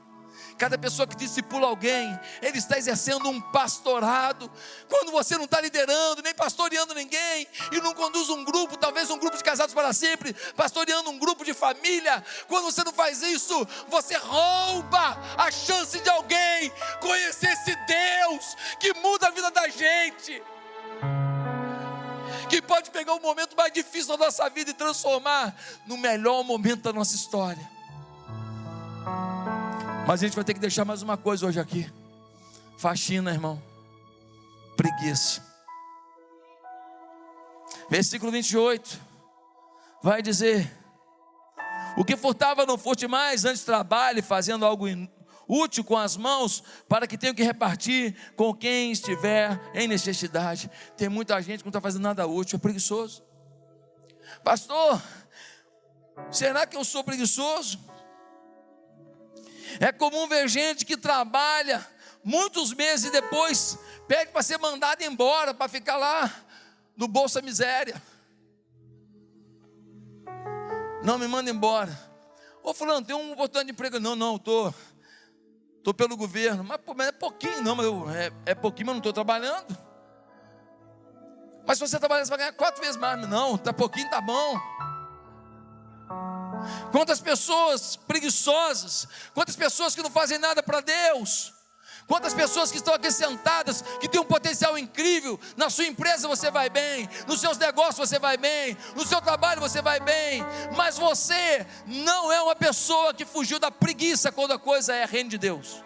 Cada 0.58 0.78
pessoa 0.78 1.06
que 1.06 1.16
discipula 1.16 1.68
alguém, 1.68 2.18
ele 2.42 2.58
está 2.58 2.78
exercendo 2.78 3.28
um 3.30 3.42
pastorado. 3.42 4.50
Quando 4.88 5.12
você 5.12 5.36
não 5.36 5.46
está 5.46 5.60
liderando, 5.60 6.22
nem 6.22 6.34
pastoreando 6.34 6.94
ninguém, 6.94 7.48
e 7.72 7.82
não 7.82 7.94
conduz 7.94 8.30
um 8.30 8.44
grupo, 8.44 8.78
talvez 8.78 9.10
um 9.10 9.18
grupo 9.18 9.36
de 9.36 9.44
casados 9.44 9.74
para 9.74 9.92
sempre, 9.92 10.34
pastoreando 10.56 11.10
um 11.10 11.20
grupo 11.20 11.44
de 11.44 11.54
família, 11.54 12.24
quando 12.48 12.66
você 12.66 12.84
não 12.84 12.94
faz 12.94 13.22
isso, 13.22 13.68
você 13.90 14.16
rouba 14.16 15.18
a 15.38 15.52
chance 15.52 16.00
de 16.00 16.10
alguém 16.10 16.72
conhecer 17.02 17.52
esse 17.52 17.76
Deus 17.86 18.56
que 18.80 18.94
muda 18.96 19.28
a 19.28 19.32
vida 19.32 19.52
da 19.52 19.68
gente 19.68 20.42
que 22.48 22.62
pode 22.62 22.92
pegar 22.92 23.14
o 23.14 23.20
momento 23.20 23.56
mais 23.58 23.74
difícil 23.74 24.16
da 24.16 24.26
nossa 24.26 24.48
vida 24.50 24.70
e 24.70 24.74
transformar 24.74 25.56
no 25.86 25.98
melhor 25.98 26.44
momento 26.44 26.84
da 26.84 26.94
nossa 26.94 27.16
história. 27.16 27.76
Mas 30.08 30.22
a 30.22 30.28
gente 30.28 30.36
vai 30.36 30.44
ter 30.44 30.54
que 30.54 30.60
deixar 30.60 30.86
mais 30.86 31.02
uma 31.02 31.18
coisa 31.18 31.48
hoje 31.48 31.60
aqui: 31.60 31.92
faxina, 32.78 33.32
irmão, 33.32 33.62
preguiça. 34.78 35.44
Versículo 37.90 38.32
28 38.32 39.02
vai 40.04 40.22
dizer: 40.22 40.72
O 41.98 42.06
que 42.06 42.16
furtava 42.16 42.68
não 42.68 42.78
furte 42.78 43.08
mais, 43.08 43.46
antes 43.46 43.64
trabalhe 43.64 44.22
fazendo 44.22 44.64
algo 44.64 44.86
útil 45.48 45.84
com 45.84 45.98
as 45.98 46.16
mãos, 46.16 46.64
para 46.88 47.08
que 47.08 47.18
tenha 47.18 47.34
que 47.34 47.44
repartir 47.44 48.16
com 48.36 48.54
quem 48.54 48.92
estiver 48.92 49.60
em 49.74 49.88
necessidade. 49.88 50.70
Tem 50.96 51.10
muita 51.10 51.42
gente 51.42 51.60
que 51.60 51.66
não 51.66 51.72
está 51.72 51.82
fazendo 51.82 52.04
nada 52.04 52.28
útil, 52.28 52.58
é 52.58 52.60
preguiçoso. 52.60 53.24
Pastor, 54.44 55.02
será 56.30 56.68
que 56.68 56.78
eu 56.78 56.84
sou 56.84 57.04
preguiçoso? 57.04 57.80
É 59.80 59.92
comum 59.92 60.28
ver 60.28 60.48
gente 60.48 60.86
que 60.86 60.98
trabalha 60.98 61.86
muitos 62.24 62.74
meses 62.74 63.06
e 63.06 63.12
depois 63.12 63.78
pede 64.08 64.32
para 64.32 64.42
ser 64.42 64.58
mandado 64.58 65.04
embora, 65.04 65.54
para 65.54 65.68
ficar 65.68 65.98
lá 65.98 66.32
no 66.96 67.08
Bolsa 67.08 67.42
Miséria. 67.42 68.02
Não, 71.04 71.20
me 71.20 71.28
manda 71.28 71.52
embora. 71.52 71.98
Ô 72.64 72.74
fulano, 72.74 73.06
tem 73.06 73.16
um 73.16 73.34
oportunidade 73.34 73.66
de 73.68 73.72
emprego. 73.74 74.00
Não, 74.00 74.16
não, 74.16 74.38
estou 74.38 74.72
tô, 74.72 74.78
tô 75.84 75.94
pelo 75.94 76.18
governo. 76.18 76.64
Mas, 76.64 76.80
mas 76.96 77.08
é 77.08 77.12
pouquinho, 77.12 77.62
não, 77.62 77.76
mas 77.76 77.86
eu, 77.86 78.10
é, 78.10 78.32
é 78.48 78.56
pouquinho, 78.56 78.88
mas 78.88 78.96
não 78.96 79.00
estou 79.00 79.14
trabalhando. 79.14 79.78
Mas 81.68 81.78
se 81.78 81.88
você 81.88 82.00
trabalhar, 82.00 82.26
você 82.26 82.30
vai 82.30 82.40
ganhar 82.40 82.54
quatro 82.54 82.82
vezes 82.82 82.98
mais. 82.98 83.28
Não, 83.28 83.58
tá 83.58 83.72
pouquinho, 83.72 84.10
tá 84.10 84.20
bom. 84.20 84.60
Quantas 86.92 87.20
pessoas 87.20 87.96
preguiçosas, 87.96 89.08
quantas 89.34 89.56
pessoas 89.56 89.96
que 89.96 90.02
não 90.02 90.10
fazem 90.10 90.38
nada 90.38 90.62
para 90.62 90.82
Deus, 90.82 91.54
quantas 92.08 92.34
pessoas 92.34 92.72
que 92.72 92.78
estão 92.78 92.94
aqui 92.94 93.12
sentadas, 93.12 93.84
que 94.00 94.08
têm 94.08 94.22
um 94.22 94.26
potencial 94.26 94.78
incrível, 94.78 95.40
na 95.58 95.70
sua 95.70 95.86
empresa 95.86 96.28
você 96.28 96.52
vai 96.52 96.70
bem, 96.70 97.10
nos 97.28 97.40
seus 97.40 97.58
negócios 97.58 98.10
você 98.10 98.20
vai 98.20 98.38
bem, 98.38 98.78
no 98.96 99.06
seu 99.06 99.22
trabalho 99.22 99.62
você 99.62 99.82
vai 99.82 100.00
bem, 100.00 100.44
mas 100.76 100.98
você 100.98 101.66
não 101.86 102.32
é 102.32 102.42
uma 102.42 102.56
pessoa 102.56 103.14
que 103.14 103.26
fugiu 103.26 103.60
da 103.60 103.72
preguiça 103.72 104.32
quando 104.32 104.54
a 104.54 104.60
coisa 104.60 104.94
é 104.94 105.06
reino 105.06 105.30
de 105.30 105.38
Deus. 105.38 105.84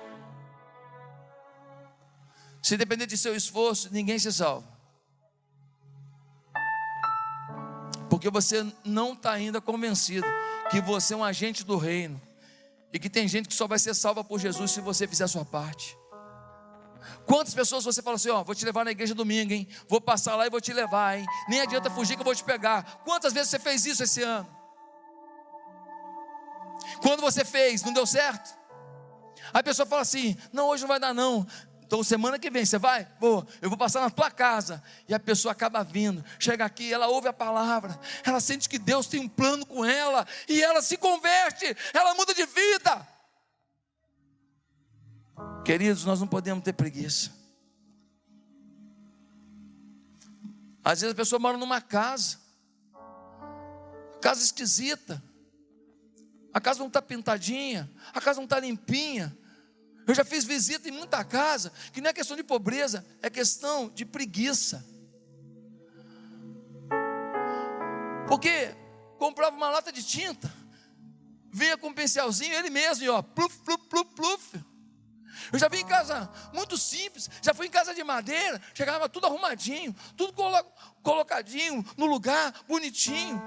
Se 2.62 2.78
depender 2.78 3.06
de 3.06 3.18
seu 3.18 3.36
esforço, 3.36 3.90
ninguém 3.92 4.20
se 4.20 4.32
salva. 4.32 4.79
Porque 8.20 8.30
você 8.30 8.70
não 8.84 9.14
está 9.14 9.32
ainda 9.32 9.62
convencido 9.62 10.28
que 10.70 10.82
você 10.82 11.14
é 11.14 11.18
um 11.18 11.24
agente 11.24 11.64
do 11.64 11.78
reino 11.78 12.22
e 12.92 13.00
que 13.00 13.10
tem 13.10 13.30
gente 13.30 13.48
que 13.48 13.56
só 13.56 13.66
vai 13.66 13.80
ser 13.80 13.96
salva 13.96 14.26
por 14.26 14.38
Jesus 14.42 14.72
se 14.72 14.82
você 14.82 15.08
fizer 15.08 15.24
a 15.24 15.28
sua 15.30 15.46
parte. 15.46 15.98
Quantas 17.26 17.54
pessoas 17.54 17.86
você 17.86 18.02
fala 18.02 18.18
assim, 18.18 18.30
ó, 18.30 18.44
vou 18.44 18.54
te 18.54 18.66
levar 18.66 18.84
na 18.84 18.92
igreja 18.92 19.16
domingo, 19.16 19.54
hein? 19.54 19.66
Vou 19.88 20.02
passar 20.02 20.36
lá 20.36 20.46
e 20.46 20.50
vou 20.50 20.60
te 20.60 20.74
levar, 20.74 21.18
hein? 21.18 21.26
Nem 21.48 21.62
adianta 21.62 21.90
fugir 21.90 22.16
que 22.16 22.22
eu 22.22 22.26
vou 22.26 22.36
te 22.36 22.44
pegar. 22.44 23.00
Quantas 23.06 23.32
vezes 23.32 23.52
você 23.52 23.58
fez 23.58 23.86
isso 23.86 24.04
esse 24.04 24.22
ano? 24.22 24.46
Quando 27.02 27.22
você 27.22 27.46
fez, 27.46 27.84
não 27.84 27.94
deu 27.94 28.06
certo? 28.06 28.54
A 29.54 29.64
pessoa 29.64 29.86
fala 29.86 30.02
assim: 30.02 30.36
não, 30.52 30.68
hoje 30.68 30.82
não 30.82 30.90
vai 30.90 31.00
dar, 31.00 31.14
não. 31.14 31.48
Então, 31.90 32.04
semana 32.04 32.38
que 32.38 32.52
vem, 32.52 32.64
você 32.64 32.78
vai? 32.78 33.08
Vou, 33.20 33.44
eu 33.60 33.68
vou 33.68 33.76
passar 33.76 34.02
na 34.02 34.12
tua 34.12 34.30
casa. 34.30 34.84
E 35.08 35.14
a 35.14 35.20
pessoa 35.20 35.54
acaba 35.54 35.84
vindo, 35.84 36.24
chega 36.38 36.64
aqui, 36.64 36.94
ela 36.94 37.08
ouve 37.08 37.28
a 37.28 37.34
palavra, 37.34 38.00
ela 38.24 38.40
sente 38.40 38.70
que 38.70 38.78
Deus 38.78 39.08
tem 39.08 39.22
um 39.22 39.28
plano 39.28 39.66
com 39.66 39.84
ela, 39.84 40.28
e 40.48 40.62
ela 40.62 40.84
se 40.84 40.98
converte, 40.98 41.66
ela 41.92 42.14
muda 42.14 42.32
de 42.32 42.46
vida. 42.46 43.08
Queridos, 45.66 46.06
nós 46.06 46.20
não 46.20 46.28
podemos 46.28 46.64
ter 46.64 46.74
preguiça. 46.74 47.32
Às 50.84 51.02
vezes 51.02 51.14
a 51.14 51.18
pessoa 51.18 51.40
mora 51.40 51.58
numa 51.58 51.82
casa, 51.82 52.38
casa 54.22 54.44
esquisita, 54.44 55.24
a 56.54 56.62
casa 56.62 56.78
não 56.78 56.88
está 56.88 57.02
pintadinha, 57.02 57.90
a 58.14 58.22
casa 58.22 58.38
não 58.38 58.44
está 58.44 58.60
limpinha, 58.60 59.36
eu 60.10 60.16
já 60.16 60.26
fiz 60.26 60.44
visita 60.44 60.90
em 60.90 60.92
muita 60.92 61.24
casa, 61.24 61.72
que 61.94 62.02
não 62.02 62.10
é 62.10 62.14
questão 62.14 62.36
de 62.36 62.44
pobreza, 62.44 63.06
é 63.22 63.30
questão 63.30 63.90
de 63.90 64.04
preguiça. 64.06 64.84
Porque 68.28 68.76
comprava 69.20 69.56
uma 69.56 69.70
lata 69.70 69.92
de 69.92 70.04
tinta, 70.04 70.52
vinha 71.52 71.78
com 71.78 71.90
um 71.90 71.94
pincelzinho, 71.94 72.56
ele 72.56 72.72
mesmo, 72.72 73.04
e 73.04 73.10
ó, 73.10 73.22
pluf, 73.22 73.60
pluf, 73.60 73.86
pluf, 73.88 74.16
pluf. 74.16 74.66
Eu 75.54 75.60
já 75.60 75.68
vi 75.68 75.78
em 75.82 75.86
casa 75.86 76.28
muito 76.54 76.76
simples, 76.76 77.30
já 77.44 77.54
fui 77.54 77.68
em 77.68 77.72
casa 77.72 77.94
de 77.94 78.04
madeira, 78.04 78.60
chegava 78.74 79.08
tudo 79.08 79.28
arrumadinho, 79.28 79.96
tudo 80.18 80.34
colocadinho 81.04 81.86
no 81.96 82.08
lugar, 82.08 82.52
bonitinho. 82.68 83.40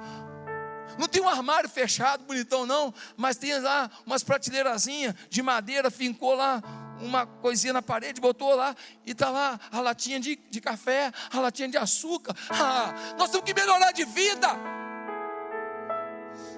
Não 0.99 1.09
tem 1.09 1.23
um 1.23 1.29
armário 1.29 1.69
fechado, 1.69 2.25
bonitão, 2.25 2.67
não, 2.67 2.93
mas 3.17 3.37
tem 3.37 3.59
lá 3.59 3.91
umas 4.07 4.23
prateleirazinhas 4.23 5.15
de 5.29 5.43
madeira, 5.43 5.91
fincou 5.91 6.35
lá 6.35 6.63
uma 7.01 7.27
coisinha 7.27 7.73
na 7.73 7.83
parede, 7.83 8.21
botou 8.21 8.55
lá 8.55 8.77
e 9.05 9.11
está 9.11 9.29
lá 9.31 9.59
a 9.71 9.81
latinha 9.81 10.21
de, 10.21 10.37
de 10.37 10.61
café, 10.61 11.13
a 11.31 11.41
latinha 11.41 11.69
de 11.69 11.77
açúcar. 11.77 12.35
Ah, 12.65 12.95
nós 13.19 13.31
temos 13.31 13.45
que 13.45 13.55
melhorar 13.55 13.93
de 13.93 14.05
vida, 14.05 14.49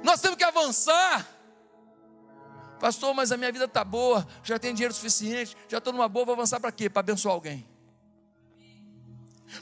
nós 0.03 0.21
temos 0.21 0.37
que 0.37 0.45
avançar. 0.45 1.27
Pastor, 2.79 3.15
mas 3.15 3.33
a 3.33 3.37
minha 3.37 3.51
vida 3.51 3.65
está 3.65 3.83
boa, 3.83 4.27
já 4.43 4.59
tenho 4.59 4.75
dinheiro 4.75 4.93
suficiente, 4.93 5.57
já 5.69 5.79
estou 5.79 5.93
numa 5.93 6.09
boa, 6.09 6.27
vou 6.27 6.35
avançar 6.35 6.61
para 6.61 6.71
quê? 6.71 6.91
Para 6.91 7.01
abençoar 7.01 7.35
alguém. 7.35 7.67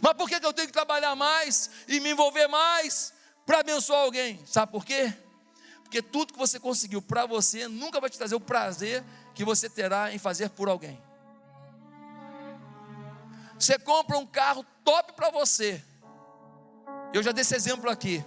Mas 0.00 0.14
por 0.14 0.28
que 0.28 0.34
eu 0.34 0.52
tenho 0.52 0.66
que 0.66 0.72
trabalhar 0.72 1.14
mais 1.14 1.70
e 1.86 2.00
me 2.00 2.10
envolver 2.10 2.48
mais 2.48 3.12
para 3.46 3.60
abençoar 3.60 4.00
alguém? 4.00 4.40
Sabe 4.46 4.70
por 4.72 4.84
quê? 4.84 5.12
Porque 5.82 6.00
tudo 6.00 6.32
que 6.32 6.38
você 6.38 6.58
conseguiu 6.58 7.02
para 7.02 7.26
você 7.26 7.68
nunca 7.68 8.00
vai 8.00 8.08
te 8.08 8.16
trazer 8.16 8.34
o 8.34 8.40
prazer 8.40 9.04
que 9.34 9.44
você 9.44 9.68
terá 9.68 10.12
em 10.12 10.18
fazer 10.18 10.48
por 10.50 10.68
alguém. 10.68 11.00
Você 13.58 13.78
compra 13.78 14.18
um 14.18 14.26
carro 14.26 14.64
top 14.84 15.12
para 15.12 15.30
você. 15.30 15.82
Eu 17.12 17.22
já 17.22 17.30
dei 17.30 17.42
esse 17.42 17.54
exemplo 17.54 17.90
aqui. 17.90 18.24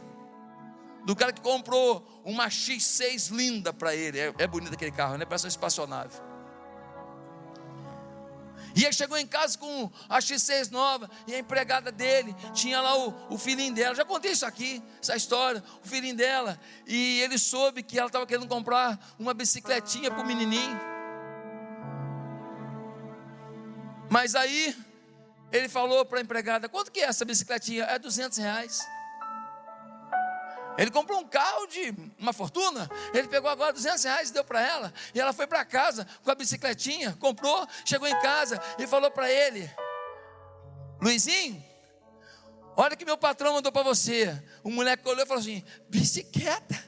Do 1.04 1.16
cara 1.16 1.34
que 1.34 1.42
comprou 1.42 2.22
uma 2.24 2.48
X6 2.48 3.32
linda 3.36 3.74
para 3.74 3.96
ele. 3.96 4.20
É, 4.20 4.34
é 4.38 4.48
bonito 4.48 4.74
aquele 4.74 4.92
carro, 4.92 5.18
né? 5.18 5.26
Parece 5.26 5.46
uma 5.46 5.50
espaçonave. 5.50 6.20
E 8.76 8.84
ele 8.84 8.92
chegou 8.92 9.18
em 9.18 9.26
casa 9.26 9.58
com 9.58 9.90
a 10.10 10.20
X6 10.20 10.70
nova, 10.70 11.10
e 11.26 11.34
a 11.34 11.40
empregada 11.40 11.94
dele 11.94 12.36
tinha 12.54 12.82
lá 12.82 12.98
o, 12.98 13.34
o 13.34 13.38
filhinho 13.38 13.74
dela. 13.74 13.96
Já 13.96 14.04
contei 14.04 14.32
isso 14.32 14.46
aqui, 14.46 14.84
essa 15.02 15.16
história, 15.16 15.64
o 15.84 15.88
filhinho 15.88 16.16
dela. 16.16 16.60
E 16.86 17.22
ele 17.22 17.38
soube 17.38 17.82
que 17.82 17.98
ela 17.98 18.08
estava 18.08 18.28
querendo 18.28 18.48
comprar 18.48 19.00
uma 19.18 19.34
bicicletinha 19.34 20.12
para 20.12 20.22
o 20.22 20.26
menininho. 20.26 20.78
Mas 24.10 24.36
aí 24.36 24.76
ele 25.54 25.70
falou 25.70 26.06
para 26.06 26.20
a 26.20 26.22
empregada: 26.22 26.68
quanto 26.68 26.92
que 26.92 27.00
é 27.00 27.06
essa 27.06 27.24
bicicletinha? 27.24 27.86
É 27.86 27.98
200 27.98 28.38
reais. 28.38 28.86
Ele 30.78 30.92
comprou 30.92 31.20
um 31.20 31.28
carro 31.28 31.68
de 31.68 31.94
uma 32.18 32.34
fortuna. 32.34 32.90
Ele 33.14 33.28
pegou 33.28 33.50
agora 33.50 33.72
200 33.74 34.04
reais 34.04 34.30
e 34.30 34.34
deu 34.34 34.44
para 34.44 34.62
ela. 34.62 34.94
E 35.14 35.20
ela 35.20 35.34
foi 35.34 35.48
para 35.48 35.64
casa 35.64 36.06
com 36.24 36.32
a 36.32 36.36
bicicletinha, 36.36 37.14
comprou, 37.20 37.68
chegou 37.86 38.08
em 38.08 38.20
casa 38.22 38.62
e 38.78 38.86
falou 38.86 39.10
para 39.10 39.32
ele: 39.32 39.70
Luizinho, 41.02 41.64
olha 42.76 42.96
que 42.96 43.06
meu 43.06 43.18
patrão 43.18 43.54
mandou 43.54 43.72
para 43.72 43.84
você. 43.84 44.42
O 44.64 44.70
moleque 44.70 45.08
olhou 45.08 45.24
e 45.24 45.28
falou 45.28 45.42
assim: 45.42 45.64
bicicleta. 45.90 46.84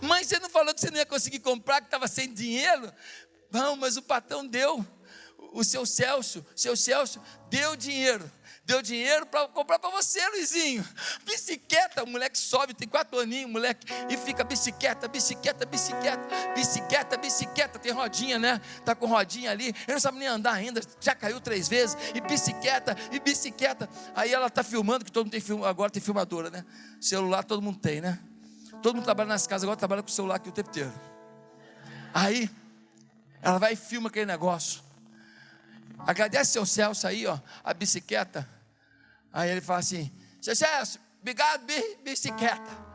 Mas 0.00 0.28
você 0.28 0.38
não 0.38 0.48
falou 0.48 0.72
que 0.72 0.80
você 0.80 0.90
não 0.90 0.98
ia 0.98 1.06
conseguir 1.06 1.40
comprar, 1.40 1.80
que 1.80 1.88
estava 1.88 2.06
sem 2.06 2.32
dinheiro? 2.32 2.92
Não, 3.50 3.76
mas 3.76 3.96
o 3.96 4.02
patrão 4.02 4.46
deu. 4.46 4.84
O 5.52 5.64
seu 5.64 5.86
Celso, 5.86 6.44
seu 6.54 6.76
Celso 6.76 7.20
deu 7.48 7.76
dinheiro 7.76 8.30
deu 8.66 8.82
dinheiro 8.82 9.24
para 9.26 9.46
comprar 9.48 9.78
para 9.78 9.90
você, 9.90 10.20
Luizinho. 10.30 10.84
Bicicleta, 11.24 12.02
o 12.02 12.06
moleque 12.06 12.36
sobe, 12.36 12.74
tem 12.74 12.88
quatro 12.88 13.18
aninhos, 13.18 13.48
moleque, 13.48 13.86
e 14.10 14.16
fica 14.16 14.42
bicicleta, 14.42 15.06
bicicleta, 15.06 15.64
bicicleta, 15.64 16.52
bicicleta, 16.54 17.16
bicicleta, 17.16 17.78
tem 17.78 17.92
rodinha, 17.92 18.38
né? 18.38 18.60
Tá 18.84 18.94
com 18.94 19.06
rodinha 19.06 19.52
ali, 19.52 19.68
ele 19.68 19.92
não 19.92 20.00
sabe 20.00 20.18
nem 20.18 20.26
andar 20.26 20.52
ainda, 20.52 20.80
já 21.00 21.14
caiu 21.14 21.40
três 21.40 21.68
vezes, 21.68 21.96
e 22.12 22.20
bicicleta, 22.20 22.96
e 23.12 23.20
bicicleta. 23.20 23.88
Aí 24.14 24.32
ela 24.34 24.50
tá 24.50 24.64
filmando, 24.64 25.04
que 25.04 25.12
todo 25.12 25.26
mundo 25.26 25.32
tem 25.32 25.40
film, 25.40 25.64
agora 25.64 25.90
tem 25.90 26.02
filmadora, 26.02 26.50
né? 26.50 26.64
Celular 27.00 27.44
todo 27.44 27.62
mundo 27.62 27.78
tem, 27.78 28.00
né? 28.00 28.18
Todo 28.82 28.96
mundo 28.96 29.04
trabalha 29.04 29.28
nas 29.28 29.46
casas, 29.46 29.62
agora 29.62 29.76
trabalha 29.76 30.02
com 30.02 30.08
o 30.08 30.12
celular 30.12 30.36
aqui 30.36 30.48
o 30.48 30.52
tempo 30.52 30.70
inteiro. 30.70 30.92
Aí, 32.12 32.50
ela 33.40 33.58
vai 33.58 33.74
e 33.74 33.76
filma 33.76 34.08
aquele 34.08 34.26
negócio. 34.26 34.82
Agradece 36.00 36.52
seu 36.52 36.66
Celso 36.66 37.06
aí, 37.06 37.26
ó, 37.26 37.38
a 37.62 37.72
bicicleta. 37.72 38.55
Aí 39.36 39.50
ele 39.50 39.60
fala 39.60 39.80
assim: 39.80 40.10
Seu 40.40 40.56
Celso, 40.56 40.98
obrigado, 41.20 41.60
bicicleta. 42.02 42.86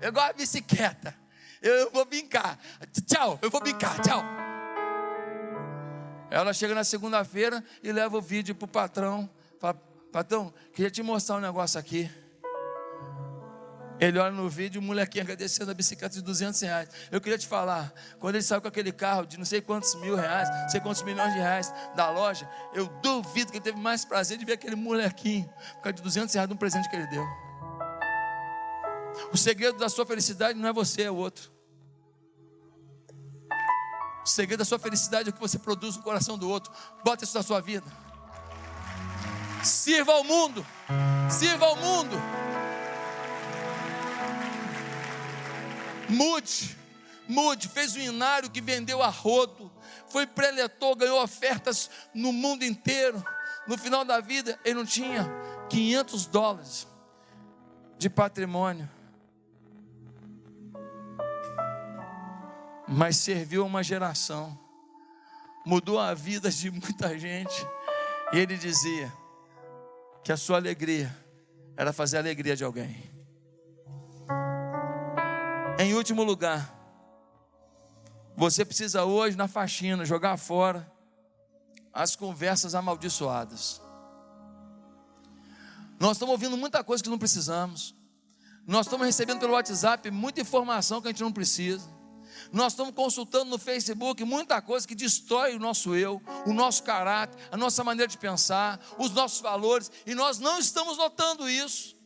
Eu 0.00 0.10
gosto 0.10 0.32
de 0.32 0.38
bicicleta. 0.38 1.14
Eu 1.60 1.90
vou 1.90 2.06
brincar. 2.06 2.58
Tchau, 3.06 3.38
eu 3.42 3.50
vou 3.50 3.60
brincar, 3.60 4.00
tchau. 4.00 4.24
Ela 6.30 6.54
chega 6.54 6.74
na 6.74 6.84
segunda-feira 6.84 7.62
e 7.82 7.92
leva 7.92 8.16
o 8.16 8.22
vídeo 8.22 8.54
para 8.54 8.64
o 8.64 8.68
patrão. 8.68 9.28
Fala, 9.60 9.74
patrão, 10.10 10.54
queria 10.72 10.90
te 10.90 11.02
mostrar 11.02 11.36
um 11.36 11.40
negócio 11.40 11.78
aqui. 11.78 12.10
Ele 14.00 14.18
olha 14.18 14.32
no 14.32 14.48
vídeo, 14.48 14.80
o 14.80 14.84
molequinho 14.84 15.22
agradecendo 15.22 15.70
a 15.70 15.74
bicicleta 15.74 16.14
de 16.14 16.22
200 16.22 16.58
reais. 16.62 16.88
Eu 17.10 17.20
queria 17.20 17.36
te 17.36 17.46
falar, 17.46 17.92
quando 18.18 18.36
ele 18.36 18.42
saiu 18.42 18.62
com 18.62 18.68
aquele 18.68 18.90
carro 18.92 19.26
de 19.26 19.36
não 19.36 19.44
sei 19.44 19.60
quantos 19.60 19.94
mil 19.96 20.16
reais, 20.16 20.48
não 20.48 20.68
sei 20.70 20.80
quantos 20.80 21.02
milhões 21.02 21.34
de 21.34 21.38
reais 21.38 21.70
da 21.94 22.10
loja, 22.10 22.48
eu 22.72 22.86
duvido 23.02 23.52
que 23.52 23.58
ele 23.58 23.64
teve 23.64 23.78
mais 23.78 24.02
prazer 24.02 24.38
de 24.38 24.44
ver 24.46 24.54
aquele 24.54 24.74
molequinho 24.74 25.46
por 25.74 25.82
causa 25.82 25.92
de 25.92 26.02
200 26.02 26.34
reais 26.34 26.48
de 26.48 26.54
um 26.54 26.56
presente 26.56 26.88
que 26.88 26.96
ele 26.96 27.06
deu. 27.08 27.26
O 29.30 29.36
segredo 29.36 29.78
da 29.78 29.90
sua 29.90 30.06
felicidade 30.06 30.58
não 30.58 30.66
é 30.66 30.72
você, 30.72 31.02
é 31.02 31.10
o 31.10 31.16
outro. 31.16 31.52
O 34.24 34.28
segredo 34.28 34.60
da 34.60 34.64
sua 34.64 34.78
felicidade 34.78 35.28
é 35.28 35.30
o 35.30 35.34
que 35.34 35.40
você 35.40 35.58
produz 35.58 35.96
no 35.96 36.02
coração 36.02 36.38
do 36.38 36.48
outro. 36.48 36.72
Bota 37.04 37.24
isso 37.24 37.36
na 37.36 37.42
sua 37.42 37.60
vida. 37.60 37.86
Sirva 39.62 40.12
ao 40.12 40.24
mundo. 40.24 40.64
Sirva 41.28 41.66
ao 41.66 41.76
mundo. 41.76 42.16
Mude, 46.10 46.76
mude, 47.28 47.68
fez 47.68 47.94
um 47.96 48.00
inário 48.00 48.50
que 48.50 48.60
vendeu 48.60 49.02
a 49.02 49.08
rodo, 49.08 49.70
foi 50.08 50.26
preletor, 50.26 50.96
ganhou 50.96 51.22
ofertas 51.22 51.88
no 52.12 52.32
mundo 52.32 52.64
inteiro. 52.64 53.24
No 53.66 53.78
final 53.78 54.04
da 54.04 54.20
vida, 54.20 54.58
ele 54.64 54.74
não 54.74 54.84
tinha 54.84 55.28
500 55.68 56.26
dólares 56.26 56.88
de 57.96 58.10
patrimônio, 58.10 58.88
mas 62.88 63.16
serviu 63.16 63.64
uma 63.64 63.82
geração, 63.82 64.58
mudou 65.64 65.98
a 65.98 66.12
vida 66.14 66.50
de 66.50 66.70
muita 66.70 67.16
gente. 67.18 67.54
E 68.32 68.38
ele 68.38 68.56
dizia 68.56 69.12
que 70.24 70.32
a 70.32 70.36
sua 70.36 70.56
alegria 70.56 71.14
era 71.76 71.92
fazer 71.92 72.16
a 72.16 72.20
alegria 72.20 72.56
de 72.56 72.64
alguém. 72.64 73.09
Em 75.82 75.94
último 75.94 76.22
lugar, 76.22 76.70
você 78.36 78.66
precisa 78.66 79.06
hoje 79.06 79.34
na 79.34 79.48
faxina 79.48 80.04
jogar 80.04 80.36
fora 80.36 80.86
as 81.90 82.14
conversas 82.14 82.74
amaldiçoadas. 82.74 83.80
Nós 85.98 86.18
estamos 86.18 86.32
ouvindo 86.32 86.54
muita 86.54 86.84
coisa 86.84 87.02
que 87.02 87.08
não 87.08 87.16
precisamos. 87.16 87.94
Nós 88.66 88.84
estamos 88.84 89.06
recebendo 89.06 89.40
pelo 89.40 89.54
WhatsApp 89.54 90.10
muita 90.10 90.42
informação 90.42 91.00
que 91.00 91.08
a 91.08 91.12
gente 91.12 91.22
não 91.22 91.32
precisa. 91.32 91.88
Nós 92.52 92.74
estamos 92.74 92.94
consultando 92.94 93.46
no 93.46 93.58
Facebook 93.58 94.22
muita 94.22 94.60
coisa 94.60 94.86
que 94.86 94.94
destrói 94.94 95.56
o 95.56 95.58
nosso 95.58 95.96
eu, 95.96 96.20
o 96.44 96.52
nosso 96.52 96.82
caráter, 96.82 97.42
a 97.50 97.56
nossa 97.56 97.82
maneira 97.82 98.06
de 98.06 98.18
pensar, 98.18 98.78
os 98.98 99.12
nossos 99.12 99.40
valores, 99.40 99.90
e 100.04 100.14
nós 100.14 100.38
não 100.38 100.58
estamos 100.58 100.98
notando 100.98 101.48
isso. 101.48 101.98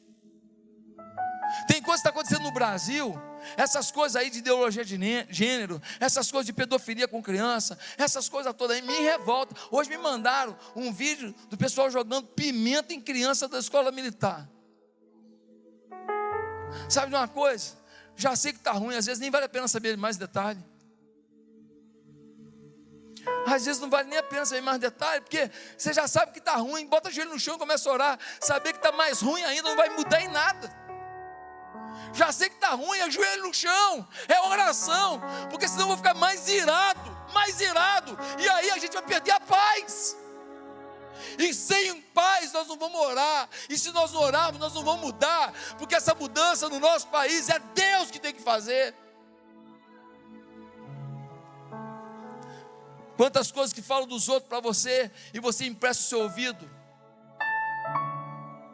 Tem 1.66 1.82
coisa 1.82 2.00
que 2.00 2.08
está 2.08 2.10
acontecendo 2.10 2.44
no 2.44 2.52
Brasil, 2.52 3.20
essas 3.56 3.90
coisas 3.90 4.16
aí 4.16 4.30
de 4.30 4.38
ideologia 4.38 4.84
de 4.84 4.98
gênero, 5.30 5.80
essas 6.00 6.30
coisas 6.30 6.46
de 6.46 6.52
pedofilia 6.52 7.08
com 7.08 7.22
criança, 7.22 7.78
essas 7.96 8.28
coisas 8.28 8.52
todas 8.54 8.76
aí 8.76 8.82
me 8.82 8.98
revoltam. 9.00 9.56
Hoje 9.70 9.90
me 9.90 9.98
mandaram 9.98 10.56
um 10.74 10.92
vídeo 10.92 11.34
do 11.48 11.56
pessoal 11.56 11.90
jogando 11.90 12.26
pimenta 12.28 12.92
em 12.92 13.00
criança 13.00 13.48
da 13.48 13.58
escola 13.58 13.90
militar. 13.90 14.48
Sabe 16.88 17.10
de 17.10 17.16
uma 17.16 17.28
coisa? 17.28 17.76
Já 18.16 18.36
sei 18.36 18.52
que 18.52 18.58
está 18.58 18.72
ruim, 18.72 18.94
às 18.94 19.06
vezes 19.06 19.20
nem 19.20 19.30
vale 19.30 19.46
a 19.46 19.48
pena 19.48 19.66
saber 19.68 19.96
mais 19.96 20.16
detalhe. 20.16 20.62
Às 23.46 23.64
vezes 23.64 23.80
não 23.80 23.88
vale 23.88 24.08
nem 24.08 24.18
a 24.18 24.22
pena 24.22 24.44
saber 24.44 24.60
mais 24.60 24.78
detalhe, 24.78 25.20
porque 25.22 25.50
você 25.76 25.92
já 25.92 26.06
sabe 26.06 26.32
que 26.32 26.38
está 26.38 26.56
ruim, 26.56 26.86
bota 26.86 27.08
o 27.08 27.12
joelho 27.12 27.30
no 27.30 27.40
chão 27.40 27.56
e 27.56 27.58
começa 27.58 27.88
a 27.88 27.92
orar. 27.92 28.18
Saber 28.40 28.72
que 28.72 28.78
está 28.78 28.92
mais 28.92 29.20
ruim 29.20 29.42
ainda 29.42 29.68
não 29.68 29.76
vai 29.76 29.90
mudar 29.90 30.20
em 30.20 30.28
nada 30.28 30.83
já 32.12 32.30
sei 32.30 32.48
que 32.48 32.56
está 32.56 32.70
ruim, 32.70 32.98
é 32.98 33.10
joelho 33.10 33.44
no 33.44 33.54
chão, 33.54 34.06
é 34.28 34.40
oração, 34.40 35.20
porque 35.50 35.66
senão 35.66 35.82
eu 35.82 35.88
vou 35.88 35.96
ficar 35.96 36.14
mais 36.14 36.48
irado, 36.48 37.16
mais 37.32 37.60
irado, 37.60 38.16
e 38.38 38.48
aí 38.48 38.70
a 38.70 38.78
gente 38.78 38.92
vai 38.92 39.02
perder 39.02 39.32
a 39.32 39.40
paz. 39.40 40.16
E 41.38 41.54
sem 41.54 42.00
paz 42.00 42.52
nós 42.52 42.66
não 42.66 42.76
vamos 42.76 43.00
orar, 43.00 43.48
e 43.68 43.78
se 43.78 43.90
nós 43.92 44.14
orarmos, 44.14 44.60
nós 44.60 44.74
não 44.74 44.84
vamos 44.84 45.00
mudar, 45.00 45.52
porque 45.78 45.94
essa 45.94 46.14
mudança 46.14 46.68
no 46.68 46.78
nosso 46.78 47.08
país 47.08 47.48
é 47.48 47.58
Deus 47.58 48.10
que 48.10 48.18
tem 48.18 48.34
que 48.34 48.42
fazer. 48.42 48.94
Quantas 53.16 53.52
coisas 53.52 53.72
que 53.72 53.80
falam 53.80 54.08
dos 54.08 54.28
outros 54.28 54.48
para 54.48 54.60
você 54.60 55.10
e 55.32 55.38
você 55.38 55.66
empresta 55.66 56.02
o 56.02 56.06
seu 56.06 56.20
ouvido. 56.22 56.68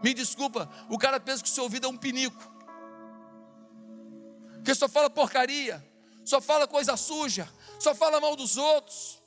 Me 0.02 0.14
desculpa, 0.14 0.68
o 0.88 0.96
cara 0.96 1.20
pensa 1.20 1.42
que 1.42 1.48
o 1.50 1.52
seu 1.52 1.64
ouvido 1.64 1.86
é 1.86 1.90
um 1.90 1.96
pinico 1.96 2.49
que 4.64 4.74
só 4.74 4.88
fala 4.88 5.10
porcaria, 5.10 5.84
só 6.24 6.40
fala 6.40 6.66
coisa 6.66 6.96
suja, 6.96 7.48
só 7.78 7.94
fala 7.94 8.20
mal 8.20 8.36
dos 8.36 8.56
outros. 8.56 9.20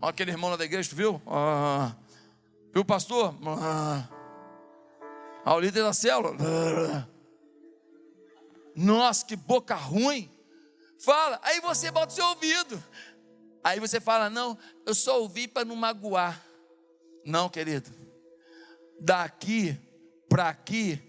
Aquele 0.00 0.30
irmão 0.30 0.50
lá 0.50 0.56
da 0.56 0.64
igreja, 0.64 0.88
tu 0.88 0.96
viu? 0.96 1.20
Ah. 1.26 1.94
Viu 2.72 2.82
o 2.82 2.84
pastor? 2.84 3.34
Ah. 3.58 4.08
ah 5.44 5.54
o 5.54 5.60
líder 5.60 5.82
da 5.82 5.92
célula. 5.92 6.36
Ah. 6.40 7.06
Nossa, 8.74 9.24
que 9.24 9.36
boca 9.36 9.74
ruim. 9.74 10.30
Fala, 10.98 11.40
aí 11.42 11.60
você 11.60 11.90
bota 11.90 12.12
o 12.12 12.14
seu 12.14 12.26
ouvido. 12.26 12.82
Aí 13.64 13.80
você 13.80 14.00
fala: 14.00 14.30
Não, 14.30 14.56
eu 14.84 14.94
só 14.94 15.20
ouvi 15.20 15.48
para 15.48 15.64
não 15.64 15.74
magoar. 15.74 16.42
Não, 17.24 17.48
querido. 17.48 17.90
Daqui 19.00 19.76
para 20.28 20.48
aqui 20.48 21.05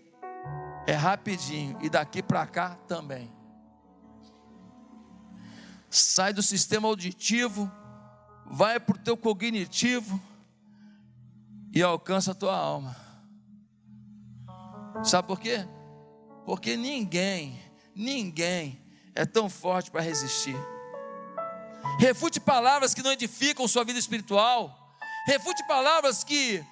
é 0.88 0.94
rapidinho, 0.94 1.78
e 1.82 1.90
daqui 1.90 2.24
para 2.24 2.48
cá 2.48 2.76
também. 2.88 3.30
Sai 5.90 6.32
do 6.32 6.42
sistema 6.42 6.88
auditivo, 6.88 7.70
vai 8.46 8.80
para 8.80 8.96
o 8.96 9.00
teu 9.00 9.18
cognitivo 9.18 10.20
e 11.74 11.84
alcança 11.84 12.32
a 12.32 12.36
tua 12.36 12.56
alma. 12.56 12.96
Sabe 15.04 15.28
por 15.28 15.42
quê? 15.42 15.68
Porque 16.46 16.78
ninguém, 16.78 17.60
ninguém 17.94 18.82
é 19.14 19.26
tão 19.26 19.50
forte 19.50 19.92
para 19.92 20.02
resistir. 20.02 20.56
Refute 22.00 22.40
palavras 22.40 22.94
que 22.94 23.04
não 23.04 23.12
edificam 23.12 23.68
sua 23.68 23.84
vida 23.84 24.00
espiritual. 24.00 24.96
Refute 25.26 25.68
palavras 25.68 26.24
que 26.24 26.66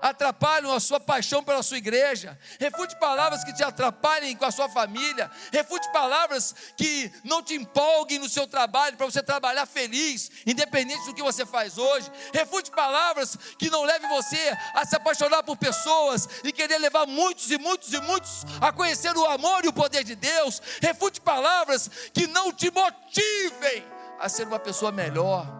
atrapalham 0.00 0.72
a 0.72 0.80
sua 0.80 1.00
paixão 1.00 1.42
pela 1.42 1.62
sua 1.62 1.78
igreja, 1.78 2.38
refute 2.58 2.96
palavras 2.96 3.44
que 3.44 3.52
te 3.52 3.62
atrapalhem 3.62 4.36
com 4.36 4.44
a 4.44 4.50
sua 4.50 4.68
família, 4.68 5.30
refute 5.52 5.90
palavras 5.92 6.54
que 6.76 7.10
não 7.24 7.42
te 7.42 7.54
empolguem 7.54 8.18
no 8.18 8.28
seu 8.28 8.46
trabalho 8.46 8.96
para 8.96 9.06
você 9.06 9.22
trabalhar 9.22 9.66
feliz, 9.66 10.30
independente 10.46 11.04
do 11.06 11.14
que 11.14 11.22
você 11.22 11.44
faz 11.44 11.78
hoje, 11.78 12.10
refute 12.32 12.70
palavras 12.70 13.36
que 13.58 13.70
não 13.70 13.84
levem 13.84 14.08
você 14.08 14.56
a 14.74 14.84
se 14.84 14.96
apaixonar 14.96 15.42
por 15.42 15.56
pessoas 15.56 16.28
e 16.44 16.52
querer 16.52 16.78
levar 16.78 17.06
muitos 17.06 17.50
e 17.50 17.58
muitos 17.58 17.92
e 17.92 18.00
muitos 18.00 18.44
a 18.60 18.72
conhecer 18.72 19.16
o 19.16 19.26
amor 19.26 19.64
e 19.64 19.68
o 19.68 19.72
poder 19.72 20.04
de 20.04 20.14
Deus, 20.14 20.60
refute 20.80 21.20
palavras 21.20 21.90
que 22.12 22.26
não 22.26 22.52
te 22.52 22.70
motivem 22.70 23.84
a 24.18 24.28
ser 24.28 24.46
uma 24.46 24.58
pessoa 24.58 24.90
melhor. 24.90 25.57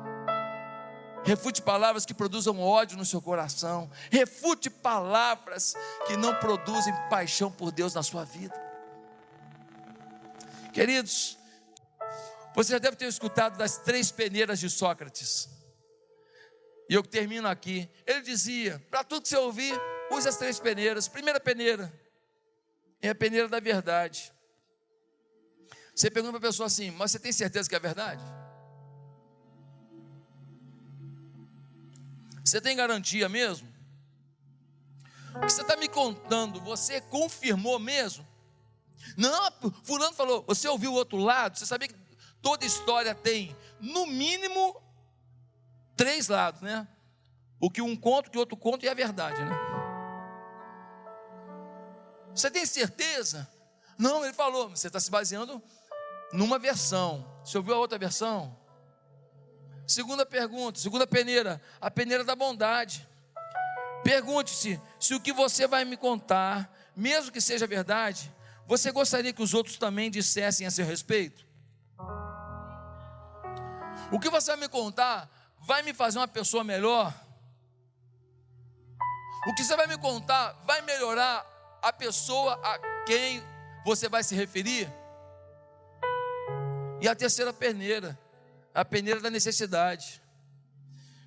Refute 1.28 1.60
palavras 1.60 2.06
que 2.06 2.14
produzam 2.14 2.58
ódio 2.58 2.96
no 2.96 3.04
seu 3.04 3.20
coração. 3.20 3.90
Refute 4.10 4.70
palavras 4.70 5.74
que 6.06 6.16
não 6.16 6.34
produzem 6.36 6.94
paixão 7.10 7.52
por 7.52 7.70
Deus 7.70 7.92
na 7.92 8.02
sua 8.02 8.24
vida. 8.24 8.54
Queridos, 10.72 11.36
você 12.54 12.72
já 12.72 12.78
deve 12.78 12.96
ter 12.96 13.04
escutado 13.04 13.58
das 13.58 13.76
três 13.76 14.10
peneiras 14.10 14.58
de 14.58 14.70
Sócrates. 14.70 15.50
E 16.88 16.94
eu 16.94 17.02
termino 17.02 17.46
aqui. 17.46 17.90
Ele 18.06 18.22
dizia: 18.22 18.82
para 18.90 19.04
tudo 19.04 19.20
que 19.20 19.28
você 19.28 19.36
ouvir, 19.36 19.78
use 20.10 20.26
as 20.26 20.38
três 20.38 20.58
peneiras. 20.58 21.08
Primeira 21.08 21.38
peneira 21.38 21.92
é 23.02 23.10
a 23.10 23.14
peneira 23.14 23.48
da 23.48 23.60
verdade. 23.60 24.32
Você 25.94 26.10
pergunta 26.10 26.38
para 26.38 26.48
a 26.48 26.50
pessoa 26.50 26.68
assim: 26.68 26.90
mas 26.90 27.10
você 27.10 27.18
tem 27.18 27.32
certeza 27.32 27.68
que 27.68 27.76
é 27.76 27.78
verdade? 27.78 28.24
Você 32.48 32.62
tem 32.62 32.74
garantia 32.74 33.28
mesmo? 33.28 33.68
O 35.34 35.40
que 35.40 35.52
você 35.52 35.60
está 35.60 35.76
me 35.76 35.86
contando, 35.86 36.60
você 36.62 36.98
confirmou 36.98 37.78
mesmo? 37.78 38.26
Não, 39.16 39.52
fulano 39.84 40.14
falou, 40.14 40.42
você 40.46 40.66
ouviu 40.66 40.92
o 40.92 40.94
outro 40.94 41.18
lado? 41.18 41.58
Você 41.58 41.66
sabia 41.66 41.88
que 41.88 41.94
toda 42.40 42.64
história 42.64 43.14
tem, 43.14 43.54
no 43.78 44.06
mínimo, 44.06 44.80
três 45.94 46.28
lados, 46.28 46.62
né? 46.62 46.88
O 47.60 47.70
que 47.70 47.82
um 47.82 47.94
conta, 47.94 48.28
o 48.28 48.32
que 48.32 48.38
outro 48.38 48.56
conta 48.56 48.86
e 48.86 48.88
a 48.88 48.94
verdade, 48.94 49.44
né? 49.44 49.52
Você 52.34 52.50
tem 52.50 52.64
certeza? 52.64 53.46
Não, 53.98 54.24
ele 54.24 54.32
falou, 54.32 54.70
você 54.70 54.86
está 54.86 54.98
se 54.98 55.10
baseando 55.10 55.62
numa 56.32 56.58
versão. 56.58 57.28
Você 57.44 57.58
ouviu 57.58 57.74
a 57.74 57.78
outra 57.78 57.98
versão? 57.98 58.56
Segunda 59.88 60.26
pergunta, 60.26 60.78
segunda 60.78 61.06
peneira, 61.06 61.58
a 61.80 61.90
peneira 61.90 62.22
da 62.22 62.36
bondade. 62.36 63.08
Pergunte-se 64.04 64.78
se 65.00 65.14
o 65.14 65.20
que 65.20 65.32
você 65.32 65.66
vai 65.66 65.82
me 65.86 65.96
contar, 65.96 66.70
mesmo 66.94 67.32
que 67.32 67.40
seja 67.40 67.66
verdade, 67.66 68.30
você 68.66 68.92
gostaria 68.92 69.32
que 69.32 69.42
os 69.42 69.54
outros 69.54 69.78
também 69.78 70.10
dissessem 70.10 70.66
a 70.66 70.70
seu 70.70 70.84
respeito? 70.84 71.46
O 74.12 74.20
que 74.20 74.28
você 74.28 74.50
vai 74.50 74.60
me 74.60 74.68
contar 74.68 75.26
vai 75.58 75.82
me 75.82 75.94
fazer 75.94 76.18
uma 76.18 76.28
pessoa 76.28 76.62
melhor? 76.62 77.14
O 79.46 79.54
que 79.54 79.64
você 79.64 79.74
vai 79.74 79.86
me 79.86 79.96
contar 79.96 80.52
vai 80.66 80.82
melhorar 80.82 81.46
a 81.80 81.94
pessoa 81.94 82.60
a 82.62 83.04
quem 83.06 83.42
você 83.86 84.06
vai 84.06 84.22
se 84.22 84.34
referir? 84.34 84.86
E 87.00 87.08
a 87.08 87.14
terceira 87.14 87.54
peneira, 87.54 88.18
a 88.78 88.84
peneira 88.84 89.18
da 89.18 89.28
necessidade. 89.28 90.22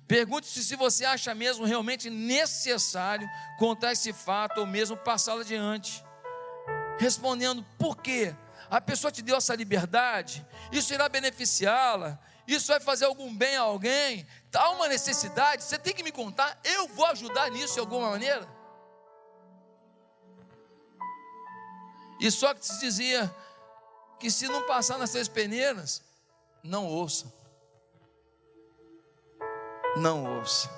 Pergunte-se 0.08 0.64
se 0.64 0.74
você 0.74 1.04
acha 1.04 1.34
mesmo 1.34 1.66
realmente 1.66 2.08
necessário 2.08 3.28
contar 3.58 3.92
esse 3.92 4.10
fato 4.10 4.60
ou 4.60 4.66
mesmo 4.66 4.96
passá-lo 4.96 5.42
adiante. 5.42 6.02
Respondendo, 6.98 7.62
por 7.78 7.98
quê? 7.98 8.34
A 8.70 8.80
pessoa 8.80 9.12
te 9.12 9.20
deu 9.20 9.36
essa 9.36 9.54
liberdade, 9.54 10.46
isso 10.70 10.94
irá 10.94 11.10
beneficiá-la, 11.10 12.18
isso 12.46 12.68
vai 12.68 12.80
fazer 12.80 13.04
algum 13.04 13.34
bem 13.36 13.54
a 13.54 13.60
alguém, 13.60 14.26
há 14.54 14.70
uma 14.70 14.88
necessidade, 14.88 15.62
você 15.62 15.78
tem 15.78 15.92
que 15.92 16.02
me 16.02 16.10
contar, 16.10 16.58
eu 16.64 16.88
vou 16.88 17.04
ajudar 17.08 17.50
nisso 17.50 17.74
de 17.74 17.80
alguma 17.80 18.12
maneira. 18.12 18.48
E 22.18 22.30
Sócrates 22.30 22.78
dizia 22.80 23.30
que 24.18 24.30
se 24.30 24.48
não 24.48 24.62
passar 24.62 24.96
nas 24.96 25.10
três 25.10 25.28
peneiras, 25.28 26.02
não 26.62 26.86
ouça. 26.86 27.41
Não 29.96 30.38
ouça. 30.38 30.70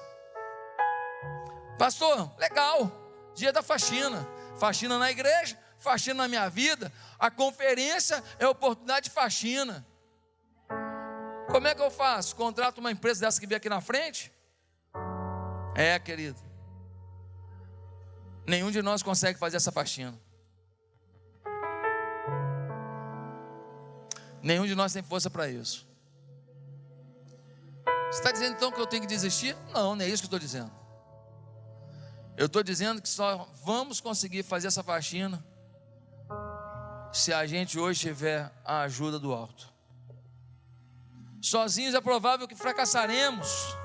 Pastor, 1.78 2.32
legal. 2.38 2.90
Dia 3.34 3.52
da 3.52 3.62
faxina. 3.62 4.26
Faxina 4.56 4.98
na 4.98 5.10
igreja, 5.10 5.58
faxina 5.78 6.22
na 6.22 6.28
minha 6.28 6.48
vida. 6.48 6.92
A 7.18 7.30
conferência 7.30 8.22
é 8.38 8.46
oportunidade 8.46 9.08
de 9.08 9.10
faxina. 9.10 9.84
Como 11.50 11.66
é 11.66 11.74
que 11.74 11.82
eu 11.82 11.90
faço? 11.90 12.34
Contrato 12.36 12.78
uma 12.78 12.90
empresa 12.90 13.20
dessa 13.20 13.40
que 13.40 13.46
vem 13.46 13.56
aqui 13.56 13.68
na 13.68 13.80
frente? 13.80 14.32
É, 15.74 15.98
querido. 15.98 16.40
Nenhum 18.46 18.70
de 18.70 18.82
nós 18.82 19.02
consegue 19.02 19.38
fazer 19.38 19.56
essa 19.56 19.72
faxina. 19.72 20.18
Nenhum 24.42 24.66
de 24.66 24.74
nós 24.74 24.92
tem 24.92 25.02
força 25.02 25.30
para 25.30 25.48
isso. 25.48 25.88
Você 28.14 28.20
está 28.20 28.30
dizendo 28.30 28.54
então 28.54 28.70
que 28.70 28.80
eu 28.80 28.86
tenho 28.86 29.02
que 29.02 29.08
desistir? 29.08 29.56
Não, 29.72 29.96
não 29.96 30.04
é 30.04 30.08
isso 30.08 30.22
que 30.22 30.26
eu 30.26 30.36
estou 30.36 30.38
dizendo. 30.38 30.70
Eu 32.36 32.46
estou 32.46 32.62
dizendo 32.62 33.02
que 33.02 33.08
só 33.08 33.48
vamos 33.64 34.00
conseguir 34.00 34.44
fazer 34.44 34.68
essa 34.68 34.84
faxina 34.84 35.44
se 37.12 37.32
a 37.32 37.44
gente 37.44 37.76
hoje 37.76 37.98
tiver 37.98 38.52
a 38.64 38.82
ajuda 38.82 39.18
do 39.18 39.34
alto. 39.34 39.68
Sozinhos 41.42 41.92
é 41.92 42.00
provável 42.00 42.46
que 42.46 42.54
fracassaremos, 42.54 43.76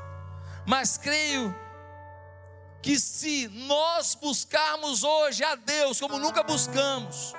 mas 0.64 0.96
creio 0.96 1.52
que 2.84 3.00
se 3.00 3.48
nós 3.48 4.14
buscarmos 4.14 5.04
hoje 5.04 5.44
a 5.44 5.56
Deus 5.56 6.00
como 6.00 6.20
nunca 6.20 6.44
buscamos, 6.44 7.34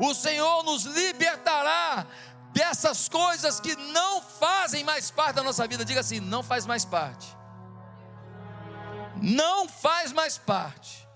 o 0.00 0.12
Senhor 0.12 0.64
nos 0.64 0.86
libertará 0.86 2.04
dessas 2.52 3.08
coisas 3.08 3.60
que 3.60 3.74
não 3.76 4.22
fazem 4.22 4.84
mais 4.84 5.10
parte 5.10 5.36
da 5.36 5.42
nossa 5.42 5.66
vida. 5.66 5.84
Diga 5.84 6.00
assim: 6.00 6.20
não 6.20 6.42
faz 6.42 6.66
mais 6.66 6.84
parte. 6.84 7.36
Não 9.20 9.68
faz 9.68 10.12
mais 10.12 10.38
parte. 10.38 11.06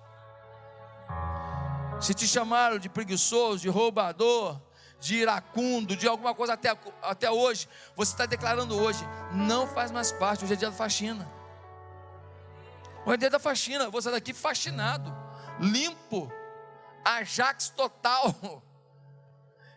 Se 2.01 2.14
te 2.14 2.26
chamaram 2.26 2.78
de 2.78 2.89
preguiçoso, 2.89 3.61
de 3.61 3.68
roubador, 3.68 4.59
de 4.99 5.16
iracundo, 5.16 5.97
de 5.97 6.09
alguma 6.09 6.35
coisa 6.35 6.55
até, 6.55 6.76
até 7.03 7.31
hoje, 7.31 7.68
você 7.95 8.12
está 8.12 8.26
declarando 8.26 8.78
hoje, 8.78 9.05
não 9.33 9.66
faz 9.66 9.91
mais 9.91 10.12
parte. 10.12 10.45
Hoje 10.45 10.55
é 10.55 10.57
dia 10.57 10.70
da 10.70 10.76
faxina. 10.76 11.31
Hoje 13.05 13.14
é 13.14 13.16
dia 13.18 13.31
da 13.31 13.39
faxina. 13.39 13.91
Você 13.91 14.11
daqui 14.11 14.33
faxinado, 14.33 15.14
limpo, 15.59 16.31
Ajax 17.05 17.70
total. 17.70 18.35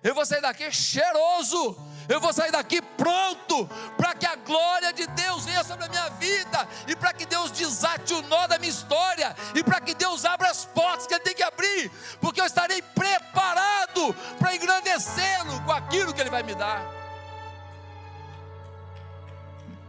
Eu 0.04 0.14
vou 0.14 0.26
sair 0.26 0.41
daqui 0.41 0.70
cheiroso. 0.72 1.78
Eu 2.10 2.20
vou 2.20 2.34
sair 2.34 2.51
daqui 2.51 2.82
pronto 2.82 3.66
para 3.95 4.14
que 4.14 4.26
a 4.26 4.36
glória 4.36 4.91
de 4.91 5.08
Deus 5.08 5.45
venha 5.45 5.64
sobre 5.64 5.86
a 5.86 5.89
minha 5.89 6.10
vida 6.10 6.68
e 6.86 6.95
para 6.95 7.14
que 7.14 7.26
Deus 7.26 7.49
desate 7.51 8.14
o 8.14 8.22
nó 8.24 8.45
da 8.45 8.60
minha 8.60 8.70
história 8.70 9.34
e 9.56 9.64
para 9.64 9.80
que 9.80 9.93
Deus 9.93 10.26
abra 10.26 10.49
as 10.49 10.66
portas 10.66 11.08
que 11.08 11.14
Ele 11.14 11.24
tem 11.24 11.34
que 11.34 11.43
abrir, 11.43 11.89
porque 12.20 12.41
eu 12.41 12.45
estarei 12.45 12.82
preparado 12.82 14.14
para 14.38 14.54
engrandecê-lo 14.54 15.62
com 15.64 15.72
aquilo 15.72 16.14
que 16.14 16.20
Ele 16.20 16.30
vai 16.30 16.43
me 16.43 16.54
dar. 16.56 16.84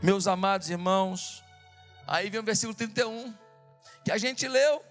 Meus 0.01 0.29
amados 0.29 0.71
irmãos, 0.71 1.43
aí 2.07 2.31
vem 2.31 2.39
o 2.39 2.45
versículo 2.45 2.77
31, 2.77 3.35
que 4.05 4.13
a 4.13 4.19
gente 4.19 4.47
leu. 4.47 4.85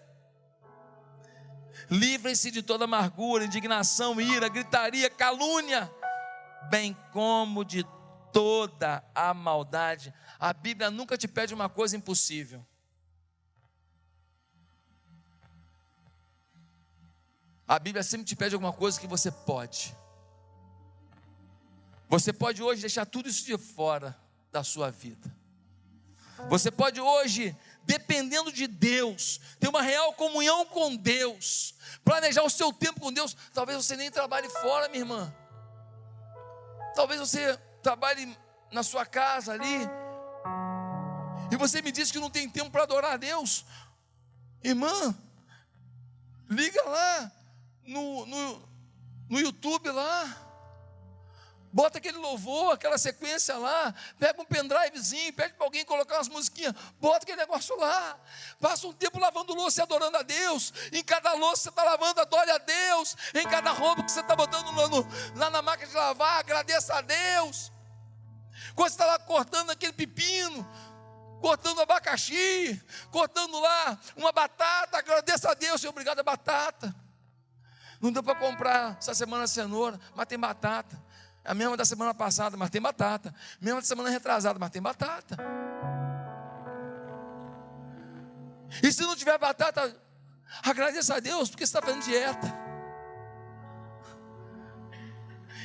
Livrem-se 1.93 2.49
de 2.49 2.63
toda 2.63 2.85
amargura, 2.85 3.45
indignação, 3.45 4.19
ira, 4.19 4.49
gritaria, 4.49 5.11
calúnia, 5.11 5.93
bem 6.67 6.97
como 7.11 7.63
de 7.63 7.85
toda 8.31 9.03
a 9.13 9.31
maldade. 9.31 10.11
A 10.39 10.51
Bíblia 10.51 10.89
nunca 10.89 11.15
te 11.15 11.27
pede 11.27 11.53
uma 11.53 11.69
coisa 11.69 11.95
impossível. 11.95 12.65
A 17.67 17.77
Bíblia 17.77 18.01
sempre 18.01 18.25
te 18.25 18.35
pede 18.35 18.55
alguma 18.55 18.73
coisa 18.73 18.99
que 18.99 19.05
você 19.05 19.31
pode. 19.31 19.95
Você 22.09 22.33
pode 22.33 22.63
hoje 22.63 22.81
deixar 22.81 23.05
tudo 23.05 23.29
isso 23.29 23.45
de 23.45 23.55
fora 23.55 24.17
da 24.51 24.63
sua 24.63 24.89
vida. 24.89 25.31
Você 26.49 26.71
pode 26.71 26.99
hoje, 26.99 27.55
dependendo 27.85 28.51
de 28.51 28.67
Deus, 28.67 29.39
ter 29.59 29.67
uma 29.67 29.81
real 29.81 30.13
comunhão 30.13 30.65
com 30.65 30.95
Deus, 30.95 31.75
planejar 32.03 32.43
o 32.43 32.49
seu 32.49 32.71
tempo 32.71 32.99
com 32.99 33.11
Deus. 33.11 33.35
Talvez 33.53 33.77
você 33.83 33.95
nem 33.95 34.11
trabalhe 34.11 34.49
fora, 34.49 34.89
minha 34.89 35.01
irmã. 35.01 35.33
Talvez 36.95 37.19
você 37.19 37.57
trabalhe 37.81 38.37
na 38.71 38.83
sua 38.83 39.05
casa 39.05 39.53
ali. 39.53 39.87
E 41.51 41.55
você 41.57 41.81
me 41.81 41.91
diz 41.91 42.11
que 42.11 42.19
não 42.19 42.29
tem 42.29 42.49
tempo 42.49 42.71
para 42.71 42.83
adorar 42.83 43.13
a 43.13 43.17
Deus. 43.17 43.65
Irmã, 44.63 45.15
liga 46.49 46.81
lá 46.83 47.31
no, 47.85 48.25
no, 48.25 48.69
no 49.29 49.39
YouTube 49.39 49.89
lá. 49.91 50.52
Bota 51.73 51.97
aquele 51.97 52.19
louvor, 52.19 52.75
aquela 52.75 52.99
sequência 52.99 53.57
lá, 53.57 53.95
pega 54.19 54.39
um 54.39 54.45
pendrivezinho, 54.45 55.33
pede 55.33 55.55
para 55.55 55.65
alguém 55.65 55.83
colocar 55.83 56.17
umas 56.17 56.27
musiquinhas, 56.29 56.75
bota 57.01 57.23
aquele 57.23 57.39
negócio 57.39 57.75
lá, 57.79 58.15
passa 58.61 58.85
um 58.85 58.93
tempo 58.93 59.17
lavando 59.19 59.55
louça 59.55 59.81
e 59.81 59.83
adorando 59.83 60.15
a 60.17 60.21
Deus. 60.21 60.71
Em 60.91 61.03
cada 61.03 61.33
louça 61.33 61.63
você 61.63 61.69
está 61.69 61.83
lavando, 61.83 62.21
adore 62.21 62.51
a 62.51 62.59
Deus. 62.59 63.17
Em 63.33 63.47
cada 63.47 63.71
roupa 63.71 64.03
que 64.03 64.11
você 64.11 64.19
está 64.19 64.35
botando 64.35 64.71
lá, 64.75 64.87
no, 64.87 65.07
lá 65.35 65.49
na 65.49 65.63
máquina 65.63 65.89
de 65.89 65.95
lavar, 65.95 66.41
agradeça 66.41 66.93
a 66.93 67.01
Deus. 67.01 67.71
Quando 68.75 68.89
você 68.89 68.93
está 68.93 69.07
lá 69.07 69.17
cortando 69.17 69.71
aquele 69.71 69.93
pepino, 69.93 70.69
cortando 71.41 71.81
abacaxi, 71.81 72.79
cortando 73.09 73.59
lá 73.59 73.99
uma 74.15 74.31
batata, 74.31 74.99
agradeça 74.99 75.49
a 75.49 75.55
Deus, 75.55 75.81
Senhor, 75.81 75.91
obrigado 75.91 76.19
a 76.19 76.23
batata. 76.23 76.93
Não 77.99 78.11
deu 78.11 78.21
para 78.21 78.35
comprar 78.35 78.95
essa 78.99 79.15
semana 79.15 79.47
cenoura, 79.47 79.99
mas 80.13 80.27
tem 80.27 80.37
batata. 80.37 81.01
A 81.43 81.53
mesma 81.53 81.75
da 81.75 81.85
semana 81.85 82.13
passada, 82.13 82.55
mas 82.55 82.69
tem 82.69 82.81
batata. 82.81 83.33
A 83.61 83.63
mesma 83.63 83.81
da 83.81 83.87
semana 83.87 84.09
retrasada, 84.09 84.57
mas 84.57 84.69
tem 84.69 84.81
batata. 84.81 85.37
E 88.81 88.91
se 88.91 89.01
não 89.01 89.15
tiver 89.15 89.37
batata, 89.37 89.95
agradeça 90.63 91.15
a 91.15 91.19
Deus, 91.19 91.49
porque 91.49 91.65
você 91.65 91.77
está 91.77 91.81
fazendo 91.81 92.03
dieta. 92.03 92.63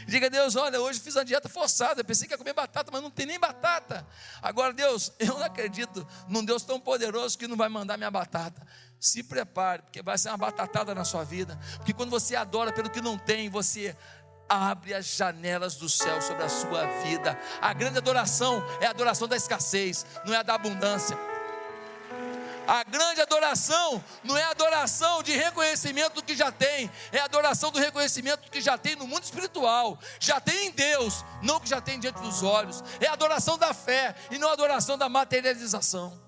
Diga 0.08 0.26
a 0.26 0.30
Deus: 0.30 0.56
olha, 0.56 0.80
hoje 0.80 0.98
fiz 0.98 1.14
uma 1.14 1.24
dieta 1.24 1.50
forçada. 1.50 2.02
Pensei 2.02 2.26
que 2.26 2.32
ia 2.32 2.38
comer 2.38 2.54
batata, 2.54 2.90
mas 2.90 3.02
não 3.02 3.10
tem 3.10 3.26
nem 3.26 3.38
batata. 3.38 4.06
Agora, 4.40 4.72
Deus, 4.72 5.12
eu 5.20 5.34
não 5.38 5.44
acredito 5.44 6.06
num 6.26 6.42
Deus 6.42 6.62
tão 6.62 6.80
poderoso 6.80 7.36
que 7.36 7.46
não 7.46 7.56
vai 7.56 7.68
mandar 7.68 7.98
minha 7.98 8.10
batata. 8.10 8.66
Se 8.98 9.22
prepare, 9.22 9.82
porque 9.82 10.02
vai 10.02 10.16
ser 10.16 10.30
uma 10.30 10.38
batatada 10.38 10.94
na 10.94 11.04
sua 11.04 11.24
vida. 11.24 11.58
Porque 11.76 11.92
quando 11.92 12.08
você 12.08 12.34
adora 12.34 12.72
pelo 12.72 12.88
que 12.88 13.02
não 13.02 13.18
tem, 13.18 13.50
você 13.50 13.94
abre 14.48 14.94
as 14.94 15.06
janelas 15.06 15.74
do 15.76 15.88
céu 15.88 16.20
sobre 16.22 16.42
a 16.44 16.48
sua 16.48 16.86
vida. 17.02 17.38
A 17.60 17.72
grande 17.72 17.98
adoração 17.98 18.64
é 18.80 18.86
a 18.86 18.90
adoração 18.90 19.28
da 19.28 19.36
escassez, 19.36 20.06
não 20.24 20.32
é 20.32 20.38
a 20.38 20.42
da 20.42 20.54
abundância. 20.54 21.16
A 22.66 22.84
grande 22.84 23.22
adoração 23.22 24.04
não 24.22 24.36
é 24.36 24.42
a 24.42 24.50
adoração 24.50 25.22
de 25.22 25.32
reconhecimento 25.32 26.16
do 26.16 26.22
que 26.22 26.36
já 26.36 26.52
tem, 26.52 26.90
é 27.10 27.18
a 27.18 27.24
adoração 27.24 27.70
do 27.70 27.78
reconhecimento 27.78 28.42
do 28.42 28.50
que 28.50 28.60
já 28.60 28.76
tem 28.76 28.94
no 28.94 29.06
mundo 29.06 29.22
espiritual, 29.22 29.98
já 30.20 30.38
tem 30.38 30.66
em 30.66 30.70
Deus, 30.70 31.24
não 31.42 31.58
que 31.58 31.68
já 31.68 31.80
tem 31.80 31.98
diante 31.98 32.20
dos 32.20 32.42
olhos. 32.42 32.84
É 33.00 33.06
adoração 33.06 33.56
da 33.56 33.72
fé 33.72 34.14
e 34.30 34.36
não 34.36 34.50
adoração 34.50 34.98
da 34.98 35.08
materialização. 35.08 36.27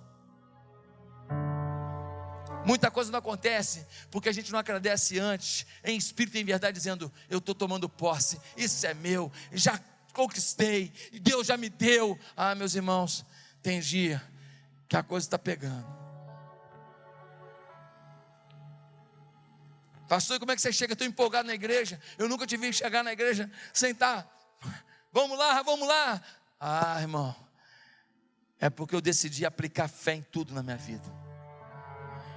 Muita 2.71 2.89
coisa 2.89 3.11
não 3.11 3.19
acontece 3.19 3.85
porque 4.13 4.29
a 4.29 4.33
gente 4.33 4.53
não 4.53 4.59
agradece 4.61 5.19
antes, 5.19 5.67
em 5.83 5.97
espírito 5.97 6.37
e 6.37 6.41
em 6.41 6.45
verdade, 6.45 6.73
dizendo: 6.73 7.13
Eu 7.29 7.39
estou 7.39 7.53
tomando 7.53 7.89
posse, 7.89 8.41
isso 8.57 8.87
é 8.87 8.95
meu, 8.95 9.33
já 9.51 9.77
conquistei, 10.13 10.93
Deus 11.21 11.49
já 11.49 11.57
me 11.57 11.69
deu. 11.69 12.17
Ah, 12.37 12.55
meus 12.55 12.77
irmãos, 12.77 13.27
tem 13.61 13.81
dia 13.81 14.23
que 14.89 14.97
a 14.97 15.03
coisa 15.03 15.27
está 15.27 15.37
pegando. 15.37 15.85
Pastor, 20.09 20.39
como 20.39 20.53
é 20.53 20.55
que 20.55 20.63
você 20.63 20.73
chega? 20.73 20.93
Estou 20.93 21.09
empolgado 21.09 21.49
na 21.49 21.55
igreja. 21.55 22.01
Eu 22.17 22.29
nunca 22.29 22.47
te 22.47 22.57
vi 22.57 22.73
chegar 22.73 23.03
na 23.03 23.13
igreja 23.13 23.51
sentar. 23.73 24.33
Vamos 25.13 25.37
lá, 25.37 25.61
vamos 25.65 25.89
lá. 25.89 26.23
Ah, 26.61 27.01
irmão, 27.01 27.35
é 28.61 28.71
porque 28.71 28.95
eu 28.95 29.01
decidi 29.01 29.45
aplicar 29.45 29.89
fé 29.89 30.15
em 30.15 30.23
tudo 30.23 30.55
na 30.55 30.63
minha 30.63 30.77
vida. 30.77 31.20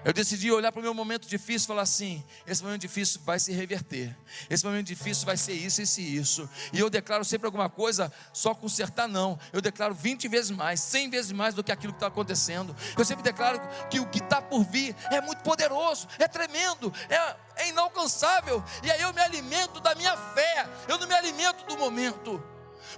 Eu 0.05 0.11
decidi 0.11 0.51
olhar 0.51 0.69
para 0.71 0.79
o 0.79 0.83
meu 0.83 0.93
momento 0.93 1.27
difícil 1.27 1.65
e 1.65 1.67
falar 1.67 1.83
assim: 1.83 2.23
esse 2.45 2.61
momento 2.61 2.81
difícil 2.81 3.21
vai 3.23 3.39
se 3.39 3.53
reverter. 3.53 4.15
Esse 4.49 4.65
momento 4.65 4.87
difícil 4.87 5.25
vai 5.25 5.37
ser 5.37 5.53
isso, 5.53 5.81
isso 5.81 6.01
e 6.01 6.17
isso. 6.17 6.49
E 6.73 6.79
eu 6.79 6.89
declaro 6.89 7.23
sempre 7.23 7.45
alguma 7.45 7.69
coisa, 7.69 8.11
só 8.33 8.53
consertar 8.53 9.07
não. 9.07 9.39
Eu 9.53 9.61
declaro 9.61 9.93
20 9.93 10.27
vezes 10.27 10.51
mais, 10.51 10.81
100 10.81 11.09
vezes 11.09 11.31
mais 11.31 11.55
do 11.55 11.63
que 11.63 11.71
aquilo 11.71 11.93
que 11.93 11.97
está 11.97 12.07
acontecendo. 12.07 12.75
Eu 12.97 13.05
sempre 13.05 13.23
declaro 13.23 13.61
que 13.89 13.99
o 13.99 14.05
que 14.09 14.19
está 14.19 14.41
por 14.41 14.65
vir 14.65 14.93
é 15.09 15.21
muito 15.21 15.41
poderoso, 15.41 16.07
é 16.19 16.27
tremendo, 16.27 16.93
é, 17.09 17.63
é 17.63 17.69
inalcançável. 17.69 18.61
E 18.83 18.91
aí 18.91 19.01
eu 19.01 19.13
me 19.13 19.21
alimento 19.21 19.79
da 19.79 19.95
minha 19.95 20.17
fé, 20.17 20.67
eu 20.89 20.97
não 20.97 21.07
me 21.07 21.13
alimento 21.13 21.65
do 21.65 21.77
momento. 21.77 22.43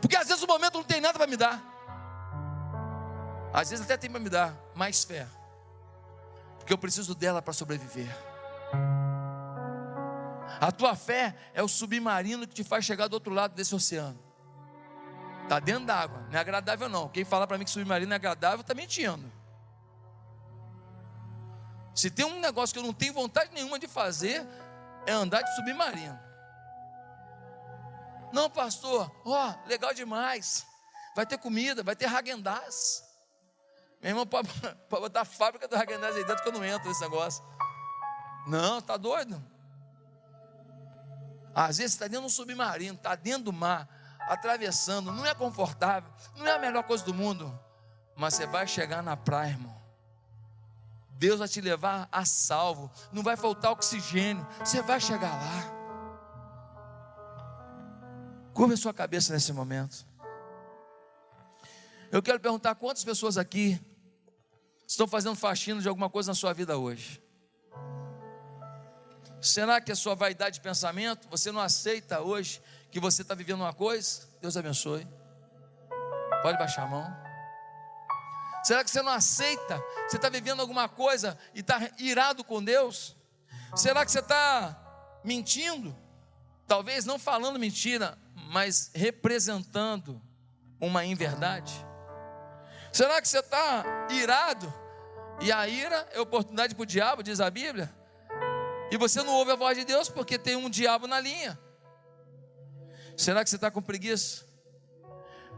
Porque 0.01 0.15
às 0.15 0.27
vezes 0.27 0.41
o 0.41 0.47
momento 0.47 0.73
não 0.75 0.83
tem 0.83 0.99
nada 0.99 1.19
para 1.19 1.27
me 1.27 1.37
dar. 1.37 1.63
Às 3.53 3.69
vezes 3.69 3.85
até 3.85 3.95
tem 3.95 4.09
para 4.09 4.19
me 4.19 4.29
dar 4.29 4.57
mais 4.73 5.03
fé 5.03 5.27
porque 6.65 6.73
eu 6.73 6.79
preciso 6.79 7.13
dela 7.13 7.43
para 7.43 7.53
sobreviver. 7.53 8.09
A 10.59 10.71
tua 10.71 10.95
fé 10.95 11.35
é 11.53 11.61
o 11.61 11.67
submarino 11.67 12.47
que 12.47 12.55
te 12.55 12.63
faz 12.63 12.83
chegar 12.83 13.07
do 13.07 13.13
outro 13.13 13.31
lado 13.31 13.53
desse 13.53 13.75
oceano. 13.75 14.19
Está 15.43 15.59
dentro 15.59 15.85
d'água, 15.85 16.21
não 16.21 16.35
é 16.35 16.39
agradável 16.39 16.89
não. 16.89 17.07
Quem 17.07 17.23
fala 17.23 17.45
para 17.45 17.59
mim 17.59 17.65
que 17.65 17.69
submarino 17.69 18.11
é 18.11 18.15
agradável 18.15 18.61
está 18.61 18.73
mentindo. 18.73 19.31
Se 21.93 22.09
tem 22.09 22.25
um 22.25 22.39
negócio 22.39 22.73
que 22.73 22.79
eu 22.79 22.83
não 22.83 22.93
tenho 22.93 23.13
vontade 23.13 23.53
nenhuma 23.53 23.77
de 23.77 23.87
fazer, 23.87 24.43
é 25.05 25.11
andar 25.11 25.43
de 25.43 25.55
submarino. 25.55 26.19
Não, 28.33 28.49
pastor, 28.49 29.15
ó, 29.23 29.51
oh, 29.51 29.67
legal 29.69 29.93
demais. 29.93 30.65
Vai 31.15 31.27
ter 31.27 31.37
comida, 31.37 31.83
vai 31.83 31.95
ter 31.95 32.07
Hagendaz. 32.07 33.04
Meu 34.01 34.11
irmão, 34.11 34.25
pode, 34.25 34.49
pode 34.89 35.01
botar 35.01 35.21
a 35.21 35.25
fábrica 35.25 35.67
do 35.67 35.75
Hagendaz 35.75 36.15
aí 36.15 36.23
dentro 36.23 36.43
que 36.43 36.49
eu 36.49 36.53
não 36.53 36.63
entro 36.63 36.87
nesse 36.87 37.01
negócio. 37.01 37.43
Não, 38.47 38.79
está 38.79 38.97
doido? 38.97 39.41
Às 41.53 41.77
vezes 41.77 41.93
está 41.93 42.05
dentro 42.05 42.21
de 42.21 42.27
um 42.27 42.29
submarino, 42.29 42.95
está 42.95 43.15
dentro 43.15 43.43
do 43.43 43.53
mar, 43.53 43.87
atravessando, 44.19 45.11
não 45.11 45.25
é 45.25 45.33
confortável, 45.33 46.11
não 46.35 46.45
é 46.45 46.51
a 46.51 46.59
melhor 46.59 46.83
coisa 46.83 47.03
do 47.05 47.13
mundo, 47.13 47.57
mas 48.15 48.33
você 48.33 48.45
vai 48.45 48.67
chegar 48.67 49.01
na 49.01 49.15
praia, 49.15 49.51
irmão. 49.51 49.75
Deus 51.11 51.39
vai 51.39 51.47
te 51.47 51.61
levar 51.61 52.09
a 52.11 52.25
salvo, 52.25 52.91
não 53.11 53.23
vai 53.23 53.37
faltar 53.37 53.71
oxigênio, 53.71 54.45
você 54.59 54.81
vai 54.81 54.99
chegar 54.99 55.31
lá. 55.31 55.75
Curva 58.53 58.73
a 58.73 58.77
sua 58.77 58.93
cabeça 58.93 59.33
nesse 59.33 59.53
momento. 59.53 60.05
Eu 62.11 62.21
quero 62.21 62.39
perguntar 62.39 62.75
quantas 62.75 63.03
pessoas 63.03 63.37
aqui 63.37 63.79
estão 64.87 65.07
fazendo 65.07 65.35
faxina 65.35 65.81
de 65.81 65.87
alguma 65.87 66.09
coisa 66.09 66.31
na 66.31 66.35
sua 66.35 66.53
vida 66.53 66.77
hoje? 66.77 67.21
Será 69.41 69.79
que 69.81 69.91
a 69.91 69.95
sua 69.95 70.15
vaidade 70.15 70.55
de 70.55 70.61
pensamento, 70.61 71.27
você 71.29 71.51
não 71.51 71.61
aceita 71.61 72.21
hoje 72.21 72.61
que 72.91 72.99
você 72.99 73.21
está 73.21 73.35
vivendo 73.35 73.61
uma 73.61 73.73
coisa? 73.73 74.27
Deus 74.41 74.55
abençoe. 74.55 75.07
Pode 76.41 76.57
baixar 76.57 76.83
a 76.83 76.87
mão. 76.87 77.25
Será 78.63 78.83
que 78.83 78.89
você 78.89 79.01
não 79.01 79.11
aceita? 79.11 79.83
Você 80.07 80.15
está 80.15 80.29
vivendo 80.29 80.59
alguma 80.59 80.89
coisa 80.89 81.37
e 81.53 81.59
está 81.59 81.79
irado 81.99 82.43
com 82.43 82.63
Deus? 82.63 83.15
Será 83.75 84.05
que 84.05 84.11
você 84.11 84.19
está 84.19 85.19
mentindo? 85.23 85.95
Talvez 86.67 87.05
não 87.05 87.19
falando 87.19 87.59
mentira, 87.59 88.17
mas 88.49 88.89
representando 88.95 90.19
uma 90.79 91.05
inverdade? 91.05 91.85
Será 92.95 93.21
que 93.21 93.27
você 93.27 93.39
está 93.39 93.83
irado? 94.09 94.73
E 95.41 95.51
a 95.51 95.67
ira 95.67 96.07
é 96.13 96.21
oportunidade 96.21 96.73
para 96.73 96.83
o 96.83 96.85
diabo, 96.85 97.21
diz 97.21 97.41
a 97.41 97.49
Bíblia. 97.49 97.93
E 98.89 98.95
você 98.95 99.21
não 99.21 99.33
ouve 99.33 99.51
a 99.51 99.55
voz 99.57 99.77
de 99.77 99.83
Deus 99.83 100.07
porque 100.07 100.39
tem 100.39 100.55
um 100.55 100.69
diabo 100.69 101.05
na 101.05 101.19
linha. 101.19 101.59
Será 103.17 103.43
que 103.43 103.49
você 103.49 103.57
está 103.57 103.69
com 103.69 103.81
preguiça? 103.81 104.45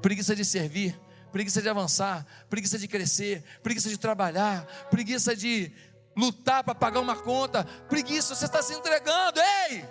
Preguiça 0.02 0.36
de 0.36 0.44
servir, 0.44 1.00
preguiça 1.32 1.62
de 1.62 1.70
avançar, 1.70 2.26
preguiça 2.50 2.80
de 2.80 2.88
crescer, 2.88 3.44
preguiça 3.62 3.88
de 3.88 4.00
trabalhar, 4.00 4.66
preguiça 4.90 5.36
de 5.36 5.72
lutar 6.16 6.64
para 6.64 6.74
pagar 6.74 7.02
uma 7.02 7.18
conta, 7.18 7.64
preguiça, 7.88 8.34
você 8.34 8.46
está 8.46 8.64
se 8.64 8.74
entregando, 8.74 9.40
ei! 9.70 9.86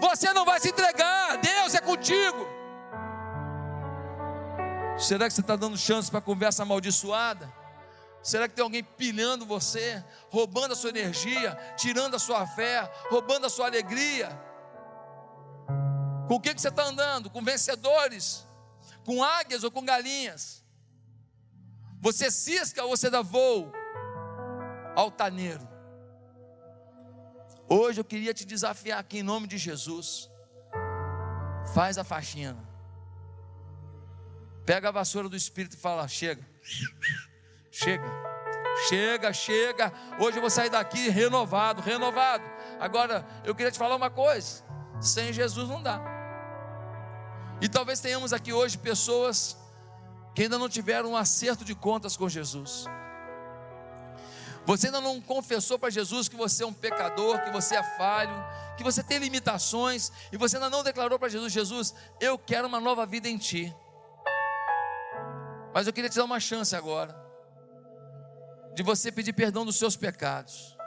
Você 0.00 0.34
não 0.34 0.44
vai 0.44 0.60
se 0.60 0.68
entregar, 0.68 1.38
Deus 1.38 1.74
é 1.74 1.80
contigo. 1.80 2.46
Será 4.98 5.26
que 5.26 5.34
você 5.34 5.40
está 5.40 5.56
dando 5.56 5.76
chance 5.76 6.10
para 6.10 6.20
conversa 6.20 6.62
amaldiçoada? 6.62 7.52
Será 8.22 8.48
que 8.48 8.54
tem 8.54 8.62
alguém 8.62 8.82
pilhando 8.82 9.44
você, 9.44 10.02
roubando 10.30 10.72
a 10.72 10.76
sua 10.76 10.90
energia, 10.90 11.54
tirando 11.76 12.14
a 12.14 12.18
sua 12.18 12.46
fé, 12.46 12.90
roubando 13.10 13.46
a 13.46 13.50
sua 13.50 13.66
alegria? 13.66 14.28
Com 16.26 16.36
o 16.36 16.40
que, 16.40 16.54
que 16.54 16.60
você 16.60 16.68
está 16.68 16.84
andando? 16.84 17.28
Com 17.28 17.42
vencedores? 17.42 18.46
Com 19.04 19.22
águias 19.22 19.62
ou 19.62 19.70
com 19.70 19.84
galinhas? 19.84 20.64
Você 22.00 22.30
cisca 22.30 22.82
ou 22.84 22.96
você 22.96 23.10
dá 23.10 23.20
voo? 23.20 23.70
Altaneiro. 24.96 25.68
Hoje 27.68 28.00
eu 28.00 28.04
queria 28.04 28.32
te 28.32 28.44
desafiar 28.44 29.00
aqui 29.00 29.18
em 29.18 29.22
nome 29.22 29.46
de 29.46 29.58
Jesus. 29.58 30.30
Faz 31.74 31.98
a 31.98 32.04
faxina. 32.04 32.73
Pega 34.64 34.88
a 34.88 34.92
vassoura 34.92 35.28
do 35.28 35.36
Espírito 35.36 35.74
e 35.74 35.78
fala: 35.78 36.08
chega, 36.08 36.42
chega, 37.70 38.10
chega, 38.88 39.32
chega. 39.32 39.92
Hoje 40.18 40.38
eu 40.38 40.40
vou 40.40 40.50
sair 40.50 40.70
daqui 40.70 41.08
renovado, 41.08 41.82
renovado. 41.82 42.44
Agora 42.80 43.26
eu 43.44 43.54
queria 43.54 43.70
te 43.70 43.78
falar 43.78 43.96
uma 43.96 44.10
coisa: 44.10 44.64
sem 45.00 45.32
Jesus 45.32 45.68
não 45.68 45.82
dá. 45.82 46.00
E 47.60 47.68
talvez 47.68 48.00
tenhamos 48.00 48.32
aqui 48.32 48.52
hoje 48.52 48.78
pessoas 48.78 49.56
que 50.34 50.42
ainda 50.42 50.58
não 50.58 50.68
tiveram 50.68 51.12
um 51.12 51.16
acerto 51.16 51.64
de 51.64 51.74
contas 51.74 52.16
com 52.16 52.28
Jesus. 52.28 52.86
Você 54.66 54.86
ainda 54.86 55.00
não 55.00 55.20
confessou 55.20 55.78
para 55.78 55.90
Jesus 55.90 56.26
que 56.26 56.36
você 56.36 56.64
é 56.64 56.66
um 56.66 56.72
pecador, 56.72 57.42
que 57.44 57.50
você 57.50 57.76
é 57.76 57.82
falho, 57.98 58.34
que 58.78 58.82
você 58.82 59.02
tem 59.02 59.18
limitações, 59.18 60.10
e 60.32 60.38
você 60.38 60.56
ainda 60.56 60.70
não 60.70 60.82
declarou 60.82 61.18
para 61.18 61.28
Jesus: 61.28 61.52
Jesus, 61.52 61.94
eu 62.18 62.38
quero 62.38 62.66
uma 62.66 62.80
nova 62.80 63.04
vida 63.04 63.28
em 63.28 63.36
Ti. 63.36 63.74
Mas 65.74 65.88
eu 65.88 65.92
queria 65.92 66.08
te 66.08 66.16
dar 66.16 66.24
uma 66.24 66.38
chance 66.38 66.76
agora, 66.76 67.12
de 68.74 68.82
você 68.84 69.10
pedir 69.10 69.32
perdão 69.32 69.66
dos 69.66 69.74
seus 69.74 69.96
pecados, 69.96 70.78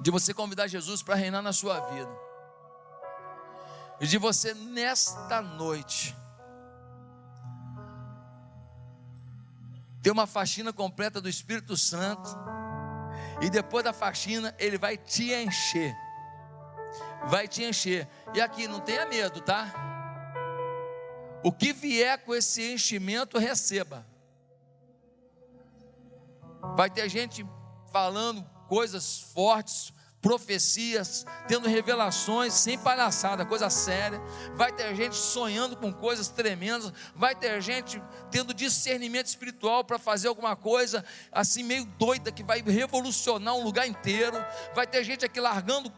de 0.00 0.10
você 0.10 0.34
convidar 0.34 0.66
Jesus 0.66 1.04
para 1.04 1.14
reinar 1.14 1.42
na 1.42 1.52
sua 1.52 1.78
vida 1.78 2.10
e 4.00 4.08
de 4.08 4.18
você 4.18 4.54
nesta 4.54 5.40
noite 5.40 6.16
ter 10.02 10.10
uma 10.10 10.26
faxina 10.26 10.72
completa 10.72 11.20
do 11.20 11.28
Espírito 11.28 11.76
Santo 11.76 12.28
e 13.40 13.48
depois 13.48 13.84
da 13.84 13.92
faxina 13.92 14.52
ele 14.58 14.78
vai 14.78 14.96
te 14.96 15.32
encher. 15.32 15.94
Vai 17.26 17.46
te 17.46 17.62
encher. 17.62 18.08
E 18.34 18.40
aqui 18.40 18.66
não 18.66 18.80
tenha 18.80 19.06
medo, 19.06 19.40
tá? 19.40 19.95
O 21.46 21.52
que 21.52 21.72
vier 21.72 22.18
com 22.24 22.34
esse 22.34 22.72
enchimento, 22.72 23.38
receba. 23.38 24.04
Vai 26.74 26.90
ter 26.90 27.08
gente 27.08 27.46
falando 27.92 28.44
coisas 28.66 29.20
fortes, 29.32 29.92
profecias, 30.20 31.24
tendo 31.46 31.68
revelações, 31.68 32.52
sem 32.52 32.76
palhaçada, 32.76 33.46
coisa 33.46 33.70
séria. 33.70 34.20
Vai 34.56 34.72
ter 34.72 34.92
gente 34.96 35.14
sonhando 35.14 35.76
com 35.76 35.92
coisas 35.92 36.26
tremendas. 36.26 36.92
Vai 37.14 37.36
ter 37.36 37.62
gente 37.62 38.02
tendo 38.28 38.52
discernimento 38.52 39.26
espiritual 39.26 39.84
para 39.84 40.00
fazer 40.00 40.26
alguma 40.26 40.56
coisa 40.56 41.04
assim 41.30 41.62
meio 41.62 41.84
doida 41.96 42.32
que 42.32 42.42
vai 42.42 42.60
revolucionar 42.60 43.54
um 43.54 43.62
lugar 43.62 43.86
inteiro. 43.86 44.36
Vai 44.74 44.84
ter 44.84 45.04
gente 45.04 45.24
aqui 45.24 45.40
largando 45.40 45.92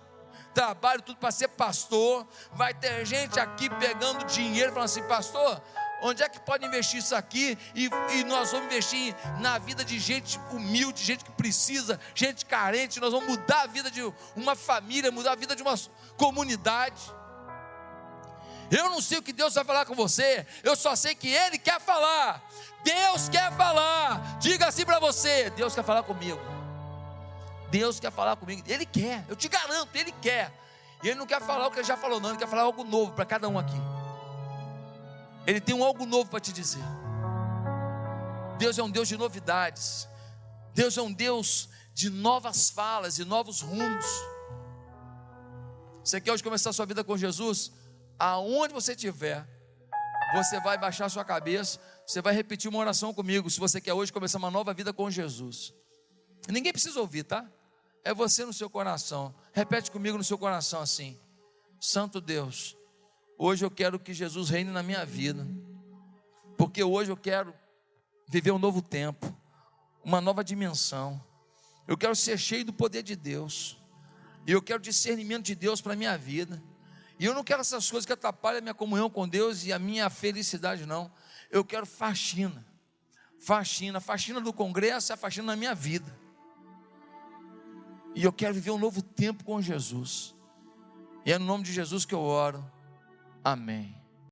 trabalho 0.58 1.00
tudo 1.00 1.18
para 1.18 1.30
ser 1.30 1.46
pastor. 1.46 2.26
Vai 2.52 2.74
ter 2.74 3.06
gente 3.06 3.38
aqui 3.38 3.70
pegando 3.70 4.24
dinheiro 4.24 4.72
falando 4.72 4.86
assim, 4.86 5.02
pastor, 5.04 5.62
Onde 6.00 6.22
é 6.22 6.28
que 6.28 6.38
pode 6.38 6.64
investir 6.64 7.00
isso 7.00 7.12
aqui? 7.12 7.58
E, 7.74 7.90
e, 8.12 8.22
nós 8.22 8.52
vamos 8.52 8.66
investir 8.66 9.16
na 9.40 9.58
vida 9.58 9.84
de 9.84 9.98
gente 9.98 10.38
humilde, 10.52 11.02
gente 11.02 11.24
que 11.24 11.32
precisa, 11.32 11.98
gente 12.14 12.46
carente. 12.46 13.00
Nós 13.00 13.12
vamos 13.12 13.28
mudar 13.28 13.62
a 13.62 13.66
vida 13.66 13.90
de 13.90 14.00
uma 14.36 14.54
família, 14.54 15.10
mudar 15.10 15.32
a 15.32 15.34
vida 15.34 15.56
de 15.56 15.62
uma 15.62 15.74
comunidade. 16.16 17.02
Eu 18.70 18.88
não 18.90 19.00
sei 19.00 19.18
o 19.18 19.22
que 19.22 19.32
Deus 19.32 19.54
vai 19.54 19.64
falar 19.64 19.86
com 19.86 19.94
você, 19.96 20.46
eu 20.62 20.76
só 20.76 20.94
sei 20.94 21.16
que 21.16 21.26
Ele 21.26 21.58
quer 21.58 21.80
falar. 21.80 22.48
Deus 22.84 23.28
quer 23.28 23.50
falar. 23.56 24.38
Diga 24.38 24.68
assim 24.68 24.84
para 24.84 25.00
você: 25.00 25.50
Deus 25.50 25.74
quer 25.74 25.82
falar 25.82 26.04
comigo. 26.04 26.57
Deus 27.70 28.00
quer 28.00 28.10
falar 28.10 28.36
comigo. 28.36 28.62
Ele 28.66 28.86
quer, 28.86 29.24
eu 29.28 29.36
te 29.36 29.48
garanto, 29.48 29.94
Ele 29.94 30.12
quer. 30.12 30.52
E 31.02 31.08
Ele 31.08 31.18
não 31.18 31.26
quer 31.26 31.40
falar 31.40 31.66
o 31.66 31.70
que 31.70 31.78
Ele 31.78 31.86
já 31.86 31.96
falou, 31.96 32.20
não. 32.20 32.30
Ele 32.30 32.38
quer 32.38 32.48
falar 32.48 32.62
algo 32.62 32.84
novo 32.84 33.12
para 33.12 33.24
cada 33.24 33.48
um 33.48 33.58
aqui. 33.58 33.76
Ele 35.46 35.60
tem 35.60 35.74
um 35.74 35.84
algo 35.84 36.04
novo 36.04 36.28
para 36.28 36.40
te 36.40 36.52
dizer. 36.52 36.82
Deus 38.58 38.78
é 38.78 38.82
um 38.82 38.90
Deus 38.90 39.08
de 39.08 39.16
novidades. 39.16 40.08
Deus 40.74 40.96
é 40.98 41.02
um 41.02 41.12
Deus 41.12 41.68
de 41.94 42.10
novas 42.10 42.70
falas 42.70 43.18
e 43.18 43.24
novos 43.24 43.60
rumos. 43.60 44.04
Você 46.04 46.20
quer 46.20 46.32
hoje 46.32 46.42
começar 46.42 46.70
a 46.70 46.72
sua 46.72 46.86
vida 46.86 47.02
com 47.04 47.16
Jesus? 47.16 47.72
Aonde 48.18 48.74
você 48.74 48.92
estiver, 48.92 49.46
você 50.32 50.60
vai 50.60 50.76
baixar 50.76 51.08
sua 51.08 51.24
cabeça, 51.24 51.80
você 52.06 52.20
vai 52.20 52.34
repetir 52.34 52.68
uma 52.68 52.78
oração 52.78 53.12
comigo. 53.14 53.48
Se 53.50 53.60
você 53.60 53.80
quer 53.80 53.92
hoje 53.92 54.12
começar 54.12 54.38
uma 54.38 54.50
nova 54.50 54.74
vida 54.74 54.92
com 54.92 55.10
Jesus, 55.10 55.74
ninguém 56.48 56.72
precisa 56.72 57.00
ouvir, 57.00 57.24
tá? 57.24 57.46
É 58.08 58.14
você 58.14 58.46
no 58.46 58.54
seu 58.54 58.70
coração. 58.70 59.34
Repete 59.52 59.90
comigo 59.90 60.16
no 60.16 60.24
seu 60.24 60.38
coração 60.38 60.80
assim: 60.80 61.20
Santo 61.78 62.22
Deus, 62.22 62.74
Hoje 63.36 63.64
eu 63.64 63.70
quero 63.70 64.00
que 64.00 64.14
Jesus 64.14 64.48
reine 64.48 64.70
na 64.70 64.82
minha 64.82 65.04
vida, 65.04 65.46
porque 66.56 66.82
hoje 66.82 67.12
eu 67.12 67.16
quero 67.16 67.54
viver 68.26 68.50
um 68.50 68.58
novo 68.58 68.80
tempo, 68.80 69.30
uma 70.02 70.22
nova 70.22 70.42
dimensão. 70.42 71.22
Eu 71.86 71.98
quero 71.98 72.16
ser 72.16 72.38
cheio 72.38 72.64
do 72.64 72.72
poder 72.72 73.02
de 73.02 73.14
Deus, 73.14 73.78
e 74.46 74.52
eu 74.52 74.62
quero 74.62 74.80
discernimento 74.80 75.44
de 75.44 75.54
Deus 75.54 75.80
para 75.82 75.92
a 75.92 75.96
minha 75.96 76.16
vida. 76.16 76.62
E 77.16 77.26
eu 77.26 77.34
não 77.34 77.44
quero 77.44 77.60
essas 77.60 77.90
coisas 77.90 78.06
que 78.06 78.12
atrapalham 78.12 78.58
a 78.58 78.62
minha 78.62 78.74
comunhão 78.74 79.10
com 79.10 79.28
Deus 79.28 79.64
e 79.66 79.72
a 79.72 79.78
minha 79.78 80.08
felicidade, 80.08 80.84
não. 80.84 81.12
Eu 81.50 81.62
quero 81.62 81.84
faxina, 81.84 82.66
faxina, 83.38 84.00
faxina 84.00 84.40
do 84.40 84.52
congresso 84.52 85.12
é 85.12 85.14
a 85.14 85.16
faxina 85.16 85.48
na 85.48 85.56
minha 85.56 85.74
vida. 85.74 86.10
E 88.14 88.24
eu 88.24 88.32
quero 88.32 88.54
viver 88.54 88.70
um 88.70 88.78
novo 88.78 89.02
tempo 89.02 89.44
com 89.44 89.60
Jesus. 89.60 90.34
E 91.24 91.32
é 91.32 91.38
no 91.38 91.44
nome 91.44 91.64
de 91.64 91.72
Jesus 91.72 92.04
que 92.04 92.14
eu 92.14 92.20
oro. 92.20 92.64
Amém. 93.44 93.97